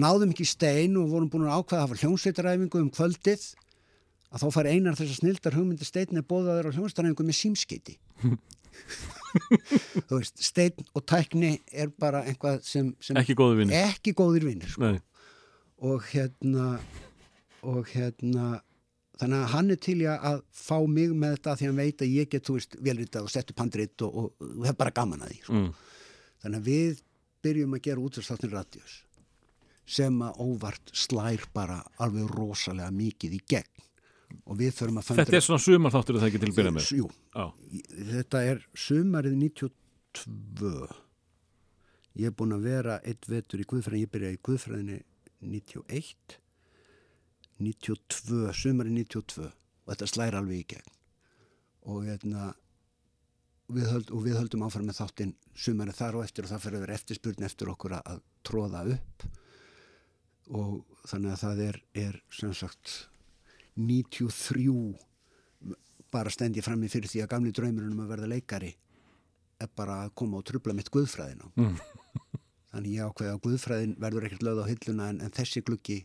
[0.00, 3.42] náðum ekki stein og vorum búin að ákveða að hafa hljómsveitaræfingu um kvöldið
[4.30, 7.96] að þá fær einar þessar snildar hugmyndi stein er bóðaður á hljómsveitaræfingu með símskeiti
[10.08, 13.76] þú veist, stein og tækni er bara einhvað sem, sem Ekki góðu vinni.
[13.76, 14.94] ekki góðir vinnir sko.
[15.90, 16.72] Og hérna
[17.66, 18.60] og hérna
[19.20, 22.32] þannig að hann er til að fá mig með þetta því hann veit að ég
[22.32, 25.34] get, þú veist, velritað og sett upp handrit og, og, og hef bara gaman að
[25.34, 25.60] því sko.
[25.60, 25.70] Mm.
[26.44, 27.04] þannig að við
[27.44, 28.96] byrjum að gera útvarstáttin radíus
[29.90, 33.86] sem að óvart slær bara alveg rosalega mikið í gegn
[34.46, 36.90] og við förum að Þetta er svona sumarþáttur það ekki til að byrja með.
[36.94, 37.46] Jú, Já,
[38.12, 40.74] þetta er sumarið 92
[42.20, 45.00] ég er búin að vera eitt vetur í Guðfræðin, ég byrjaði í Guðfræðinni
[45.40, 46.39] 91
[47.60, 50.96] 92, sumarið 92 og þetta slæri alveg í gegn
[51.90, 52.50] og hérna
[53.70, 56.78] við, höld, og við höldum áfram með þáttinn sumarið þar og eftir og það fyrir
[56.78, 59.28] að vera eftirspurn eftir okkur að, að tróða upp
[60.50, 62.96] og þannig að það er, er sem sagt
[63.78, 64.76] 93
[66.10, 68.70] bara stend ég frammi fyrir því að gamli draumurinn um að verða leikari
[69.60, 71.48] er bara að koma og trubla mitt guðfræðin á.
[71.60, 71.76] Mm.
[72.70, 75.98] Þannig ég ákveði að guðfræðin verður ekkert lögð á hilluna en, en þessi gluggi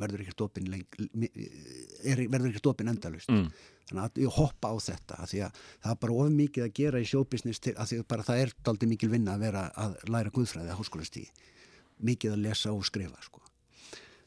[0.00, 3.30] verður ekkert opinn er, verður ekkert opinn endalust.
[3.30, 3.48] Mm.
[3.88, 7.02] Þannig að ég hoppa á þetta að að það er bara of mikið að gera
[7.02, 10.72] í sjóbusiness til að að það er daldi mikil vinna að vera að læra guðfræði
[10.72, 11.50] að háskólastíði.
[12.04, 13.44] Mikið að lesa og skrifa sko.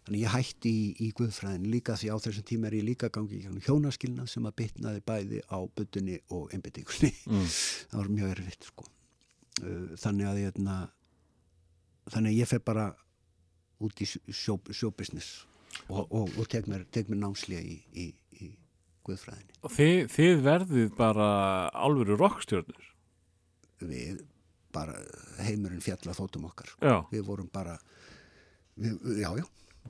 [0.08, 3.36] Þannig ég hætti í, í guðfræðin líka því á þessum tíma er ég líka gangi
[3.36, 7.10] í gegnum hjónaskilnað sem að bitnaði bæði á butunni og einbyttingunni.
[7.28, 7.50] Mm.
[7.90, 8.88] það var mjög erfitt sko.
[9.58, 10.78] Uh, Þannig að ég, hérna,
[12.14, 12.88] þannig að ég fer bara
[13.84, 15.44] út í sjó, sjóbusiness
[15.88, 18.08] og, og, og tek mér, mér námslega í, í,
[18.42, 18.50] í
[19.08, 19.60] guðfræðinni.
[19.64, 21.30] Og þið, þið verðið bara
[21.74, 22.90] alvöru rockstjörnur.
[23.88, 24.24] Við
[24.74, 24.98] bara
[25.46, 26.72] heimurinn fjalla þóttum okkar.
[26.74, 26.84] Sko.
[26.86, 26.98] Já.
[27.14, 27.78] Við vorum bara,
[28.78, 29.46] við, já, já.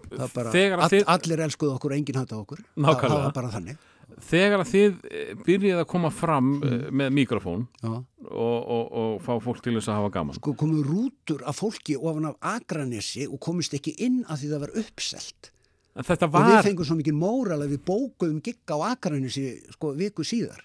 [0.07, 2.61] Bara, all, þið- allir elskuðu okkur enginn hata okkur.
[2.75, 3.13] Nákvæmlega.
[3.15, 3.85] það var bara þannig.
[4.23, 6.85] Þegar að þið eh, byrjið að koma fram mm.
[6.95, 10.37] með mikrofón og, og, og fá fólk til þess að hafa gaman.
[10.37, 14.63] Sko komu rútur af fólki ofan af Akranesi og komist ekki inn að því það
[14.63, 15.51] var uppselt.
[15.97, 19.93] Þetta Og við var, fengum svo mikið móral að við bókuðum gigga á Akranesi sko
[19.97, 20.61] viku síðar.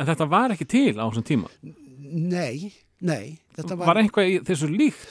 [0.00, 1.50] en þetta var ekki til á þessum tíma.
[1.62, 5.04] Nei, nei, Var, var, eitthvað í þessu líkt?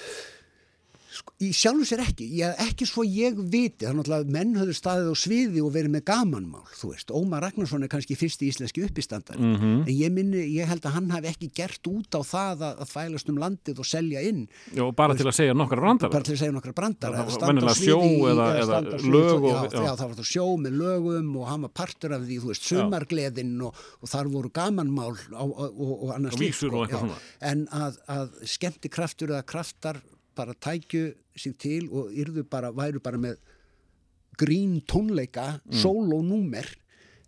[1.29, 4.75] Sko, í sjálfu sér ekki, ég, ekki svo ég viti, það er náttúrulega menn höfðu
[4.77, 8.83] staðið á sviði og verið með gamanmál, þú veist, Ómar Ragnarsson er kannski fyrsti íslenski
[8.87, 9.87] uppistandari, Mhm.
[9.87, 12.89] en ég minni, ég held að hann hafi ekki gert út á það að, að
[12.93, 16.09] fælast um landið og selja inn, Já, bara til að segja nokkra randar.
[16.11, 19.71] bara til að segja nokkra brandar, Það venjulega sviði sjó eða- eða lög og- já,
[19.71, 19.83] já.
[19.85, 22.63] já, það var það sjó með lögum og hann var partur af því, þú veist,
[22.63, 26.35] sumargleðin og, og þar voru gamanmál og, og, annars
[26.89, 26.99] já.
[26.99, 27.15] svona.
[27.41, 30.01] en að, að skemmti kraftur eða kraftar
[30.39, 31.05] bara tækju
[31.39, 32.11] sig til og
[32.49, 33.37] bara, væru bara með
[34.39, 35.75] grín tónleika Mm.
[35.83, 36.67] sólónúmer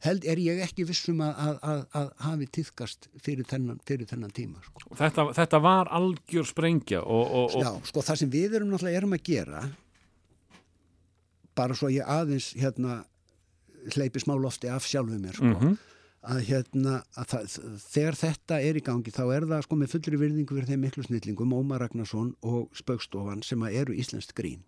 [0.01, 4.31] held er ég ekki vissum að, að, að, að hafi týðkast fyrir þennan, fyrir þennan
[4.33, 4.95] tíma sko.
[4.97, 8.97] Þetta, þetta var algjör sprengja og, og, og Já, sko það sem við erum náttúrulega
[9.03, 9.61] erum að gera
[11.55, 13.01] bara svo ég aðeins hérna
[13.95, 15.77] hleypi smá lofti af sjálfu mér sko, Mhm.
[16.21, 17.53] Að hérna að það,
[17.89, 21.05] þegar þetta er í gangi þá er það sko með fullri virðingu fyrir þeim miklu
[21.07, 24.61] snillingum Ómar Ragnarsson og Spaukstofan sem eru íslenskt grín.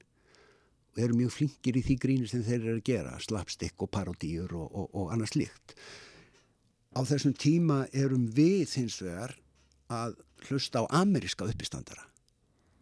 [0.93, 4.51] Og eru mjög flinkir í því gríni sem þeir eru að gera slapstick og parodíur
[4.57, 5.75] og, og, og annars líkt
[6.93, 9.31] á þessum tíma erum við hins vegar
[9.89, 10.13] að
[10.49, 12.05] hlusta á ameríska uppistandara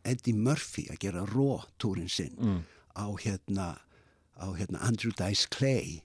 [0.04, 2.62] Eddie Murphy að gera Raw túrin sinn Mm.
[3.00, 3.68] á hérna
[4.36, 6.02] á hérna Andrew Dice Clay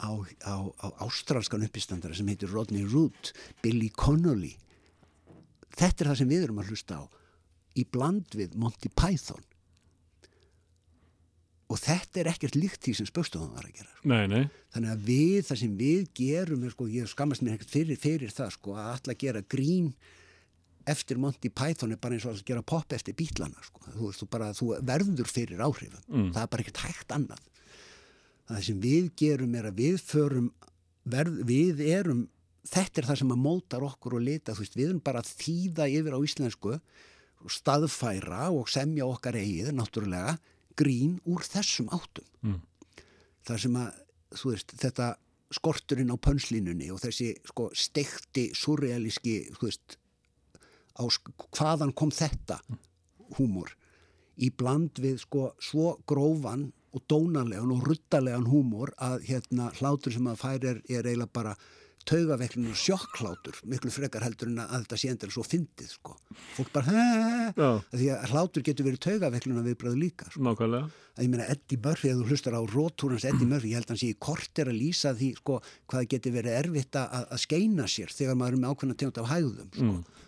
[0.00, 0.10] á,
[0.48, 3.32] á, á ástralskan uppistandara sem heitir Rodney Root
[3.62, 4.56] Billy Connolly.
[5.76, 7.04] Þetta er það sem við erum að hlusta á
[7.78, 9.42] í bland við Monty Python.
[11.70, 15.04] Og þetta er ekkert líkt því sem spökstofan var að gera Nei, nei, þannig að
[15.06, 18.74] við, það sem við gerum er, sko, ég skammast mér ekkert fyrir, fyrir það sko,
[18.74, 19.92] að alla gera grín
[20.90, 23.84] eftir Monty Python er bara eins og að gera pop eftir bítlana sko.
[23.86, 26.02] þú, veist, þú, bara, þú verður fyrir áhrifum.
[26.08, 26.32] Mm.
[26.34, 27.46] það er bara ekkert hægt annað
[28.50, 30.50] það sem við gerum er að við förum
[31.10, 32.24] verð, við erum
[32.70, 35.30] þetta er það sem að mótar okkur og lita þú veist, við erum bara að
[35.40, 36.74] þýða yfir á íslensku
[37.50, 40.36] staðfæra og semja okkar eigið, náttúrulega
[40.76, 42.60] grín úr þessum áttum Mm.
[43.44, 43.96] þar sem að
[44.32, 45.06] þú veist, þetta
[45.52, 49.96] skorturinn á pönslínunni og þessi sko stekti surrealíski þú veist
[50.96, 51.04] á
[51.52, 52.60] hvaðan kom þetta
[53.36, 53.74] húmor
[54.40, 60.26] í bland við sko svo grófan og dónalegan og ruttalegan húmor að hérna hlátur sem
[60.30, 61.54] að fær er, er eiginlega bara
[62.08, 66.14] taugaveiklun og sjokklátur miklu frekar heldur en að þetta sé endur svo fyndið sko.
[66.56, 66.94] fólk bara
[67.52, 67.68] Já.
[67.92, 70.40] því að hlátur getur verið taugaveiklun að viðbröðu líka sko
[71.20, 73.94] að ég meina Eddie Murphy, ef þú hlustar á rótúrans Eddie Murphy, ég held að
[73.94, 75.60] hann sé í korter að lýsa því sko,
[75.90, 79.30] hvað geti verið erfitt að, að skeina sér þegar maður er með ákveðna tegund af
[79.34, 79.90] hægðum sko.
[79.90, 80.26] Mm.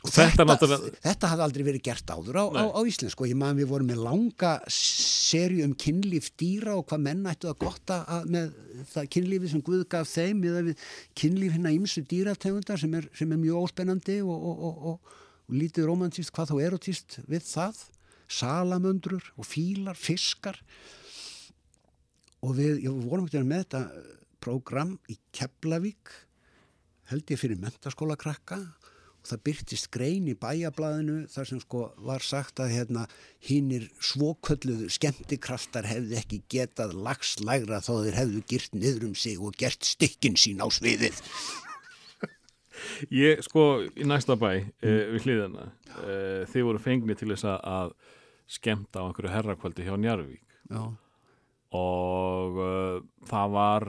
[0.00, 3.58] Þetta náttúrulega- þetta hafði aldrei verið gert áður á, á, á Íslensk og ég maður
[3.60, 8.30] við vorum með langa serju um kynlíf dýra og hvað menn ættu að gotta að,
[8.32, 8.54] með
[8.94, 10.86] það kynlífi sem Guð gaf þeim eða við
[11.20, 15.18] kynlíf hérna ímsu dýrategundar sem sem er mjög óspennandi og, og, og, og,
[15.50, 17.84] lítið romantíst hvað þá erotíst við það.
[18.30, 20.54] Salamöndrur og fílar, fiskar.
[22.46, 23.80] Og við, ég vorum ekki með þetta
[24.40, 26.12] prógram í Keflavík
[27.10, 28.60] held ég fyrir mentaskóla krakka
[29.26, 33.06] það byrtist grein í bæjablaðinu þar sem sko var sagt að hérna
[33.46, 39.58] hinnir svokölluðu skemmtikraftar hefði ekki getað lagslægra þó þeir hefðu gyrt niður um sig og
[39.60, 41.20] gert stykkin sín á sviðið.
[43.12, 44.64] Ég, sko, í næsta bæ e,
[45.12, 45.66] við hliðina
[46.00, 46.14] e,
[46.48, 47.94] þið voru fengni til þess að-
[48.50, 50.82] skemmta á einhverju herrakvöldi hjá Njarvík Já,
[51.76, 52.96] og uh,
[53.30, 53.86] það var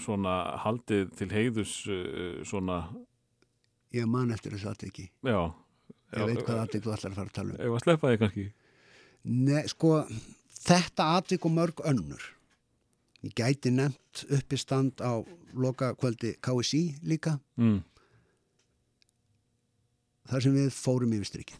[0.00, 1.72] svona haldið til heiðus
[2.48, 2.78] svona,
[3.96, 7.54] ég man eftir þessu aðteki ég veit hvað aðteki þú ætlar að fara að tala
[7.54, 8.48] um Ef að sleppa þig kannski
[9.28, 10.02] Nei, sko,
[10.64, 12.22] þetta atvik og mörg önnur.
[13.26, 15.20] Ég gæti nefnt uppistand á
[15.58, 17.80] loka kvöldi KSI líka, mm.
[20.30, 21.58] þar sem við fórum yfir strikið.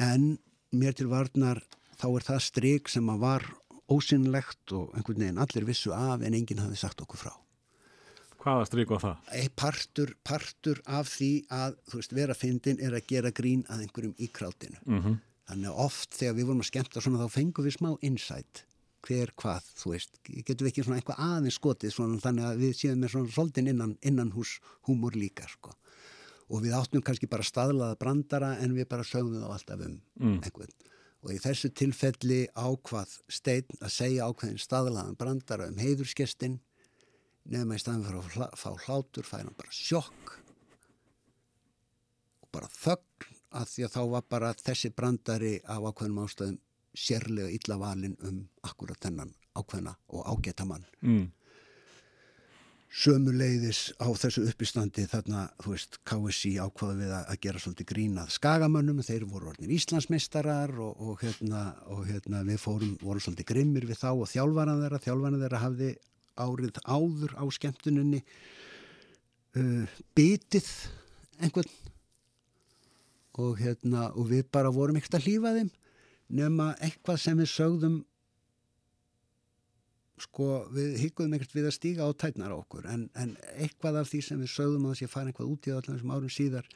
[0.00, 0.38] En
[0.72, 1.60] mér til varnar
[2.00, 3.46] þá er það strik sem að var
[3.90, 7.34] ósynlegt og einhvern veginn allir vissu af en enginn hafði sagt okkur frá.
[8.40, 9.16] Hvaða strík var það?
[9.36, 13.84] Ei, partur, partur af því að þú veist, vera fyndin er að gera grín að
[13.84, 14.80] einhverjum í krátinu.
[14.86, 15.18] Mm
[15.50, 18.60] Þannig að oft þegar við vorum að skemmta svona þá fengum við smá insight
[19.02, 22.74] hver hvað, þú veist, getum við ekki svona eitthvað aðeins skotið svona þannig að við
[22.78, 24.52] séum með svona svolítinn innan, innan hús
[24.86, 25.72] húmor líka sko.
[26.54, 30.38] Og við áttum kannski bara staðlaða brandara en við bara sögum þá alltaf um Mm.
[30.44, 30.70] einhvern.
[31.24, 36.60] Og í þessu tilfelli ákvað steinn að segja ákveðin staðlaðan brandara um heiðurskestin
[37.48, 40.34] nefnum að í staðin fyrir að fá hlátur fær hann bara sjokk
[42.44, 46.60] og bara þögn að því að þá var bara þessi brandari af ákveðnum ástæðum
[46.94, 50.86] sérlega illa valin um akkurat þennan ákveðna og ágæta mann.
[51.02, 51.28] Mm.
[52.90, 58.32] Sömu leiðis á þessu uppistandi þarna, þú veist, KSI ákvaða við að, gera svolítið grínað
[58.34, 63.86] skagamönnum, þeir voru orðnir Íslandsmeistarar og, og, hérna, og hérna, við fórum, vorum svolítið grimmir
[63.86, 65.92] við þá og þjálfaran þeirra, þjálfaran þeirra hafði
[66.40, 68.22] árið áður á skemmtuninni
[69.56, 70.70] uh, bitið
[71.40, 71.76] einhvern.
[73.40, 75.70] Og, hérna, og við bara vorum ekkert að hlýfa þeim
[76.40, 78.00] nema eitthvað sem við sögðum
[80.20, 82.84] sko við hygguðum ekkert við að stíga á tætnar okkur.
[82.90, 85.96] En, en eitthvað af því sem við sögðum að að fara eitthvað út í allan
[85.96, 86.68] þessum árum síðar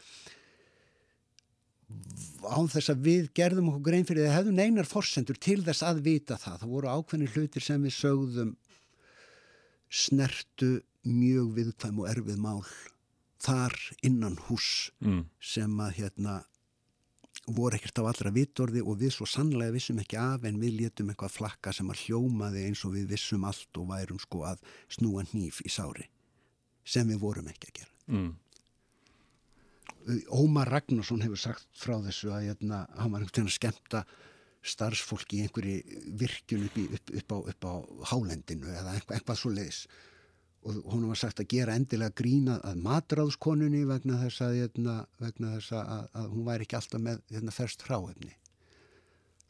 [2.45, 6.01] án þess að við gerðum okkur grein fyrir það hefðum neinar forsendur til þess að
[6.07, 6.61] vita það.
[6.63, 8.55] Það voru ákveðnir hlutir sem við sögðum
[9.95, 10.73] snertu
[11.05, 12.65] mjög viðkvæm og erfið mál
[13.45, 15.25] þar innan hús Mm.
[15.41, 16.45] sem að hérna
[17.47, 21.11] voru ekkert á allra vitorði og við svo sannlega vissum ekki af en við létum
[21.13, 25.27] eitthvað flakka sem að hljómaði eins og við vissum allt og værum sko að snúa
[25.29, 26.07] hníf í sári
[26.85, 27.93] sem við vorum ekki að gera.
[28.09, 28.33] Mm.
[30.37, 34.05] Ómar Ragnarsson hefur sagt frá þessu að hérna, hann var einhvern veginn að skemmta
[34.65, 37.75] starfsfólki í einhverju virkjun upp, í, upp, upp, á, upp á
[38.13, 39.85] hálendinu eða eitthvað, eitthvað svo leiðis
[40.65, 45.53] og hún var sagt að gera endilega grína að matráðskonunni vegna þess að, hérna, vegna
[45.59, 48.33] þess að, að hún væri ekki alltaf með hérna, ferst hráefni.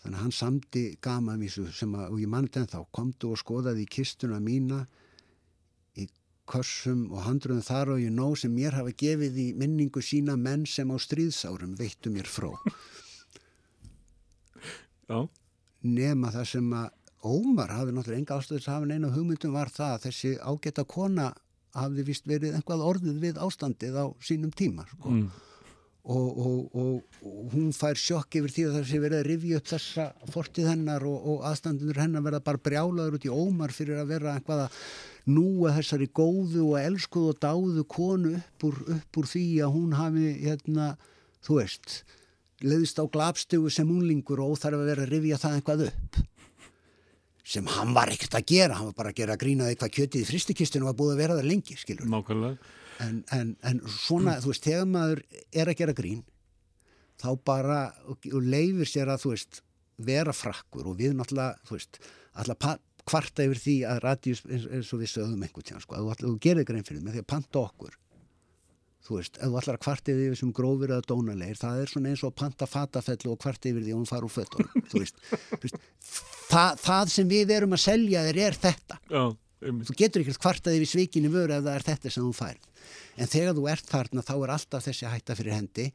[0.03, 3.87] Þannig að hann samdi gamavísu sem að, og ég mann þetta ennþá, komdu og skoðaði
[3.87, 4.81] í kistuna mína
[5.95, 6.09] í
[6.51, 10.67] kössum og handruðum þar og ég nóg sem mér hafa gefið í minningu sína menn
[10.67, 12.51] sem á stríðsárum veittu mér frá
[15.09, 15.19] Já.
[15.85, 16.93] nema það sem að
[17.25, 21.31] Ómar hafði náttúrulega enga ástöðis að hafa neina hugmyndum var það að þessi ágæta kona
[21.75, 25.13] hafði vist verið einhvað orðið við ástandið á sínum tíma sko.
[25.15, 25.31] Mm.
[26.05, 29.71] og, og, og, og hún fær sjokk yfir því að sé verið að rifja upp
[29.73, 34.13] þessa fortið hennar og, og aðstandunur hennar verða bara brjálaður út í Ómar fyrir að
[34.13, 34.83] vera einhvað að
[35.33, 39.97] núa þessari góðu og elskuðu og dáðu konu upp úr, upp úr því að hún
[39.97, 40.91] hafi hérna,
[41.41, 42.03] þú veist
[42.63, 46.21] leiðist á glapstugu sem unlingur og óþarf að vera að rifja það einhvað upp.
[47.45, 49.97] Sem hann var ekkert að gera hann var bara að gera að grína því hvað
[49.99, 52.09] kjötið í fristikistinu var búið að vera það lengi, skilur
[53.03, 55.21] en, en, en svona, þú veist, þegar maður
[55.53, 56.23] er að gera grín
[57.21, 57.79] þá bara,
[58.11, 59.61] og, og leifir sér að þú veist,
[60.05, 62.01] vera frakkur og við náttúrulega, þú veist,
[62.35, 66.31] alltaf kvarta yfir því að radíus eins, og við sögum einhvern tíðan, sko, að þú,
[66.31, 67.99] þú gerir grein fyrir með því að panta okkur
[69.05, 71.93] þú veist, ef þú ætlar að kvarta yfir því sem grófir eða dónalegir, það er
[71.93, 75.03] svona eins og panta fatafellu og kvarta yfir því og hún fara úr fötunum þú
[75.03, 75.19] veist,
[75.51, 75.81] þú veist
[76.51, 79.01] það, það sem við erum að selja þér er þetta.
[79.11, 79.25] Já,
[79.65, 82.71] þú getur ekkert kvartað yfir svikinni vöru ef það er þetta sem þú færð.
[83.15, 85.87] En þegar þú ert þarna þá er alltaf þessi hætta fyrir hendi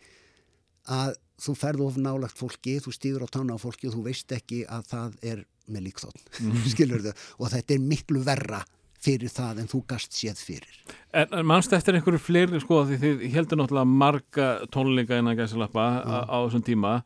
[0.90, 4.34] að þú ferð of nálagt fólki þú stýður á tána á fólki og þú veist
[4.36, 6.40] ekki að það er með líkþótt
[6.74, 8.64] skilur þau og þetta er miklu verra
[9.04, 10.78] fyrir það en þú gast séð fyrir.
[11.16, 15.88] En, en mannst eftir einhverju fleiri sko því þið heldur náttúrulega marga tónleika innan gæsalappa
[16.04, 17.00] á, á þessum tíma.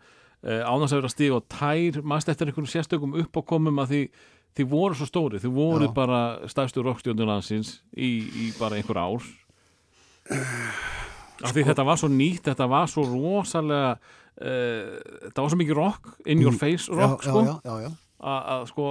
[0.44, 4.02] Uh, ánast að vera að stíga og tær mannst eftir einhverju sérstökum uppákomum að því
[4.58, 5.94] þið voru svo stóri, þið voru Já.
[5.96, 6.20] bara
[6.52, 9.30] stærstu rockstjóndunlansins í, í bara einhver ár.
[11.44, 15.00] Af því þetta var svo nýtt þetta var svo rosalega uh,
[15.30, 17.44] þetta var svo mikið rock in your face rock já, sko.
[17.48, 17.92] já, já, já,
[18.34, 18.88] að, sko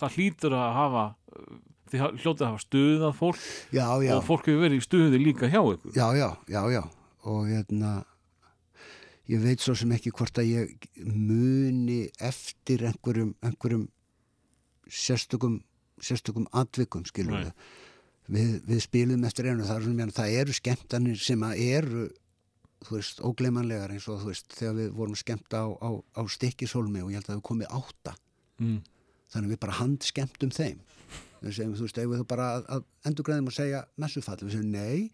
[0.00, 1.04] það hlýtur að hafa
[1.90, 3.42] þið hljótið að hafa stuðað fólk
[3.74, 5.94] já, já, og fólk hefur verið í stuði líka hjá ykkur.
[5.96, 6.82] Já, já, já, já.
[7.30, 7.92] Og hérna
[9.30, 13.86] ég veit svo sem ekki hvort að ég muni eftir einhverjum, einhverjum
[14.90, 15.60] sérstökum
[16.00, 17.52] sérstökum atvikum skilur Nei.
[18.32, 22.06] við, við spilum eftir einu það, er það eru skemmtanir sem að eru
[22.86, 27.02] þú veist, ógleymanlegar eins og þú veist, þegar við vorum skemmta á, á, á stikkishólmi
[27.04, 28.14] og ég held að við komið átta.
[28.60, 28.80] Mm.
[29.32, 30.80] þannig að við bara handskemmtum þeim
[31.40, 35.10] við segjum, þú veist, ef við bara að, endurgræðum og segja messufall, við segjum nei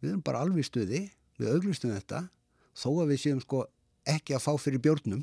[0.00, 1.02] við erum bara alveg í stuði
[1.40, 2.26] við auglistum þetta.
[2.76, 3.64] Þó að við séum sko
[4.06, 5.22] ekki að fá fyrir bjórnum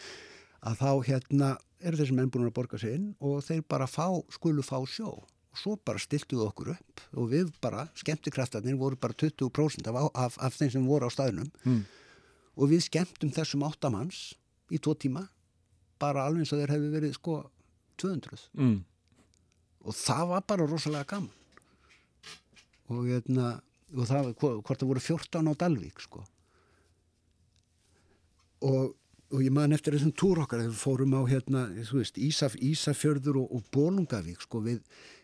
[0.68, 4.08] að þá hérna eru þessi menn búin að borga sig inn og þeir bara fá,
[4.34, 5.12] skulu fá sjó.
[5.56, 10.36] Og svo bara stiltuðu okkur upp og við bara, skemmtikraftarnir voru bara 20% af, af,
[10.40, 11.48] af þeim sem voru á staðnum.
[11.64, 11.84] Mm.
[12.56, 14.30] og við skemmtum þessum áttamanns
[14.72, 15.26] í tvo tíma
[16.00, 17.34] bara alveg eins og þeir hefðu verið sko
[18.00, 18.78] 200 mm.
[19.86, 21.32] Og það var bara rosalega gaman.
[22.90, 23.52] Og hérna
[23.96, 26.24] og það, hvo- hvort það voru 14 á Dalvík sko.
[28.66, 28.94] Og,
[29.34, 33.42] og ég man eftir þessum túr okkar þegar við fórum á hérna, veist, Ísaf, Ísafjörður
[33.42, 34.62] og, og Bólungavík sko.
[34.64, 34.80] Við,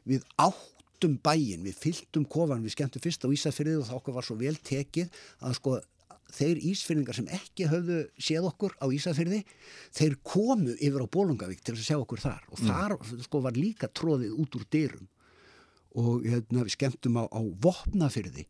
[0.09, 4.29] við áttum bæin við fylltum kofan, við skemmtum fyrst á Ísafjörði og það okkur var
[4.29, 5.79] svo vel tekið að sko
[6.33, 9.43] þeir ísfyrningar sem ekki höfðu séð okkur á Ísafjörði
[9.95, 12.43] þeir komu yfir á Bólungavík til að sjá okkur þar.
[12.53, 12.97] Og þar
[13.27, 15.07] sko var líka tróðið út úr dyrum.
[15.93, 18.47] Og hérna, við skemmtum á, á Vopnafyrði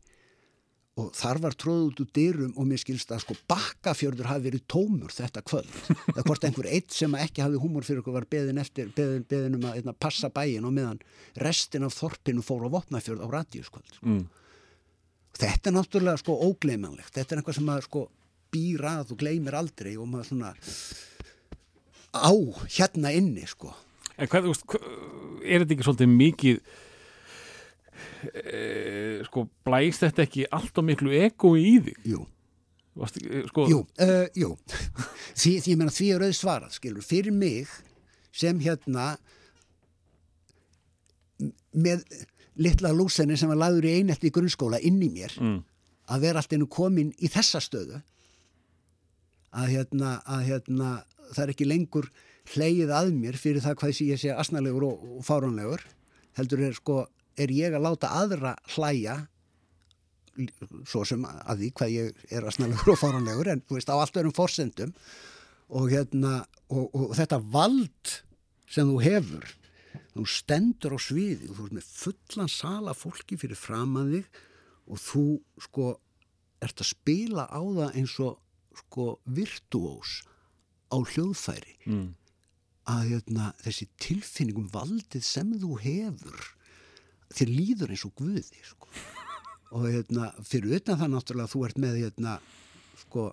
[1.01, 4.65] og þar var tróðið út úr dyrum og mér skilst að sko bakkafjörður hafi verið
[4.69, 5.71] tómur þetta kvöld.
[6.13, 9.57] Eða hvort einhver eitt sem ekki hafi húmor fyrir okkur var beðin eftir, beðin, beðin
[9.57, 11.01] um að einna, passa bæin og meðan
[11.41, 14.05] restin af þorpinu fór á Vopnafjörð á radíuskvöld sko.
[14.05, 14.27] Mm.
[15.39, 18.05] Þetta er náttúrulega sko ógleymanlegt þetta er eitthvað sem maður sko
[18.53, 20.53] býr að og gleymir aldrei og maður svona
[22.13, 22.33] á
[22.77, 23.73] hérna inni sko
[24.13, 24.51] En hvað,
[25.41, 26.59] er þetta ekki svolítið mikið
[28.29, 28.59] e,
[29.25, 31.97] sko, blæst þetta ekki allt og miklu ego í þig?
[32.13, 32.21] jú
[32.93, 34.51] Varst, e, sko, Jú, uh, jú.
[35.39, 37.71] því, því meina því er auð svarað, skilur, fyrir mig
[38.33, 39.15] sem hérna
[41.73, 42.03] með
[42.61, 45.63] litla lúsenni sem var lagður í einelti í grunnskóla inn í mér Mm.
[46.11, 48.01] að vera allt einu komin í þessa stöðu
[49.53, 50.91] að hérna, að hérna
[51.33, 52.07] það er ekki lengur
[52.53, 55.83] hleyið að mér fyrir það hvað ég sé asnalegur og, og fáránlegur
[56.37, 56.97] heldur er sko
[57.39, 59.15] er ég að láta aðra hlæja
[60.89, 64.17] svo sem að því hvað ég er asnalegur og fáránlegur en þú veist á allt
[64.17, 64.93] öðrum forsendum
[65.73, 66.39] og hérna
[66.73, 68.15] og, og þetta vald
[68.73, 69.51] sem þú hefur
[70.13, 74.41] þú stendur á sviði og þú ert með fullan sala fólki fyrir framan þig
[74.87, 75.23] og þú
[75.67, 75.87] sko
[76.63, 78.37] ert að spila á það eins og
[78.83, 80.21] sko virtuós
[80.93, 82.13] á hljóðfæri Mm.
[82.87, 86.47] að hérna, þessi tilfinningum valdið sem þú hefur
[87.33, 88.87] þér líður eins og guði sko.
[89.73, 92.37] og hérna, fyrir utan það náttúrulega þú ert með hérna,
[93.05, 93.31] sko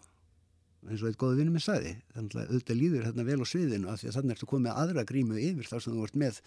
[0.89, 3.89] eins og eitt góða vinnum minn sagði þannig að auðvitað líður hérna vel á sviðinu
[3.93, 6.41] af því að þannig ertu komið aðra grímu yfir þar sem þú ert með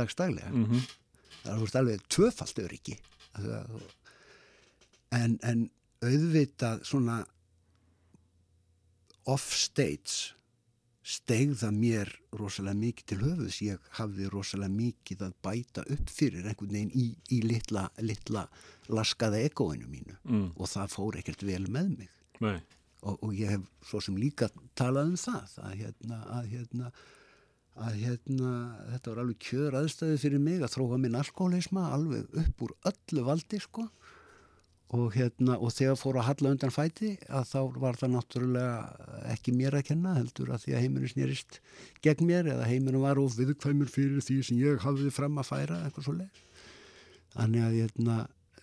[0.00, 0.80] dagstaglega mm Mhm.
[1.44, 2.96] það er þú ert alveg tvöfalt öryggi
[3.38, 3.82] að
[5.12, 5.70] en, en
[6.02, 7.20] auðvitað svona
[9.28, 10.34] off-stage
[11.08, 16.74] stegða mér rosalega mikið til höfuðs ég hafði rosalega mikið að bæta upp fyrir einhvern
[16.74, 18.42] veginn í, í litla, litla
[18.92, 20.50] laskaða egoinu mínu Mm.
[20.56, 22.10] og það fór ekkert vel með mig
[22.40, 22.60] Nei.
[23.02, 26.92] Og, og ég hef svo sem líka talað um það að hérna, að hérna
[27.78, 28.52] að hérna,
[28.92, 33.24] þetta var alveg kjör aðstæði fyrir mig að þróa minn alkoholisma alveg upp úr öllu
[33.26, 33.86] valdi sko.
[34.96, 39.52] Og hérna og þegar fór að halla undan fæti að þá var það náttúrulega ekki
[39.52, 41.58] mér að kenna heldur að því að heimurinn snýrist
[42.06, 45.82] gegn mér eða heimurinn var of viðkvæmur fyrir því sem ég hafði fram að færa
[45.84, 46.40] eitthvað svo leið
[47.34, 48.16] þannig að hérna,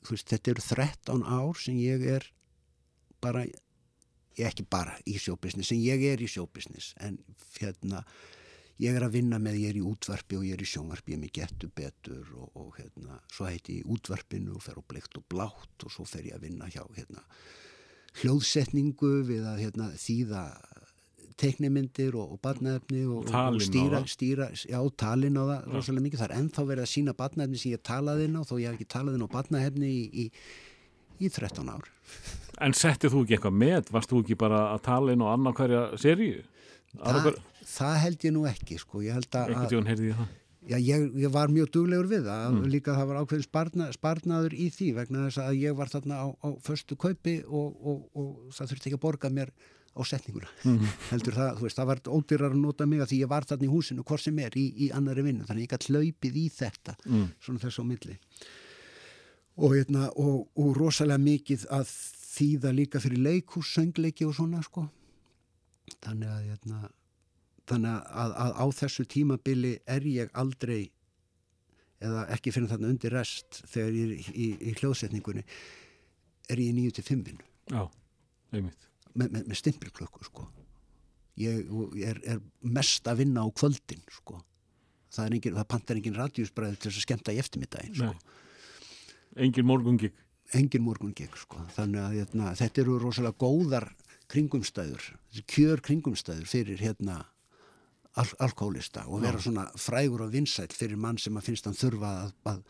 [0.10, 2.26] veist, þetta eru 13 ár sem ég er
[3.22, 3.46] bara
[4.40, 7.20] ég ekki bara í sjóbisnis en ég er í sjóbisnis en
[7.60, 8.04] hérna
[8.84, 11.20] ég er að vinna með, ég er í útvarpi og ég er í sjónvarpi, ég
[11.20, 14.84] er með getur betur og, og hérna, svo heiti ég í útvarpinu og fer á
[14.84, 17.24] bleikt og blátt og svo fer ég að vinna hjá hérna
[18.22, 20.44] hljóðsetningu við að hérna þýða
[21.40, 26.30] teiknimyndir og, og barnaefni og, og, stýra, stýra, já, talin á það rosalega mikið, það
[26.30, 28.88] er ennþá verið að sína barnaefni sem ég talaði inn á, þó ég hef ekki
[28.96, 30.26] talað inn á barnaefni í, í,
[31.20, 31.92] í 13 ár
[32.64, 33.90] En settið þú ekki eitthvað með?
[33.92, 36.44] Varst þú ekki bara að tala inn á annar hverja seríu?
[36.96, 37.34] Þa,
[37.68, 39.02] það held ég nú ekki sko.
[39.04, 39.74] ég held að, að
[40.16, 40.28] það.
[40.72, 42.68] já, ég, ég var mjög duglegur við það mm.
[42.72, 46.28] líka það var ákveðin sparna, sparnaður í því vegna þess að ég var þarna á,
[46.32, 49.52] á föstu kaupi og, og, og það þurfti ekki að borga mér
[49.96, 50.50] á setninguna
[51.12, 53.68] heldur það, þú veist, það var ódýrar að nota mig að því ég var þarna
[53.68, 56.98] í húsinu hvort sem er í, í annari vinnu, þannig ég gætt hlaupið í þetta
[57.06, 57.28] Mm.
[57.44, 58.16] svona þess á milli
[59.56, 61.92] og, hérna, og, og rosalega mikið að
[62.36, 64.88] þýða líka fyrir leikhús, söngleiki og svona sko
[66.04, 66.82] þannig að hérna,
[67.70, 70.90] þannig að, að á þessu tímabili er ég aldrei
[72.04, 75.46] eða ekki fyrir þarna undir rest þegar ég er í, í, hljóðsetningunni
[76.52, 77.88] er ég í 9-5 vinnu Já,
[78.52, 78.90] einmitt.
[79.14, 80.50] með, með, með stimpilklökku sko
[81.40, 82.44] ég og er, er
[82.76, 84.42] mest að vinna á kvöldin sko
[85.16, 88.12] það, engin, það pantar engin radíusbræði til þess að skemmta í eftirmiddaginn sko.
[88.12, 88.44] Nei.
[89.36, 90.14] Engin morgungik.
[90.54, 93.88] engin morgun gegn sko þannig að hérna, þetta eru rosalega góðar
[94.32, 95.08] kringumstæður
[95.50, 97.24] kjör kringumstæður fyrir hérna
[98.16, 102.12] al alkoholista og vera svona frægur og vinsæll fyrir mann sem að finnst hann þurfa
[102.22, 102.62] að, að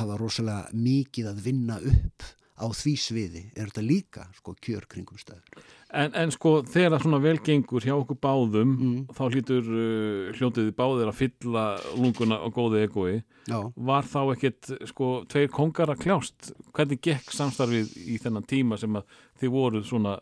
[0.00, 5.64] hafa rosalega mikið að vinna upp á því sviði er þetta líka sko kjör kringumstæður
[5.94, 9.00] En, en sko þegar það svona vel gengur hjá okkur báðum Mm.
[9.14, 11.64] þá hlýtur uh, hljótiði báðir að fylla
[11.98, 13.12] lunguna og góði egoi
[13.50, 16.52] Já, var þá ekkit sko tveir kongar að kljást?
[16.74, 19.04] Hvernig gekk samstarfið í þennan tíma sem að
[19.42, 20.14] þið voruð svona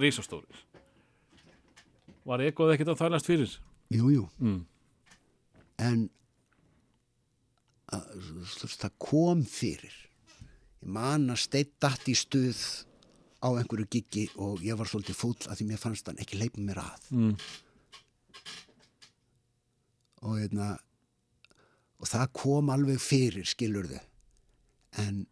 [0.00, 0.62] risastórir?
[2.28, 3.56] Var egoð ekkit að þælast fyrir?
[3.90, 4.28] Jú, jú.
[4.38, 4.60] Mm.
[5.80, 6.08] en
[7.90, 8.04] að,
[8.38, 9.96] veist, það kom fyrir
[10.80, 12.60] ég man að steitt datt í stuð
[13.40, 16.60] á einhverju giggi og ég var svolítið fúll að því mér fannst hann ekki leipa
[16.60, 17.10] mér að.
[17.10, 17.34] Mm.
[20.20, 20.70] og, hérna,
[22.00, 24.00] og það kom alveg fyrir skilurðu.
[25.00, 25.24] En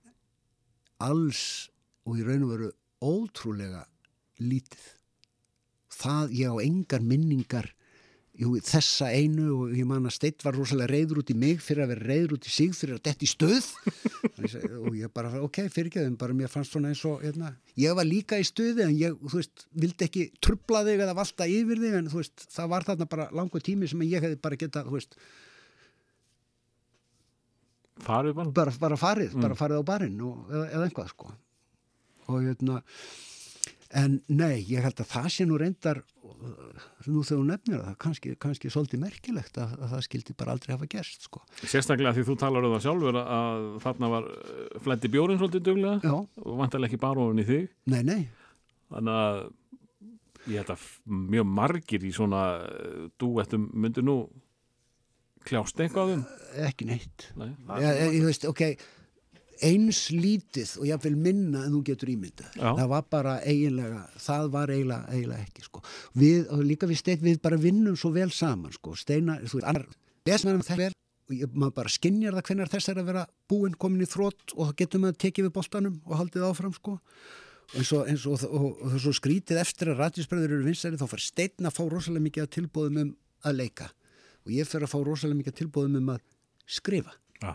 [1.05, 1.71] alls
[2.09, 2.71] og í raun og veru
[3.05, 3.85] ótrúlega
[4.41, 4.85] lítið.
[5.99, 7.73] Það ég á engar minningar
[8.39, 11.85] jú, þessa einu og ég man að Steitt var rosalega reyður út í mig fyrir
[11.85, 13.67] að vera reyður út í sig fyrir að detti stöð
[14.85, 18.39] og ég bara, ok, fyrirgeðum bara mér fannst svona eins og hérna, ég var líka
[18.39, 22.11] í stöði en ég, þú veist, vildi ekki trubla þig eða valta yfir þig en
[22.13, 25.19] þú veist, það var þarna bara langur tími sem ég hefði bara geta, þú veist,
[28.07, 31.33] farið bara bara, bara farið, bara farið á barinn og, eða, eða einhvað sko.
[32.29, 32.83] Og hérna
[33.97, 37.95] en nei, ég held að það sé nú reyndar uh, nú þegar hún nefnir það
[38.05, 41.41] kannski, kannski svolítið merkilegt að, að það skildi bara aldrei hafa gerst sko.
[41.63, 46.01] Sérstaklega því þú talar um það sjálfur að þarna var uh, fletti bjórin svolítið duglega
[46.05, 47.71] já, og vantarlega ekki bara ofan í þig.
[47.95, 48.21] Nei, nei,
[48.93, 49.41] þannig að
[50.49, 50.85] ég held að
[51.37, 54.19] mjög margir í svona uh, dúettum myndu nú
[55.49, 56.29] kljást eitthvað um
[56.61, 57.31] ekki neitt.
[57.41, 57.51] Nei,
[57.81, 58.65] ég, ég, ég veist, ok
[59.65, 62.59] eins lítið og ég vil minna en þú getur ímyndað.
[62.59, 65.83] Það var bara eiginlega það var eiginlega, eiginlega ekki sko.
[66.15, 68.95] við, og líka við stein, við bara vinnum svo vel saman sko.
[68.97, 69.87] steina, þú veist, annar
[70.29, 70.95] lesmenn þetta vel
[71.29, 74.55] og ég, maður bara skinjar það hvenær þess er að vera búinn komin í þrótt
[74.57, 76.97] og þá getur maður tekið við boltanum og haldið áfram sko.
[77.77, 81.21] Eins og, eins og, og, og, svo skrítið eftir að rættisbröður eru vinsæri þá fær
[81.21, 83.11] steinn að fá rosalega mikið að tilbúðum um
[83.45, 83.91] að leika.
[84.47, 86.23] Og ég fer að fá rosalega mikið að tilbúðum um að
[86.79, 87.13] skrifa.
[87.43, 87.53] Já,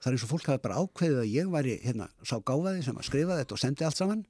[0.00, 3.00] það er eins og fólk hafi bara ákveðið að ég væri hérna, sá gáfaði sem
[3.00, 4.22] að skrifa þetta og sendi allt saman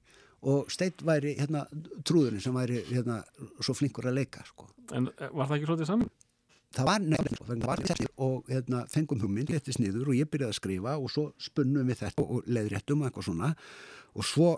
[0.51, 1.67] og Steit væri hérna,
[2.07, 3.21] trúðurinn sem væri hérna,
[3.61, 4.71] svo flinkur að leika sko.
[4.97, 6.11] en eh, var það ekki svolítið saman?
[6.75, 11.11] það var nefnilega og hérna, fengum hugmynd, lettist niður og ég byrjaði að skrifa og
[11.11, 13.53] svo spunnum við þetta og leiðréttum og eitthvað svona
[14.15, 14.51] og svo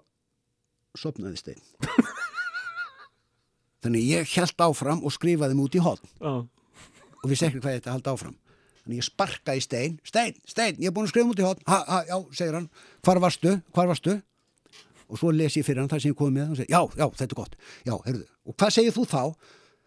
[0.98, 1.62] sopnaði Stein
[3.82, 6.34] þannig ég held áfram og skrifaði út í hotn Já,
[7.22, 8.36] og við sekkum hvað þetta haldi áfram
[8.82, 9.96] þannig ég sparka í stein.
[10.06, 12.68] Stein, stein, ég er búin að skrifa út í hotn ha, ha, já, segir hann,
[13.06, 14.18] hvar varstu, hvar varstu?
[15.12, 17.06] Og svo les ég fyrir hann það sem ég komið með og segir, já, já,
[17.18, 17.58] þetta er gott.
[17.84, 19.24] Já, heyrðu, og hvað segir þú þá?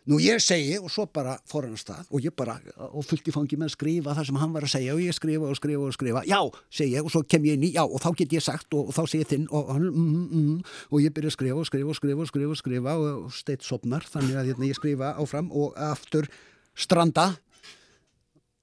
[0.05, 2.59] Nú ég segi, og svo bara fór hann að stað og ég bara,
[2.91, 5.15] og fullt í fangi með að skrifa það sem hann var að segja og ég
[5.17, 6.21] skrifa og skrifa og skrifa.
[6.29, 6.37] Já,
[6.69, 8.91] segi ég, og svo kem ég inn í, já, og þá get ég sagt og,
[8.91, 11.69] og þá segi þinn og hann, mm, mm, mm, og ég byrja að skrifa og
[11.71, 15.15] skrifa og skrifa og skrifa og skrifa og steitt sopnar, þannig að hérna, ég skrifa
[15.25, 16.29] áfram og aftur
[16.77, 17.31] stranda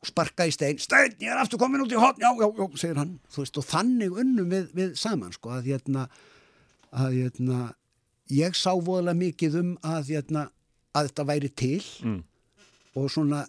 [0.07, 2.99] sparka í stein, stein, ég er aftur komin út í hotn, já, já, já, segir
[2.99, 3.15] hann.
[3.37, 6.09] Veist, og þannig unnum við, við saman sko, að hérna,
[6.91, 7.61] að hérna
[8.33, 10.49] ég sá voðalega mikið um að hérna,
[10.93, 12.23] að þetta væri til Mm.
[12.99, 13.47] og svona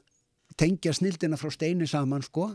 [0.55, 2.53] tengja snildina frá steini saman sko.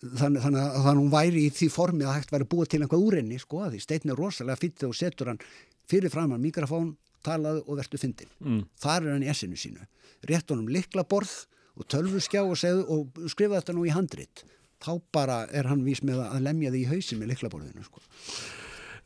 [0.00, 3.18] Þannig, þannig að hún væri í því formi að hægt væri búa til einhvað úr
[3.20, 5.42] henni sko, því stein er rosalega fýtt og setur hann
[5.90, 8.62] fyrir fram hann mikrofón, talaðu og vertu fyndin mm.
[8.80, 9.84] þar er hann í essinu sínu.
[10.24, 11.44] Rétt honum liklaborð
[11.80, 14.44] og tölvuskjá og, segðu, og skrifa þetta nú í handrit.
[14.80, 18.02] Þá bara er hann vís með að lemja því í hausin með liklaborðinu sko.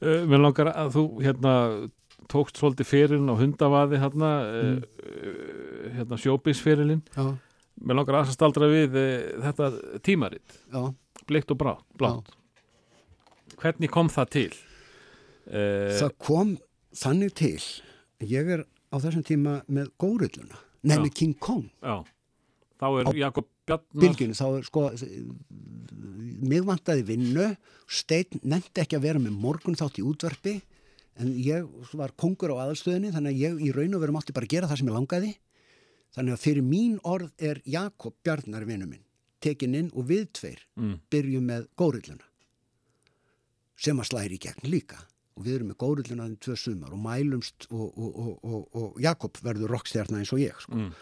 [0.02, 1.54] Uh, mér langar að þú hérna
[2.30, 7.26] tókst svolítið fyririnn á hundavaði hérna, uh, hérna sjóbisfyririnn já,
[7.84, 9.08] mér langar aðeins að staldra við uh,
[9.44, 9.70] þetta
[10.06, 10.80] tímaritt, já,
[11.30, 12.32] bleikt og brá, blátt.
[13.60, 14.48] Hvernig kom það til?
[15.44, 16.54] Það kom
[16.96, 17.58] þannig til
[18.24, 19.90] ég er á þessum tíma með
[20.84, 21.00] Já.
[21.00, 21.68] með King Kong.
[21.80, 22.04] Já,
[22.80, 24.84] þá er Jakob Bjarnar bylginu, þá er sko
[26.44, 27.48] mig vantaði vinnu
[27.86, 30.58] steinn nefndi ekki að vera með morgun þátt í útvarpi
[31.20, 34.50] en ég var kongur á aðalstöðinni þannig að ég í raun og veru mátti bara
[34.50, 35.32] gera það sem ég langaði
[36.14, 39.04] þannig að fyrir mín orð er Jakob Bjarnar vinnu minn
[39.44, 40.94] tekin inn og við tveir mm.
[41.12, 42.30] byrjum með górilluna
[43.84, 45.02] sem að slæri í gegn líka
[45.34, 49.00] og við erum með górilluna um tvö sumar og mælumst og, og, og, og, og
[49.02, 50.78] Jakob verður rockstjarnar eins og ég sko.
[50.78, 50.92] Mm.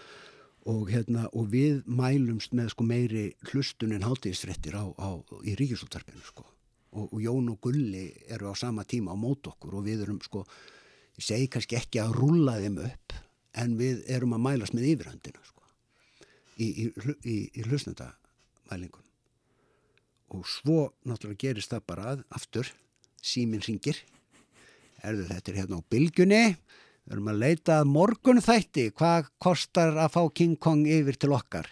[0.69, 4.15] Og, hérna, og við mælumst með sko, meiri hlustun en á,
[5.43, 6.47] í ríkisúttarpinu sko.
[6.93, 10.21] og, og Jón og Gulli eru á sama tíma á mót okkur og við erum
[10.23, 10.45] sko
[11.17, 13.17] ég segi kannski ekki að rúlla þeim upp
[13.59, 15.63] en við erum að mælast með yfirhöndina sko,
[16.59, 16.85] í, í,
[17.25, 19.09] í, í hlustendamælingun
[20.33, 22.71] og svo náttúrulega gerist það bara að aftur
[23.23, 23.99] síminn ringir
[25.03, 26.45] erðu þetta er hérna á bylgjunni
[27.07, 31.69] við erum að leita morgun þætti hvað kostar að fá King Kong yfir til okkar.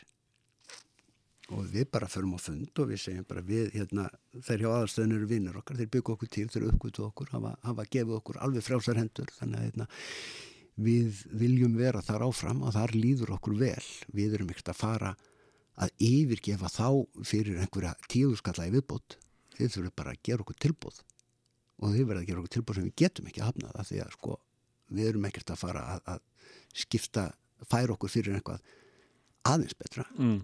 [1.51, 4.05] Og við bara förum á fund og við segjum bara við hérna,
[4.39, 7.87] þeir hjá aðalstöðin eru vinnur okkar, þeir byggja okkur til, þeir uppgötu okkur hafa, hafa
[7.91, 9.33] gefið okkur alveg frjálsar hendur.
[9.39, 9.89] Þannig að hérna,
[10.81, 13.89] við viljum vera þar áfram og þar líður okkur vel.
[14.15, 15.15] Við erum ekkert að fara
[15.81, 16.87] að yfirgefa þá
[17.27, 19.19] fyrir einhverja tíðuskalla í viðbót.
[19.57, 21.03] Þeir þurfum bara að gera okkur tilbúð
[21.81, 24.01] og þeir verða að gera okkur tilbúð sem við getum ekki að hafna það því
[24.05, 24.37] að sko
[24.91, 26.21] við erum ekkert að fara að, að
[26.85, 27.27] skipta
[27.71, 28.61] færa okkur fyrir einhvað
[29.51, 30.05] aðeins betra.
[30.19, 30.41] Mm.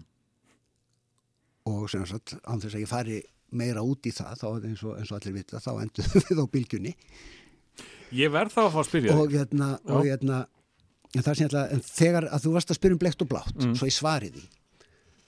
[1.67, 3.17] og sem sagt, án þess að ég fari
[3.57, 6.45] meira út í það, þá eins og, eins og allir vita, þá endur við á
[6.51, 6.93] bylgjunni.
[8.15, 10.37] Ég verð þá að fá að spyrja og hérna, og hérna
[11.15, 13.75] en hérna, en þegar að þú varst að spyrja um blekt og blátt, Mm.
[13.79, 14.45] svo ég svari því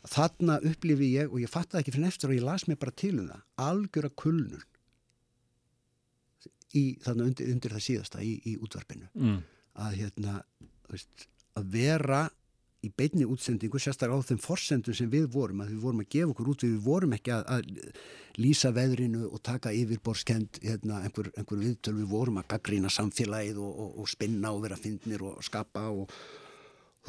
[0.09, 3.17] þarna upplifi ég og ég fattaði ekki fyrir eftir og ég las mig bara til
[3.19, 4.63] um það algjöra kulnun
[6.75, 9.39] í, þarna undir, undir það síðasta í, í útvarpinu Mm.
[9.79, 10.43] að hérna,
[10.89, 11.27] veist,
[11.57, 12.29] að vera
[12.83, 16.29] í beinni útsendingu sérstaklega á þeim forsendum sem við vorum að við vorum að gefa
[16.31, 17.89] okkur út við vorum ekki að, að
[18.39, 23.73] lýsa veðrinu og taka yfirborskend hérna, einhver, einhver viðtöl við vorum að gaggrína samfélagið og,
[23.83, 26.13] og, og spinna og vera fyndnir og skapa og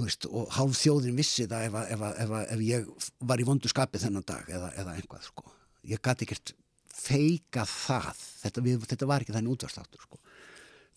[0.00, 3.38] veist, og hálf þjóðin vissi það ef, að- ef, að- ef, að- ef ég var
[3.38, 5.44] í vondu skapi þennan dag eða, eða einhvað sko.
[5.86, 6.52] ég gæti ekkert
[7.00, 8.10] feika það
[8.42, 10.18] þetta, við, þetta var ekki þannig útvarstáttur sko.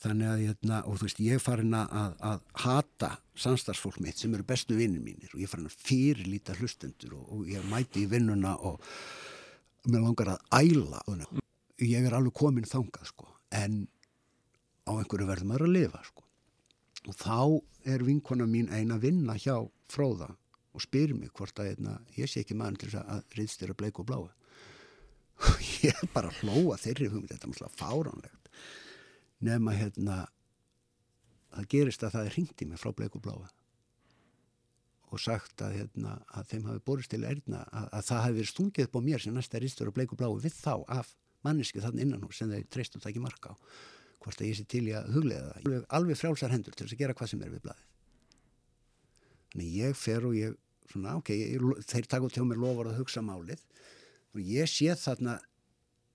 [0.04, 4.34] þannig að hérna, og þú veist, ég er farin að, að, hata samstarfsfólk mitt sem
[4.36, 8.04] eru bestu vinnir mínir og ég er farin að fyrirlíta hlustendur og, og ég mæti
[8.04, 8.84] í vinnuna og
[9.88, 11.04] mér langar að æla
[11.84, 13.86] ég er alveg komin þangað sko, en
[14.88, 16.28] á einhverju verður maður að lifa sko.
[17.08, 17.40] og þá
[17.94, 19.56] er vinkona mín ein að vinna hjá
[19.92, 20.34] fróða
[20.74, 24.00] og spyr mig hvort að hérna, ég sé ekki maður til þess að riðstýra bleik
[24.02, 24.32] og bláa
[25.88, 28.54] ég bara hlóa þeirri hugmynd, þetta er mjög fáránlegt.
[29.44, 30.22] Nema hérna
[31.54, 33.20] það gerist að það er hringt í mig frá bleik
[35.14, 38.50] og sagt að, hérna, að þeim hafi borist til erna að, að það hafi verið
[38.50, 41.12] stungið upp á mér sem næsta riðstýra bleik og bláa við þá af
[41.46, 43.56] manneski þannig innan hún sem þeir treystu það ekki marka á.
[44.24, 45.60] Hvort að ég sé til í að huglega það.
[45.60, 47.90] Alveg, alveg frjálsar hendur til þess að gera hvað sem er við blaðið.
[49.54, 50.58] Þannig ég fer og ég
[50.90, 53.62] svona, ok, ég, þeir taka út hjá mér lofar að hugsa málið
[54.34, 55.40] og ég sé þarna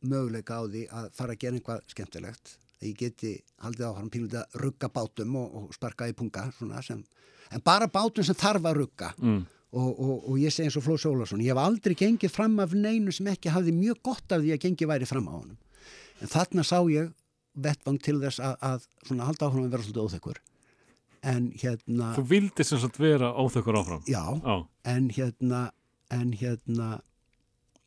[0.08, 2.56] möguleika á því að fara að gera einhvað skemmtilegt.
[2.78, 3.30] Að ég geti
[3.64, 7.00] haldið áfram pínlítið að rugga bátum og, og sparka í punga svona sem,
[7.50, 9.12] en bara bátum sem þarf að rugga.
[9.18, 9.40] Mm.
[9.72, 12.70] og, og, og ég segi eins og Flóð Sólarsson ég hef aldrei gengið fram af
[12.72, 15.58] neinu sem ekki hafði mjög gott af því að gengið væri fram á honum.
[16.22, 17.10] En þarna sá ég
[17.58, 20.40] vettvang til þess að, að svona halda áfram að vera svolítið óþekkur.
[21.28, 24.02] En hérna Þú vildi sem sagt vera óþökkur áfram.
[24.06, 24.56] já, Já,
[24.94, 25.62] en hérna
[26.14, 27.00] en hérna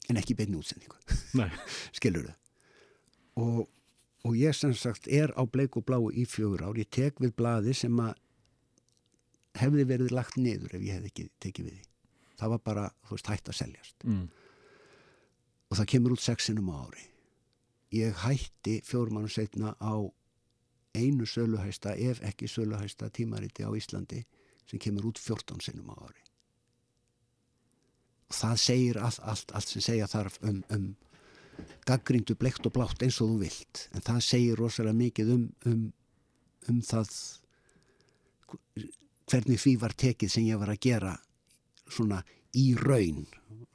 [0.09, 0.97] en ekki í beinni útsendingu.
[1.97, 2.37] Skilur þau
[3.41, 3.69] og,
[4.27, 7.35] og ég sem sagt er á bleik og bláu í fjögur ár, ég tek við
[7.37, 8.17] blaði sem að
[9.61, 11.87] hefði verið lagt niður ef ég hefði ekki tekið við því.
[12.41, 13.97] Það var bara, þú veist, hægt að seljast.
[14.07, 14.29] Mm.
[15.71, 17.05] og það kemur út sexinum á ári.
[17.95, 19.95] Ég hætti fjórum mannum setna á
[20.95, 24.25] einu söluhæsta ef ekki söluhæsta tímariti á Íslandi
[24.67, 26.30] sem kemur út 14 sinnum á ári
[28.35, 30.89] það segir allt, allt, allt sem segja þarf um, um
[31.87, 33.85] gaggríndu bleikt og blátt eins og þú vilt.
[33.95, 35.83] En það segir rosalega mikið um, um,
[36.69, 37.13] um það
[39.31, 41.15] hvernig því var tekið sem ég var að gera
[41.91, 42.21] svona
[42.57, 43.25] í raun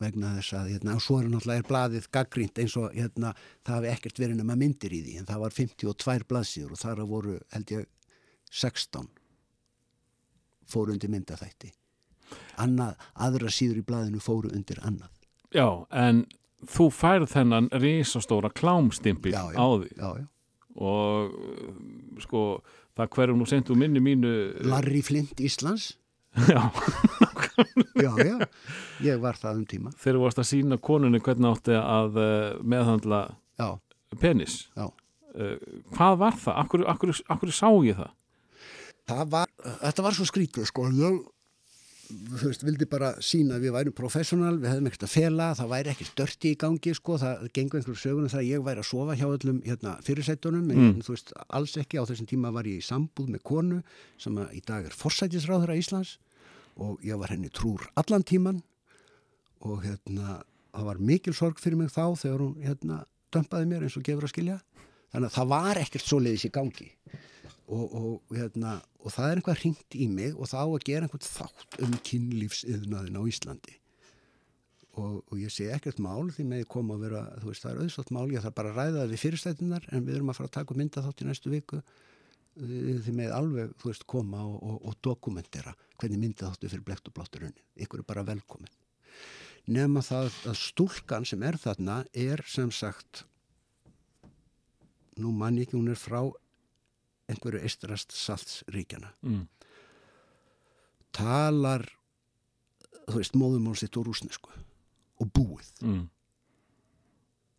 [0.00, 3.32] vegna þess að hérna, svo er náttúrulega er blaðið gaggrínt eins og hérna,
[3.64, 7.02] það hafi ekkert verið nema myndir í því en það var 52 blaðsíður og þar
[7.08, 7.86] voru held ég
[8.52, 9.08] 16
[10.68, 11.72] fóru undir myndaþætti
[12.62, 12.96] annað,
[13.26, 15.12] aðra síður í blaðinu fóru undir annað.
[15.54, 16.24] Já, en
[16.66, 19.58] þú færð þennan risastóra klámstimpil Já, já.
[19.60, 19.90] á því.
[19.96, 20.26] Já, já.
[20.76, 22.42] og uh, sko,
[22.96, 24.32] það hverjum nú sendt úr minni mínu
[24.66, 25.94] Larry Flint Íslands?
[26.52, 26.68] Já,
[27.96, 28.34] já, já,
[29.00, 29.92] ég var það um tíma.
[29.96, 33.20] Þú varst að sína konunni hvernig átti að uh, meðhandla
[33.56, 33.70] já,
[34.20, 34.58] penis.
[34.76, 34.90] Já.
[35.32, 35.54] Uh,
[35.96, 36.58] hvað var það?
[36.60, 38.12] Akkur, akkur, akkur sá ég það?
[39.06, 39.50] það var,
[39.84, 41.18] þetta var svo skrítið sko, ég
[42.06, 45.70] þú veist, vildi bara sína að við værum professional, við hefðum ekkert að fela það
[45.72, 48.88] væri ekkert dörti í gangi sko, það gengur einhverju sögunum það að ég væri að
[48.90, 51.00] sofa hjá öllum hérna, fyrirsættunum, en Mm.
[51.02, 53.82] þú veist alls ekki, á þessum tíma var ég í sambúð með konu
[54.18, 56.18] sem að í dag er forsætisráðura Íslands
[56.76, 58.62] og ég var henni trúr allan tíman
[59.66, 60.42] og hérna,
[60.72, 64.24] það var mikil sorg fyrir mig þá þegar hún hérna dömpaði mér eins og gefur
[64.28, 64.60] að skilja.
[65.12, 66.90] Þannig að það var ekkert svoleiðis í gangi
[67.66, 71.26] og, og, hérna, og það er einhvað hringt í mig og þá að gera einhvern
[71.26, 73.76] þátt um kynlífsiðnaðin á Íslandi.
[74.96, 77.80] Og, og ég sé ekkert mál því með kom að vera, þú veist, það er
[77.82, 80.48] auðvitað mál ég þarf bara að ræða það við fyrirstætunar en við erum að fara
[80.48, 81.82] að taka mynda þátt í næstu viku
[82.56, 87.16] Eh, því með alveg, þú veist, koma og, dokumentera hvernig mynda þáttu fyrir blekt og
[87.16, 88.72] bláttur unni, ykkur er bara velkomin.
[89.68, 93.24] Nema það að stúlkan sem er þarna er sem sagt
[95.20, 96.22] nú mann ekki, hún er frá
[97.30, 99.44] einhverju eistrast saltsríkjana mm.
[101.16, 101.86] talar
[103.06, 104.52] þú veist, móðumál sitt og rúsnesku
[105.22, 106.06] og búið Mm.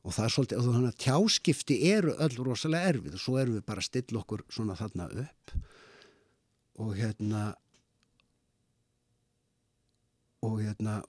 [0.04, 3.58] og það er svolítið, og þannig að tjáskipti eru öll rosalega erfið og svo erum
[3.58, 5.56] við bara að stilla okkur svona þarna upp
[6.78, 7.44] og hérna
[10.46, 11.02] og hérna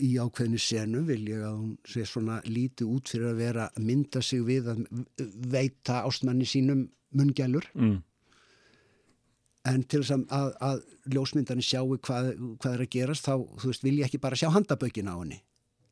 [0.00, 3.84] í ákveðni senu vil ég að hún sé svona lítið út fyrir að vera að
[3.90, 4.82] mynda sig við að
[5.52, 7.68] veita ástmanni sínum mungjælur.
[7.76, 8.00] Mm.
[9.68, 13.84] en til þess að, að, að ljósmyndarnir sjáu hvað, hvað er að gerast þá, veist,
[13.86, 15.38] vil ég ekki bara sjá handabökin á henni.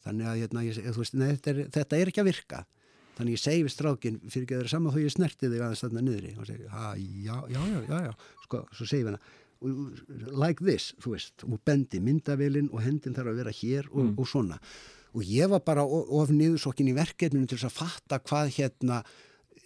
[0.02, 2.64] Þannig að, hérna, ég, veist, nei, þetta, er, þetta er ekki að virka.
[3.20, 5.84] Þannig ég segi við strákin fyrir að það er saman þó ég snerti þig aðeins
[5.84, 6.32] þarna niðri?
[6.40, 8.12] Og segi, já, já, já, já, já.
[8.46, 9.22] Sko, svo segi við hana
[9.60, 14.28] like this, þú veist, og bendi myndavélinn og hendin þarf að vera hér og, og
[14.28, 14.60] svona.
[15.16, 19.00] Og ég var bara of niðursokkin í verkefninu til þess að fatta hvað hérna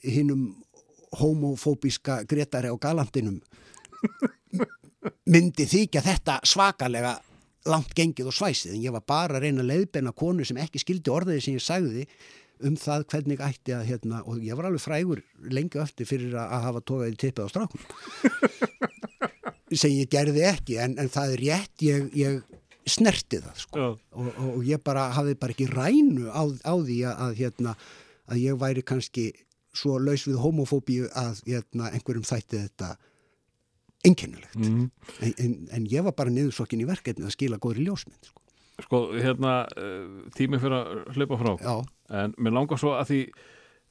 [0.04, 0.48] hinnum
[1.20, 3.38] homofóbíska Gretari á galantinum
[5.32, 7.18] myndi þykja þetta svakalega
[7.70, 8.74] langt gengið og svæsið.
[8.74, 11.64] En ég var bara að reyna að leiðbeina konu sem ekki skildi orðið sem ég
[11.64, 12.08] sagði
[12.64, 16.52] um það hvernig ætti að hérna, og ég var alveg frægur lengi eftir fyrir að,
[16.68, 17.82] hafa tókað í tippið á strákum
[19.72, 22.42] sem ég gerði ekki en, en það er rétt, ég, ég
[22.84, 23.86] snerti það sko.
[24.12, 27.74] Og, og, og ég bara hafði bara ekki rænu á, á því að, að, hérna,
[28.28, 29.30] að ég væri kannski
[29.74, 32.92] svo laus við homofóbíu að hérna, einhverjum þætti þetta
[34.04, 34.60] einkennilegt.
[34.60, 34.90] Mm.
[35.24, 38.40] en, en, en ég var bara niðursokkin í verkefni að skila góðri ljósmynd sko.
[38.84, 41.52] Sko, hérna, uh, tími fyrir að hlaupa frá.
[41.62, 41.74] Já,
[42.20, 43.20] en mér langar svo að því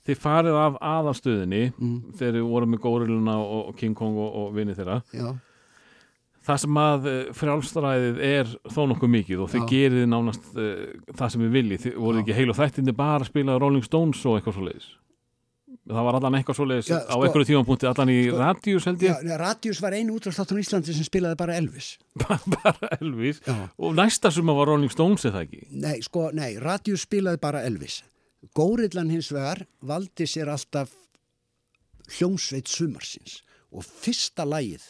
[0.04, 1.98] þið farið af aðalstöðinni Mm.
[2.20, 4.98] þegar þið voru með Góriluna og King Kong og, og vinið þeirra.
[5.16, 5.30] Já,
[6.44, 9.70] það sem að uh, frjálstræðið er þó nokkuð mikið og þið Já.
[9.76, 10.74] gerið nánast uh,
[11.16, 12.24] það sem við viljið, þið voruð Já.
[12.26, 14.92] ekki heil og þættinni bara að spila Rolling Stones og eitthvað svo leiðis
[15.84, 18.86] það var allan eitthvað svo leiðis Já, á sko- einhverju tímapunkti allan í sko- Radius
[18.88, 21.90] held já, ég, Radius var einu útráðstáttur í Íslandi sem spilaði bara Elvis.
[22.24, 23.42] Bara Elvis?
[23.44, 23.56] Já.
[23.76, 25.64] og næsta suma var Rolling Stones eða ekki?
[25.84, 27.98] Nei, sko, nei, Radius spilaði bara Elvis.
[28.56, 30.92] Górillan hins vegar valdi sér alltaf
[32.18, 33.42] hljómsveit sumarsins
[33.74, 34.86] og fyrsta lagið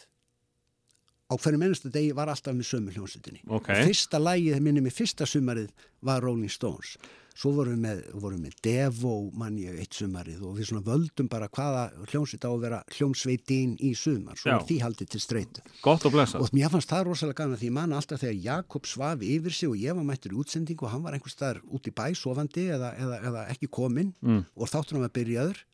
[1.34, 3.66] á hverju mennastu degi var alltaf með sömu hljómsveitinni Ok.
[3.74, 5.74] og fyrsta lagið, minni mig fyrsta sumarið
[6.06, 6.94] var Rolling Stones
[7.34, 11.26] svo vorum við með, vorum með Devo mann ég eitt sumarið og við svona völdum
[11.26, 11.80] bara hvaða
[12.12, 14.60] hljómsveit á að vera hljómsveitin í sumar, svo Já.
[14.68, 17.74] því haldið til streytu gott og blessa og mér fannst það rosalega gana því ég
[17.74, 21.02] man alltaf þegar Jakob svaf yfir sig og ég var mættur í útsendingu og hann
[21.02, 24.44] var einhvers staðar út í bæ sofandi eða, eða, eða ekki kominn Mm.
[24.54, 25.64] og þáttur hann var byrjaður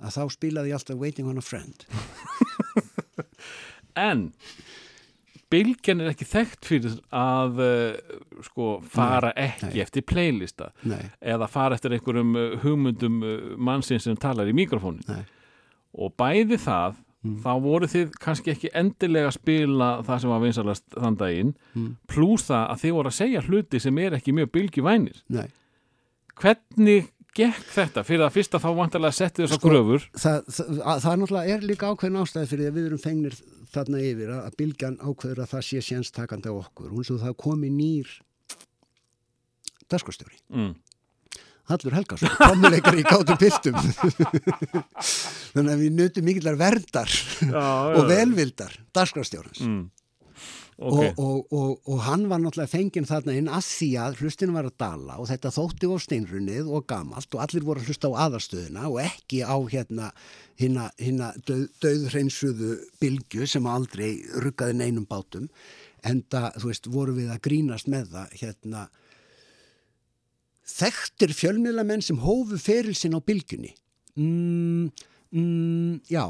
[0.00, 1.82] að þá spilaði ég alltaf Waiting on a Friend
[3.98, 4.28] en
[5.50, 8.16] Bylgjan er ekki þekkt fyrir að uh,
[8.46, 9.80] sko fara ekki nei.
[9.82, 15.02] eftir playlista Nei, eða fara eftir einhverjum uh, hugmyndum uh, mannsins sem talar í mikrofónin
[15.10, 15.24] nei,
[15.98, 17.00] og bæði það
[17.42, 21.90] þá voru þið kannski ekki endilega að spila það sem var vinsalast þann daginn Mm.
[22.08, 25.18] pluss það að þið voru að segja hluti sem er ekki mjög bylgjuvænir.
[25.28, 25.50] Nei.
[26.40, 28.02] Hvernig gekk þetta?
[28.06, 31.66] Fyrir að fyrsta þá vantarlega setti þessar Sko, gröfur það, það, að, það náttúrulega er
[31.68, 33.36] líka ákveðin ástæði fyrir því að við erum fengnir
[33.74, 36.92] þarna yfir að, bylgjan ákveður að það sé sénstakandi á okkur.
[36.94, 38.12] Hún svo það komi nýr
[39.90, 40.38] dagskostjóri.
[40.54, 40.72] mm.
[41.70, 43.76] Hallur Helgason, tómuleikar í gátum piltum.
[45.54, 47.12] Þannig að við nutum mikillar verndar
[47.54, 49.62] og velvildar dagskostjórans.
[49.62, 49.84] mm.
[50.80, 54.54] Og, ok, og, og, og hann var náttúrulega fenginn þarna inn að því að hlustinu
[54.54, 58.08] var að dala og þetta þótti á steinrunnið og gamalt og allir voru að hlusta
[58.08, 60.06] á aðarstöðuna og ekki á hérna
[60.56, 65.50] hinna, hinna döð, döðhreinsuðu bylgju sem aldrei ruggaði neinum bátum
[66.08, 68.84] en það, þú veist, voru við að grínast með það hérna.
[70.70, 73.74] Þekktir fjölmiðlamenn sem hófu ferilsinn á bylgjunni?
[74.16, 74.88] Mm,
[75.34, 76.24] mm, já.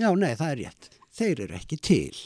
[0.00, 0.90] Já, nei, það er rétt.
[1.16, 2.24] Þeir eru ekki til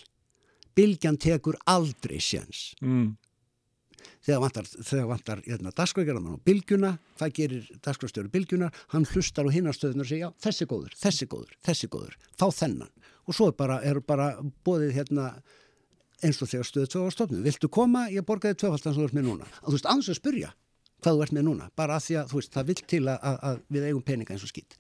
[0.77, 2.71] bylgjan tekur aldrei séns.
[2.85, 3.17] Mm.
[4.25, 4.67] þegar vantar,
[5.09, 10.31] vantar hérna, dagskvækjarðan á bylgjuna, hvað gerir dagskvækstjóri bylgjunar, hann hlustar á hinnastöðunar og segja,
[10.45, 12.93] þessi góður, þessi góður, þessi góður, þá þennan.
[13.29, 14.31] Og svo er bara, er bara
[14.65, 15.27] bóðið hérna
[16.25, 19.17] eins og þegar stöðu tvö á stofnu viltu koma, ég borgaði tvöfaldan sem þú ert
[19.17, 19.49] með núna.
[19.63, 20.53] Og þú veist, annars að spyrja
[21.01, 23.37] hvað þú ert með núna bara að því að, veist, það vill til að, að,
[23.49, 24.77] að við eigum peninga eins og skýt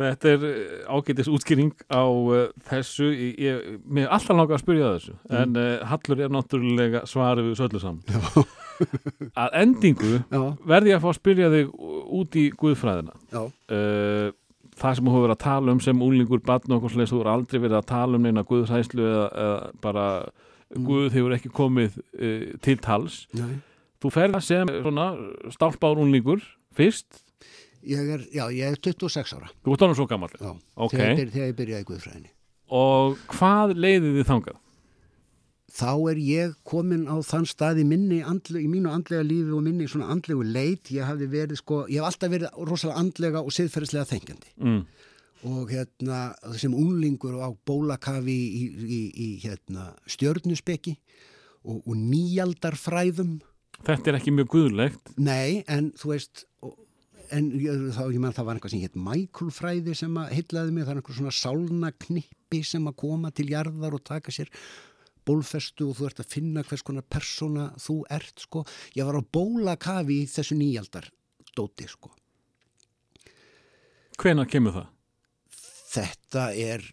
[0.00, 3.10] Þetta er eh, ágætis útskýring á uh, þessu.
[3.12, 7.50] Ég, ég, mér er alltaf langar að spyrja þessu, en uh, Hallur er náttúrulega svarið
[7.50, 8.20] við söllu saman.
[9.42, 11.72] að endingu Já, verði ég að fá að spyrja þig
[12.20, 13.16] út í guðfræðina.
[13.36, 14.28] Uh,
[14.80, 17.32] það sem þú hefur verið að tala um sem úlingur, barn og okkur þú hefur
[17.34, 20.06] aldrei verið að tala um neina guðhæslu eða, eða bara
[20.86, 21.98] guð hefur ekki komið
[22.64, 23.26] til tals.
[23.36, 23.58] nei.
[24.00, 25.10] Þú ferð sem svona
[25.52, 26.40] stálpár úlingur
[26.76, 27.20] fyrst,
[27.86, 29.48] Ég er, já, ég er 26 ára.
[29.64, 30.28] þú ert ánum svo gammal.
[30.36, 30.92] Já, Ok.
[30.92, 32.30] þegar, ég þegar ég byrjaði Guðfræðinni.
[32.70, 34.58] Og hvað leiðið þið þangað?
[35.70, 39.62] Þá er ég komin á þann stað í minni, andle, í mínu andlega lífi og
[39.62, 40.90] minni svona andlegu leit.
[40.90, 41.06] Ég
[41.56, 44.50] sko, ég hef alltaf verið rosalega andlega og siðferðislega þengjandi.
[44.58, 44.80] Mm.
[45.50, 50.96] Og hérna, sem unglingur á bólakafi í, í, í hérna, stjörnuspeki
[51.64, 53.38] og, og nýjaldarfræðum.
[53.86, 55.14] Þetta er ekki mjög guðlegt.
[55.16, 56.74] Nei, en þú veist, og,
[57.36, 57.48] en
[57.94, 61.00] þá, ég menn það var eitthvað sem hétt mækulfræði sem að heitlaði mig, það er
[61.02, 64.50] einhver svona sálnaknippi sem að koma til jarðar og taka sér
[65.28, 68.64] bólfestu og þú ert að finna hvers konar persóna þú ert, sko.
[68.96, 71.10] Ég var á bólakafi í þessu nýjaldar
[71.56, 72.10] dóti, sko.
[74.20, 74.88] Hvenær kemur það?
[75.90, 76.84] Þetta er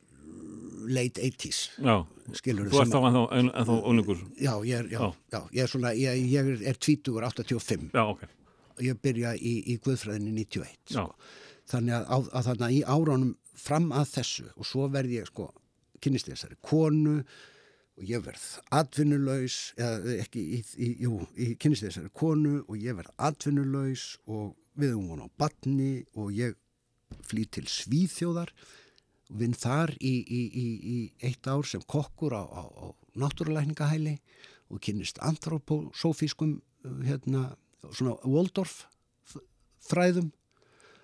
[0.87, 1.95] late 80s, Já,
[2.37, 4.21] skilur þú ert þá ennþá, en, ennþá úlingur.
[4.39, 5.09] Já, ég er, já, Já.
[5.33, 8.23] já, ég er svona, ég, ég er, er 20 85 Já, ok.
[8.85, 11.03] Ég byrja í, í Guðfræðinni 91 Já.
[11.03, 11.05] sko.
[11.71, 15.29] þannig að, að, að þannig að í áránum fram að þessu og svo verð ég
[15.31, 15.49] sko
[16.03, 17.17] kynnist ég þessari konu
[17.97, 18.45] og ég verð
[18.77, 24.93] atvinnulaus eða ekki, í, í, jú, ég þessari konu og ég verð atvinnulaus og við
[24.93, 26.57] höfum hún á batni og ég
[27.25, 28.51] flý til Svíþjóðar
[29.27, 32.85] vinn þar í, í, í, í eitt ár sem kokkur á, á, á
[33.17, 34.17] náttúrulækningahæli
[34.71, 37.55] og kynnist anthroposófískum uh, hérna,
[37.93, 38.85] svona Waldorf
[39.87, 40.31] fræðum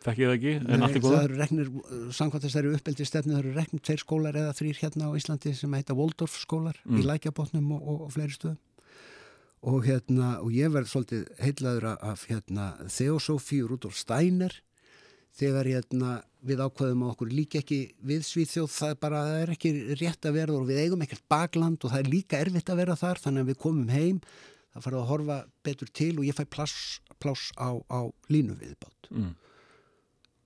[0.03, 1.15] Þekkið það ekki, en allt er góða.
[1.15, 1.67] það eru reknir,
[2.11, 5.77] samkvæmt þessari uppeldi stefni það eru reknir tveir skólar eða þrýr hérna á Íslandi sem
[5.77, 6.97] heita Waldorf skólar Mm.
[6.99, 8.57] í lækjabotnum og, og, og fleiri stöðum
[9.63, 14.51] og hérna, og ég verð svolítið heitlaður af- hérna Theosophy Rudolf Steiner
[15.39, 19.53] þegar hérna við ákveðum að okkur líka ekki við Svíþjóð, það er bara, það er
[19.55, 19.71] ekki
[20.03, 22.95] rétt að vera og við eigum ekkert bakland og það er líka erfitt að vera
[22.99, 24.19] þar, þannig að við komum heim
[24.73, 29.11] það farið að horfa betur til og ég fæ pláss, pláss á, á línu viðbátt
[29.13, 29.35] Mm.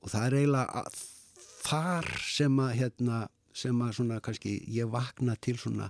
[0.03, 0.97] og það er eiginlega að
[1.67, 3.19] þar sem að hérna,
[3.53, 5.87] sem að svona kannski ég vakna til svona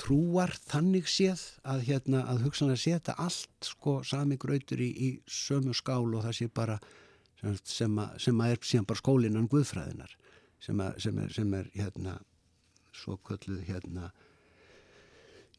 [0.00, 5.74] trúar þannig séð að hérna að hugsanlega setja allt sko sami grautur í, í sömu
[5.76, 6.78] skál og það sé bara
[7.40, 10.14] sem, sem, að, sem að er síðan bara skólinan guðfræðinar
[10.60, 12.16] sem, að, sem er, sem er hérna
[12.96, 14.10] svo kölluð hérna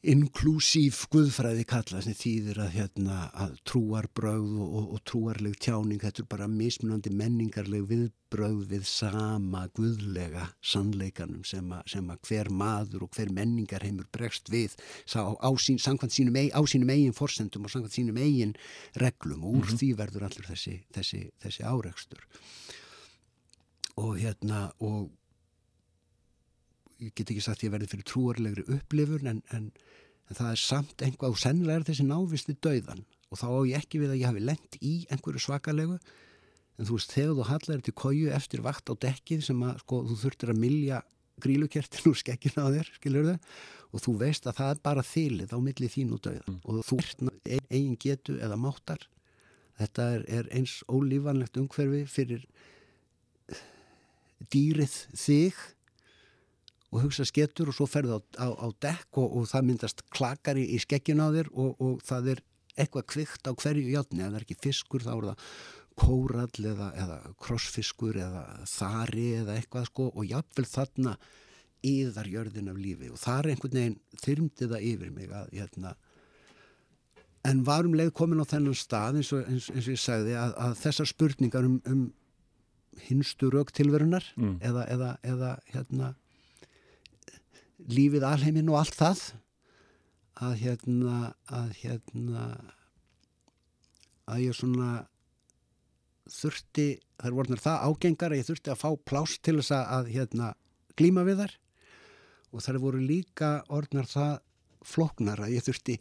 [0.02, 6.24] inklúsív guðfræði kalla sem þýðir að, hérna, að trúarbrögð og, og, og trúarleg tjáning þetta
[6.24, 13.06] er bara mismunandi menningarleg viðbrögð við sama guðlega sannleikanum sem, a, sem að hver maður
[13.06, 14.74] og hver menningarheimur bregst við
[15.06, 18.58] sá, á, sín, sínum, á sínum eigin forsendum og samkvæmt sínum eigin
[18.98, 22.26] reglum og úr því verður allur þessi, þessi, þessi árekstur.
[24.02, 25.12] Og hérna og
[27.02, 29.70] ég get ekki sagt ég verði fyrir trúarlegri upplifun en, en,
[30.30, 33.02] en það er samt einhvað og sennilega er þessi návisti dauðan
[33.32, 35.98] og þá á ég ekki við að ég hafi lent í einhverju svakalegu.
[36.80, 40.02] En þú veist þegar þú hallar til kóju eftir vakt á dekkið sem að sko
[40.10, 41.00] þú þurftir að milja
[41.42, 43.38] grílukertin úr skekkinu á þér skilur þau
[43.92, 46.98] og þú veist að það er bara þilið á milli þín og dauðan og þú
[47.04, 49.08] ert ein- eigin getu eða máttar.
[49.80, 52.44] Þetta er, er eins ólífanlegt umhverfi fyrir
[54.52, 55.58] dýrið þig
[56.92, 60.60] og hugsa skettur og svo ferðu á, á, á dekk og, og það myndast klakar
[60.60, 62.42] í, í skekkjun á þér og, og það er
[62.80, 65.46] eitthvað kvikt á hverju játni, ef það er ekki fiskur þá er það
[66.02, 71.16] kórall eða, eða krossfiskur eða þari eða eitthvað sko og jafnvel þarna
[71.88, 75.94] yðar jörðin af lífi og það er einhvern veginn þyrmdi það yfir mig að hérna
[77.50, 80.52] en varum leið komin á þennan stað eins og, eins, eins og ég sagði að,
[80.62, 82.04] að þessar spurningar um, um
[83.08, 84.58] hinstu rauk tilverunar Mm.
[84.62, 86.12] eða, eða, eða hérna
[87.90, 89.24] lífið alheiminn og allt það
[90.42, 91.16] að hérna
[91.52, 92.46] að hérna
[94.32, 94.92] að ég svona
[96.32, 96.88] þurfti,
[97.22, 100.54] þær vorunar það ágengar að ég þurfti að fá pláss til þess að, hérna
[101.00, 101.56] glíma við þær.
[102.52, 104.34] Og þær voru líka orðnar það
[104.88, 105.98] flóknar að ég þurfti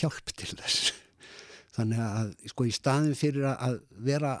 [0.00, 0.92] hjálp til þess.
[1.76, 4.38] Þannig að sko í staðin fyrir að vera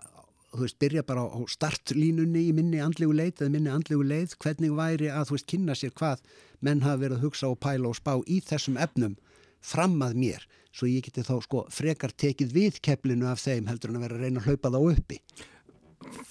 [0.58, 4.72] þú veist, byrja bara á startlínunni í minni andlegu leið eða minni andlegu leið, hvernig
[4.76, 6.24] væri að þú veist, kynna sér hvað
[6.60, 9.14] menn hafa verið að hugsa og pæla og spá í þessum efnum
[9.60, 13.92] fram að mér, svo ég geti þá sko frekar tekið við keflinu af þeim heldur
[13.92, 15.20] en að vera að reyna að hlaupa þá uppi.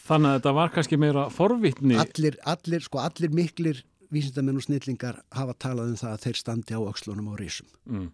[0.04, 1.98] Þannig að þetta var kannski meira forvitni.
[2.02, 6.74] Allir, allir, sko, allir miklir vísindamenn og snillingar hafa talað um það að þeir standi
[6.76, 7.70] á öxlunum og risum.
[7.86, 8.08] Mm.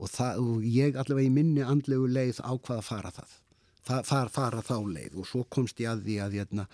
[0.00, 3.38] og, það, og ég allavega í minni andlegu leið ákvað að fara það
[3.86, 6.66] Far, fara þá leið og svo komst ég að því að, hérna,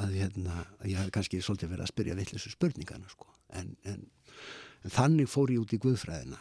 [0.00, 3.30] að, hérna, ég hef kannski svolítið verið að spyrja vittlisu spurningana sko.
[3.54, 4.02] en, en,
[4.84, 6.40] en þannig fór ég út í guðfræðina.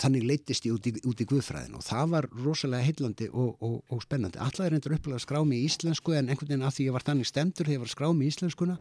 [0.00, 3.80] Þannig leittist ég út í, út í guðfræðina og það var rosalega heillandi og, og,
[3.92, 4.40] og spennandi.
[4.40, 6.96] Allar er endur upplega að skrá mig í íslensku en einhvern veginn að því ég
[6.96, 8.78] var þannig stemtur þegar ég var að skrá mig í íslenskuna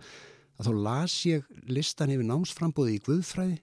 [0.60, 3.60] að þá las ég listan yfir námsframbóði í guðfræði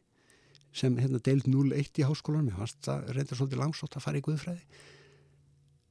[0.77, 2.53] sem hérna deild 01 í háskólanum.
[2.53, 4.85] Ég fannst það reyndar svolítið langsótt að fara í guðfræði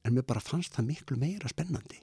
[0.06, 2.00] en mér bara fannst það miklu meira spennandi.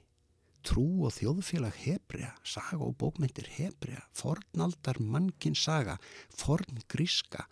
[0.64, 5.98] Trú og þjóðfélag hebrea saga og bókmyndir hebrea fornaldar mannkinn saga
[6.32, 7.44] forngríska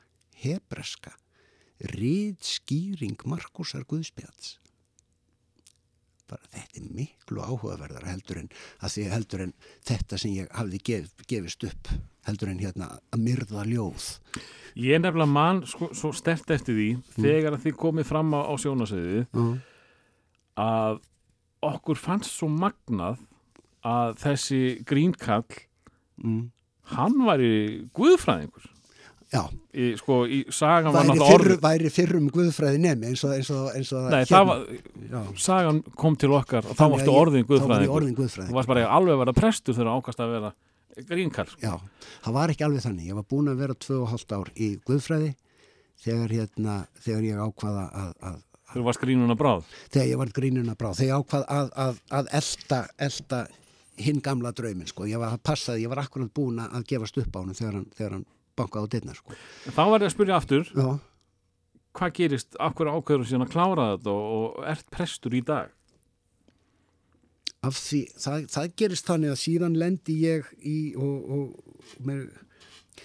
[0.45, 1.13] hebreska
[1.93, 4.57] rít skýring Markusar Guðspjáts
[6.33, 8.49] bara þetta er miklu áhugaverðar heldur en
[9.13, 9.53] heldur en
[9.89, 11.91] þetta sem ég hafði gef, gefist upp
[12.29, 14.09] heldur en hérna að myrða ljóð.
[14.79, 16.89] Ég er nefnilega mann sko, svo stert eftir því
[17.19, 19.53] þegar að þið komið fram á, á sjónasöðu mm.
[20.61, 21.01] Að
[21.63, 23.21] okkur fannst svo magnað
[23.87, 25.47] að þessi grínkall
[26.23, 26.51] Mm.
[26.93, 28.67] hann væri guðfræðingur
[29.33, 29.41] já,
[29.75, 33.33] í, sko, í sagan var væri, náttúrulega fyrr, orð væri fyrrum guðfræði nemi eins og,
[33.35, 34.61] eins og, eins og Nei, það var,
[35.41, 39.17] sagan kom til okkar og þá varstu orðin var guðfræðingur þú guðfræðingur varst bara alveg
[39.17, 40.53] að vera prestur þegar ákast að vera
[41.09, 41.49] grínkall.
[41.63, 41.73] Já,
[42.23, 43.09] það var ekki alveg þannig.
[43.09, 45.31] Ég var búin að vera tvö og hálft ár í Guðfræði
[46.03, 48.41] þegar, hérna, þegar ég ákvaða að, að,
[48.73, 52.31] þú varst grínuna bráð þegar ég var grínuna brá, þegar ég ákvað að, að, að
[52.41, 53.43] elta, elta
[54.03, 55.07] hinn gamla drauminn, sko.
[55.09, 57.89] Ég var að passa, ég var akkurat búin að gefast upp á hann þegar hann,
[57.99, 58.27] þegar hann
[58.59, 59.37] bankaði á dittna, sko.
[59.69, 60.89] þá var ég að spyrja aftur Já,
[61.99, 65.73] hvað gerist, akkur ákveður síðan að klára þetta og, og ert prestur í dag
[67.63, 72.25] af því, það, það gerist þannig að síðan lendi ég í og, og, mér,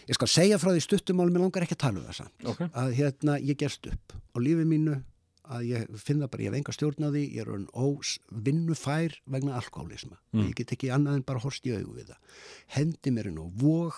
[0.07, 2.47] ég skal segja frá því stuttumál, mér langar ekki að tala um það samt.
[2.53, 2.71] okay.
[2.73, 4.97] að hérna ég gerst upp á lífi mínu
[5.49, 9.17] að ég finn það bara, ég hef enga stjórn á því ég er orðin óvinnufær
[9.25, 10.47] vegna alkoholisma Mm.
[10.49, 12.19] ég get ekki annað en bara horst í augu við það
[12.75, 13.95] hendi mér á vóg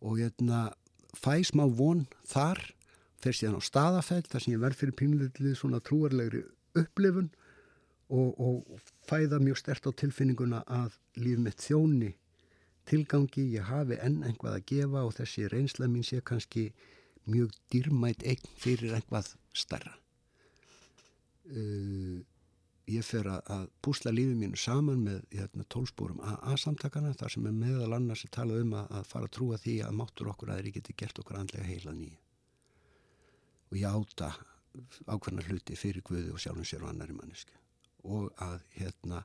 [0.00, 0.74] og hérna
[1.16, 2.60] fæ smá von þar
[3.22, 6.44] fer síðan á staðafell þar sem ég verð fyrir pínlitið svona trúarlegri
[6.76, 7.30] upplifun
[8.10, 12.12] og, og fæða mjög stert á tilfinninguna að líf mitt þjóni
[12.84, 16.66] tilgangi, ég hafi enn einhvað að gefa og þessi reynsla mín sé kannski
[17.24, 19.94] mjög dýrmætt eign fyrir einhvað starra.
[21.44, 22.22] Uh,
[22.88, 27.96] ég fer að, púsla lífið mínu saman með hérna, tólspórum AA-samtakana þar sem er meðal
[27.96, 30.96] annars að tala um að, að fara að trúa því að máttur okkur aðri geti
[30.96, 32.18] gert okkur andlega heila nýju.
[33.72, 34.34] Og ég áta
[35.08, 37.60] ákveðna hluti fyrir Guði og sjálfum sér og annari mannesku
[38.04, 39.22] og að hérna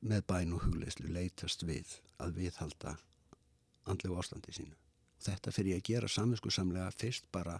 [0.00, 2.94] með bæn og hugleyslu leitast við að viðhalda
[3.88, 4.76] andlegu ástandi sínu.
[5.24, 7.58] Þetta fyrir ég að gera saminsku samlega fyrst bara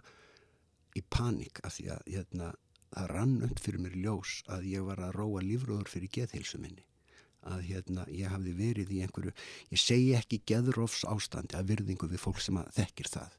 [0.97, 2.51] í panik af því að hérna,
[2.93, 6.85] það rann upp fyrir mér ljós að ég var að róa lífröður fyrir geðheilsu minni.
[7.49, 9.31] Að hérna, ég hafði verið í einhverju
[9.71, 13.37] ég segi ekki geðrófs ástandi að virðingu við fólk sem að þekkir það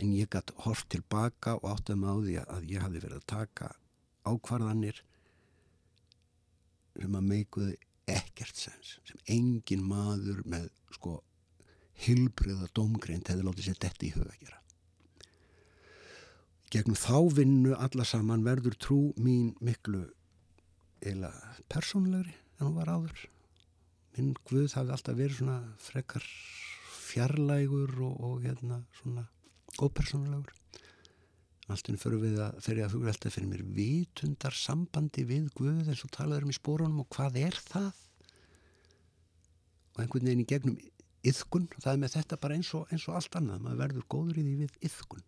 [0.00, 3.68] en ég gætt hort tilbaka og áttum á því að ég hafði verið að taka
[4.24, 5.02] ákvarðanir
[6.96, 7.76] sem að meikuði
[8.10, 11.18] ekkert sens sem engin maður með sko
[12.04, 14.63] hilbriða dómgreind hefði látið sér þetta í huga að gera
[16.74, 20.08] gegnum þá vinnu alla saman verður trú mín miklu
[21.06, 21.30] eila
[21.70, 23.20] persónlegri en hún var áður.
[24.16, 26.24] Minn Guð hafi alltaf verið svona frekar
[27.04, 29.22] fjarlægur og, og hérna svona
[29.78, 30.50] ópersónulegur.
[31.70, 36.02] Alltaf fyrir við að fyrir að hugra alltaf fyrir mér vitundar sambandi við Guð eins
[36.06, 37.92] og talaður um í spórunum og hvað er það?
[39.94, 40.80] Og einhvern veginn í gegnum
[41.24, 44.42] yðkun, það er með þetta bara eins og, eins og allt annað, maður verður góður
[44.42, 45.24] í því við yðkun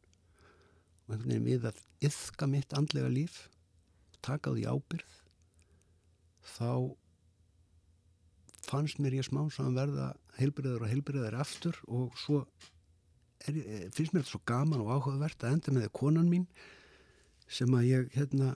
[1.06, 3.36] og einhvern veginn við að yðka mitt andlega líf
[4.26, 5.18] taka því ábyrð
[6.56, 6.70] þá
[8.66, 10.08] fannst mér ég smá saman verða
[10.40, 12.40] heilbriður og heilbriður aftur og svo
[13.46, 16.46] er, ég- finnst mér þetta svo gaman og áhugavert að enda með konan mín
[17.46, 18.54] sem að ég hérna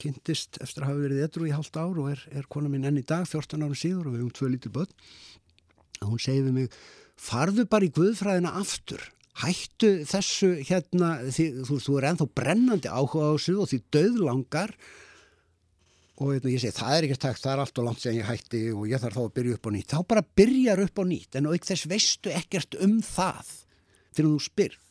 [0.00, 3.00] kynntist eftir að hafa verið edru í hálft ár og er, er konan mín enn
[3.00, 4.92] í dag 14 árum síður og við höfum tvö lítur börn
[6.00, 6.76] að hún segi við mig
[7.20, 9.02] farðu bara í guðfræðina aftur
[9.44, 14.74] hættu þessu hérna því, þú, þú er ennþá brennandi áhuga á þessu og því döðlangar
[16.20, 18.28] og hérna, ég segi það er ekki takt, það er allt og langt sem ég
[18.28, 19.94] hætti og ég þarf þá að byrja upp á nýtt.
[19.94, 23.54] Þá bara byrjar upp á nýtt en auk þess veistu ekkert um það
[24.10, 24.86] fyrir þú spyrð.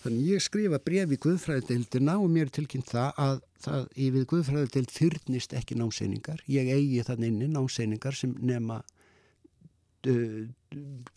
[0.00, 4.26] Þannig ég skrifa bref í guðfræðdeildina og mér er tilkynnt það að það í við
[4.30, 6.40] Guðfræði til þyrnist ekki námseiningar.
[6.48, 10.40] Ég eigi þannig inni námseiningar sem nema uh,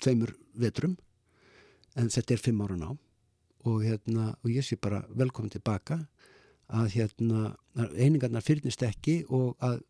[0.03, 0.97] tveimur vetrum
[1.99, 2.99] en þetta er fimm ára nám
[3.63, 6.01] og, hérna, og ég sé bara velkomin tilbaka
[6.73, 7.53] að hérna,
[7.95, 9.81] einingarnar fyrnist ekki og að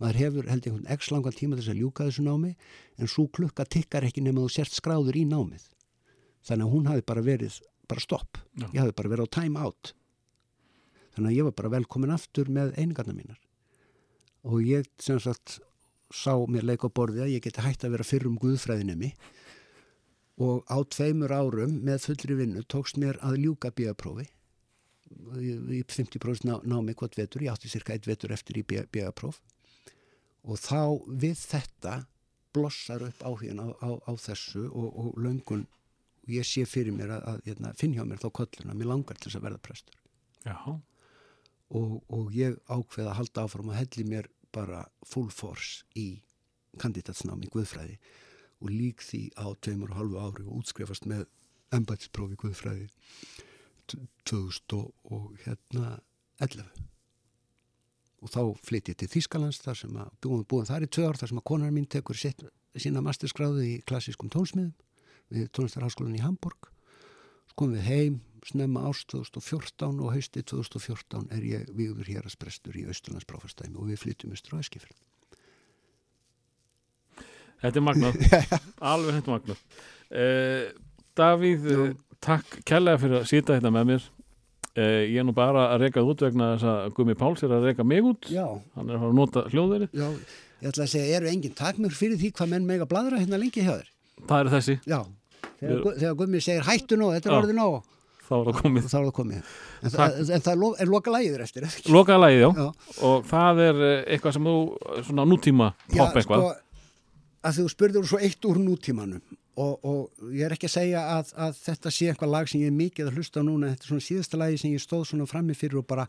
[0.00, 2.52] maður hefur held ég einhvern x langan tíma þess að ljúka þessu námi
[2.98, 5.64] en svo klukka tikkar ekki nema þú sért skráður í námið.
[6.42, 8.66] Þannig að hún hafi bara verið bara stopp, Já.
[8.72, 9.92] ég hafi bara verið á time out.
[11.14, 13.40] Þannig að ég var bara velkomin aftur með einingarnar mínar.
[14.48, 15.60] Og ég sem sagt
[16.12, 19.12] sá mér leik á borði að ég geti hægt að vera fyrrum guðfræðinemi
[20.40, 24.28] og á tveimur árum með fullri vinnu tókst mér að ljúka bíaprófi
[25.36, 29.42] í 50% ná, námi hvort vetur, ég átti cirka eitt vetur eftir í bíapróf
[30.42, 31.98] og þá við þetta
[32.52, 35.66] blossar upp áhugin á, á, á þessu og, og löngun
[36.22, 39.18] og ég sé fyrir mér að, að hérna, finn hjá mér þá kolluna, mér langar
[39.18, 40.00] til þess að verða prestur.
[41.72, 46.22] Og, og ég ákveð að halda áfram og helli mér bara full force í
[46.80, 47.98] kandidatsnámi Guðfræði
[48.62, 51.26] og lík því á tveimur og halvu ári og útskrifast með
[51.74, 52.88] embætsprófi í Guðfræði
[53.90, 54.78] t- 2000
[55.10, 55.98] og, hérna
[56.42, 56.66] 11
[58.22, 61.18] og þá flytt ég til Þýskalands þar sem að búin, búin þar í tvö ár
[61.18, 62.44] þar sem að konar mín tekur sitt,
[62.78, 64.74] sína masterskráði í klassískum tónsmiðum
[65.32, 66.70] við tónlistarháskólan í Hamburg
[67.50, 72.36] svo komum við heim snemma ást 2014 og hausti 2014 er ég víður hér að
[72.36, 75.11] sprestur í Austurlandsbráfastæmi og við flytjum austur á Eskifjörn
[77.62, 78.18] þetta er magnað.
[78.92, 79.62] Alveg þetta magnað.
[80.12, 80.64] Uh,
[81.16, 81.86] Davíð, Jú.
[81.92, 84.06] uh, takk kærlega fyrir að sýta þetta með mér.
[84.72, 87.66] Uh, ég er nú bara að reka út vegna þess að Gumi Páls er að
[87.68, 88.28] reka mig út.
[88.32, 89.90] Já, hann er að fara að nota hljóðverið.
[90.00, 90.06] Já,
[90.62, 93.64] ég ætla að segja, eru engin takmur fyrir því hvað menn mega bladra hérna lengi
[93.66, 93.88] hjá þér?
[94.22, 94.98] það er þessi, Já,
[95.58, 97.78] þegar, Gu- þegar Gummi segir hættu nú, þetta er orðið nóg.
[98.22, 98.84] Þá er það komið.
[98.86, 99.38] Þá er það komið.
[99.42, 99.96] En, Takk.
[99.98, 102.50] það, en það er lo- loka lægiður eftir, lokaða lagið, já.
[102.62, 102.92] Já.
[103.08, 104.54] og það er eh, eitthvað sem þú
[105.08, 106.44] svona nútíma pop eitthvað.
[106.46, 106.71] sko,
[107.42, 109.22] að þú spurður svo eitt úr nútímanum
[109.60, 112.70] og, og ég er ekki að segja að, að þetta sé eitthvað lag sem ég
[112.70, 115.28] er mikið að hlusta á núna þetta er svona síðasta lagi sem ég stóð svona
[115.28, 116.06] frammi fyrir og bara,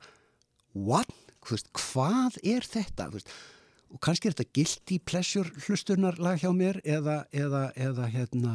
[0.73, 1.11] what?
[1.43, 3.09] Veist, hvað er þetta?
[3.11, 3.33] Veist,
[3.91, 8.53] og kannski er þetta guilty pleasure hlusturnar lag hjá mér eða, eða, eða hérna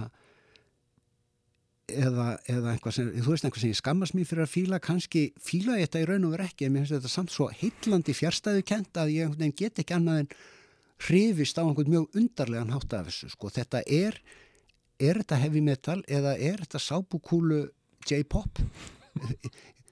[1.89, 5.25] eða, eða einhvað sem, þú veist einhvað sem ég skammast mér fyrir að fíla, kannski
[5.41, 8.17] fíla ég þetta í raun og veru ekki, en mér finnst þetta samt svo heitlandi
[8.17, 10.33] fjärstæðu kent að ég get ekki annað en
[11.07, 14.19] hrifist á einhvern mjög undarlegan hátt af þessu, sko, þetta er
[14.99, 17.65] er þetta heavy metal eða er þetta sábúkúlu
[18.09, 18.61] J-pop?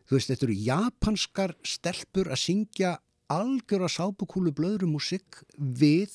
[0.06, 2.96] Þú veist, þetta eru japanskar stelpur að syngja
[3.32, 6.12] algjör að sábúkúlu blöðru músik við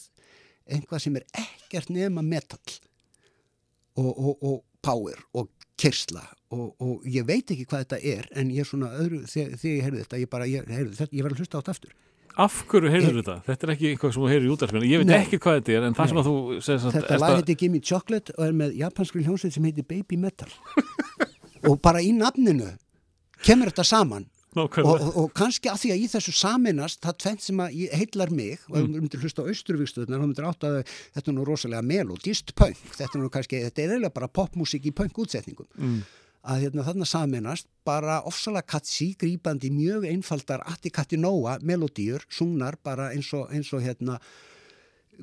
[0.71, 2.61] einhvað sem er ekkert nema metal
[3.99, 5.49] og, og, og power og
[5.81, 6.23] kyrsla
[6.53, 9.75] og, og ég veit ekki hvað þetta er en ég er svona öðru, þegar, þegar
[9.75, 11.97] ég heyrði þetta ég bara, ég, heyrði, þetta, ég var að hlusta á þetta aftur
[12.37, 13.35] af hverju heyrður þetta?
[13.45, 15.17] Þetta er ekki eitthvað sem þú heyrður í útarspilinu ég veit Nei.
[15.25, 18.33] ekki hvað þetta er, en það sem að þú segir þetta lag heitir Gimme Chocolate
[18.37, 20.51] og er með japanskri hljónsveit sem heitir Baby Metal
[21.69, 22.69] og bara í nafninu
[23.45, 24.27] kemur þetta saman
[24.59, 28.33] og, og, og kannski að því að í þessu saminast það tvent sem að heillar
[28.35, 28.95] mig og ef Mm.
[28.97, 30.79] þú myndir hlusta á austurvíkstöðunar þá myndir átt að
[31.15, 34.89] þetta er nú rosalega melodist punk, þetta er nú kannski, þetta er eiginlega bara popmusik
[34.89, 36.01] í punk útsetningum Mm.
[36.41, 42.77] Að hérna þarna saminast bara ofsalega katsi, grípandi, mjög einfaldar Atti Katti Nóa, melodíur sungnar
[42.83, 44.17] bara eins og, eins og hérna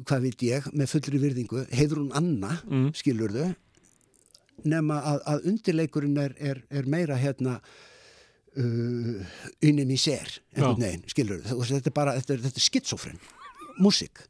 [0.07, 2.93] hvað veit ég, með fullri virðingu Heiðrún Anna, Mm.
[2.95, 3.49] skilurðu
[4.69, 7.59] nema að, að undirleikurinn er, er, er meira hérna
[8.59, 9.27] uh,
[9.63, 11.47] unnum í sér einhvern veginn, skilurðu.
[11.51, 13.21] Þú veist, þetta er bara, þetta er, þetta er skitsofren
[13.83, 14.23] músík.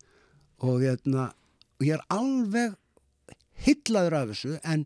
[0.65, 1.31] Og hérna
[1.79, 2.75] og ég er alveg
[3.65, 4.85] hillaður af þessu en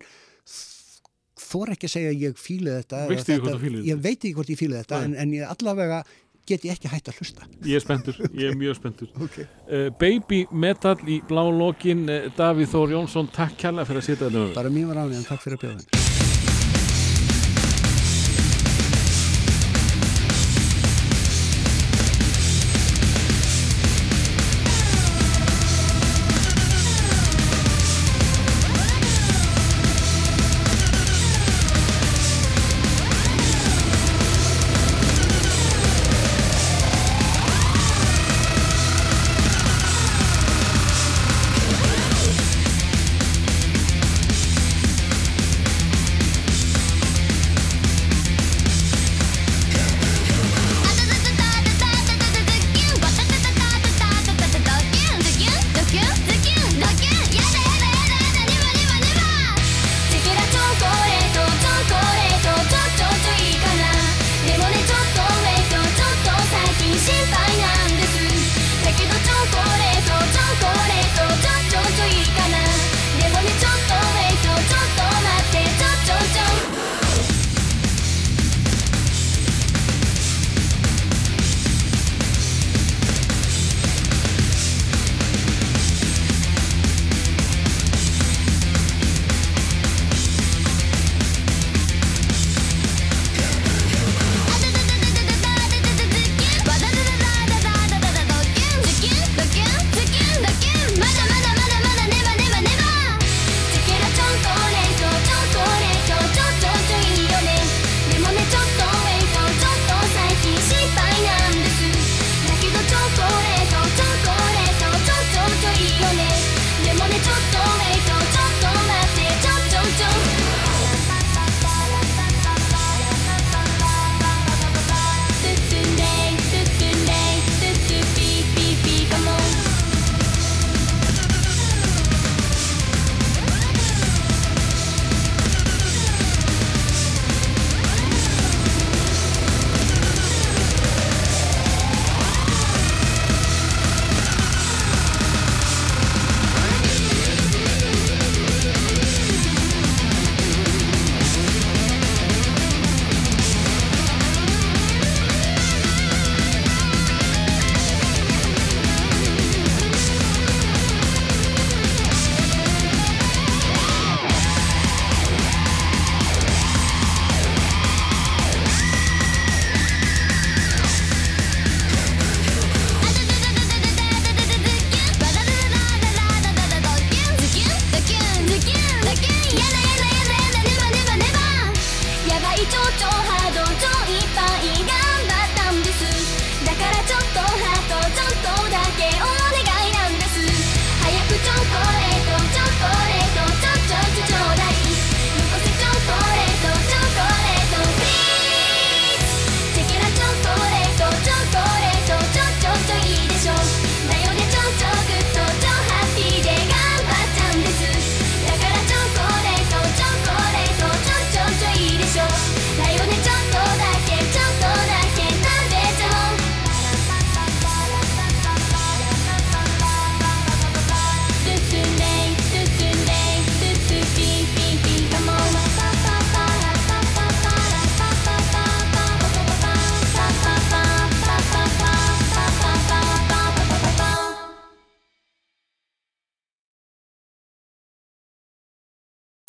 [1.42, 4.78] þór ekki að segja að ég fíli þetta þetta- ég veit ekki hvort ég fíli
[4.80, 6.02] þetta en, en ég allavega
[6.46, 7.46] get ég ekki hægt að hlusta.
[7.62, 9.12] Ég er spenntur, ég er mjög spenntur.
[9.28, 9.46] Okay.
[9.70, 14.32] uh, Baby Metal í blá lokin uh, Davíð Þór Jónsson, takk kærlega fyrir að sitja
[14.56, 16.11] bara mér var en takk fyrir að bjóða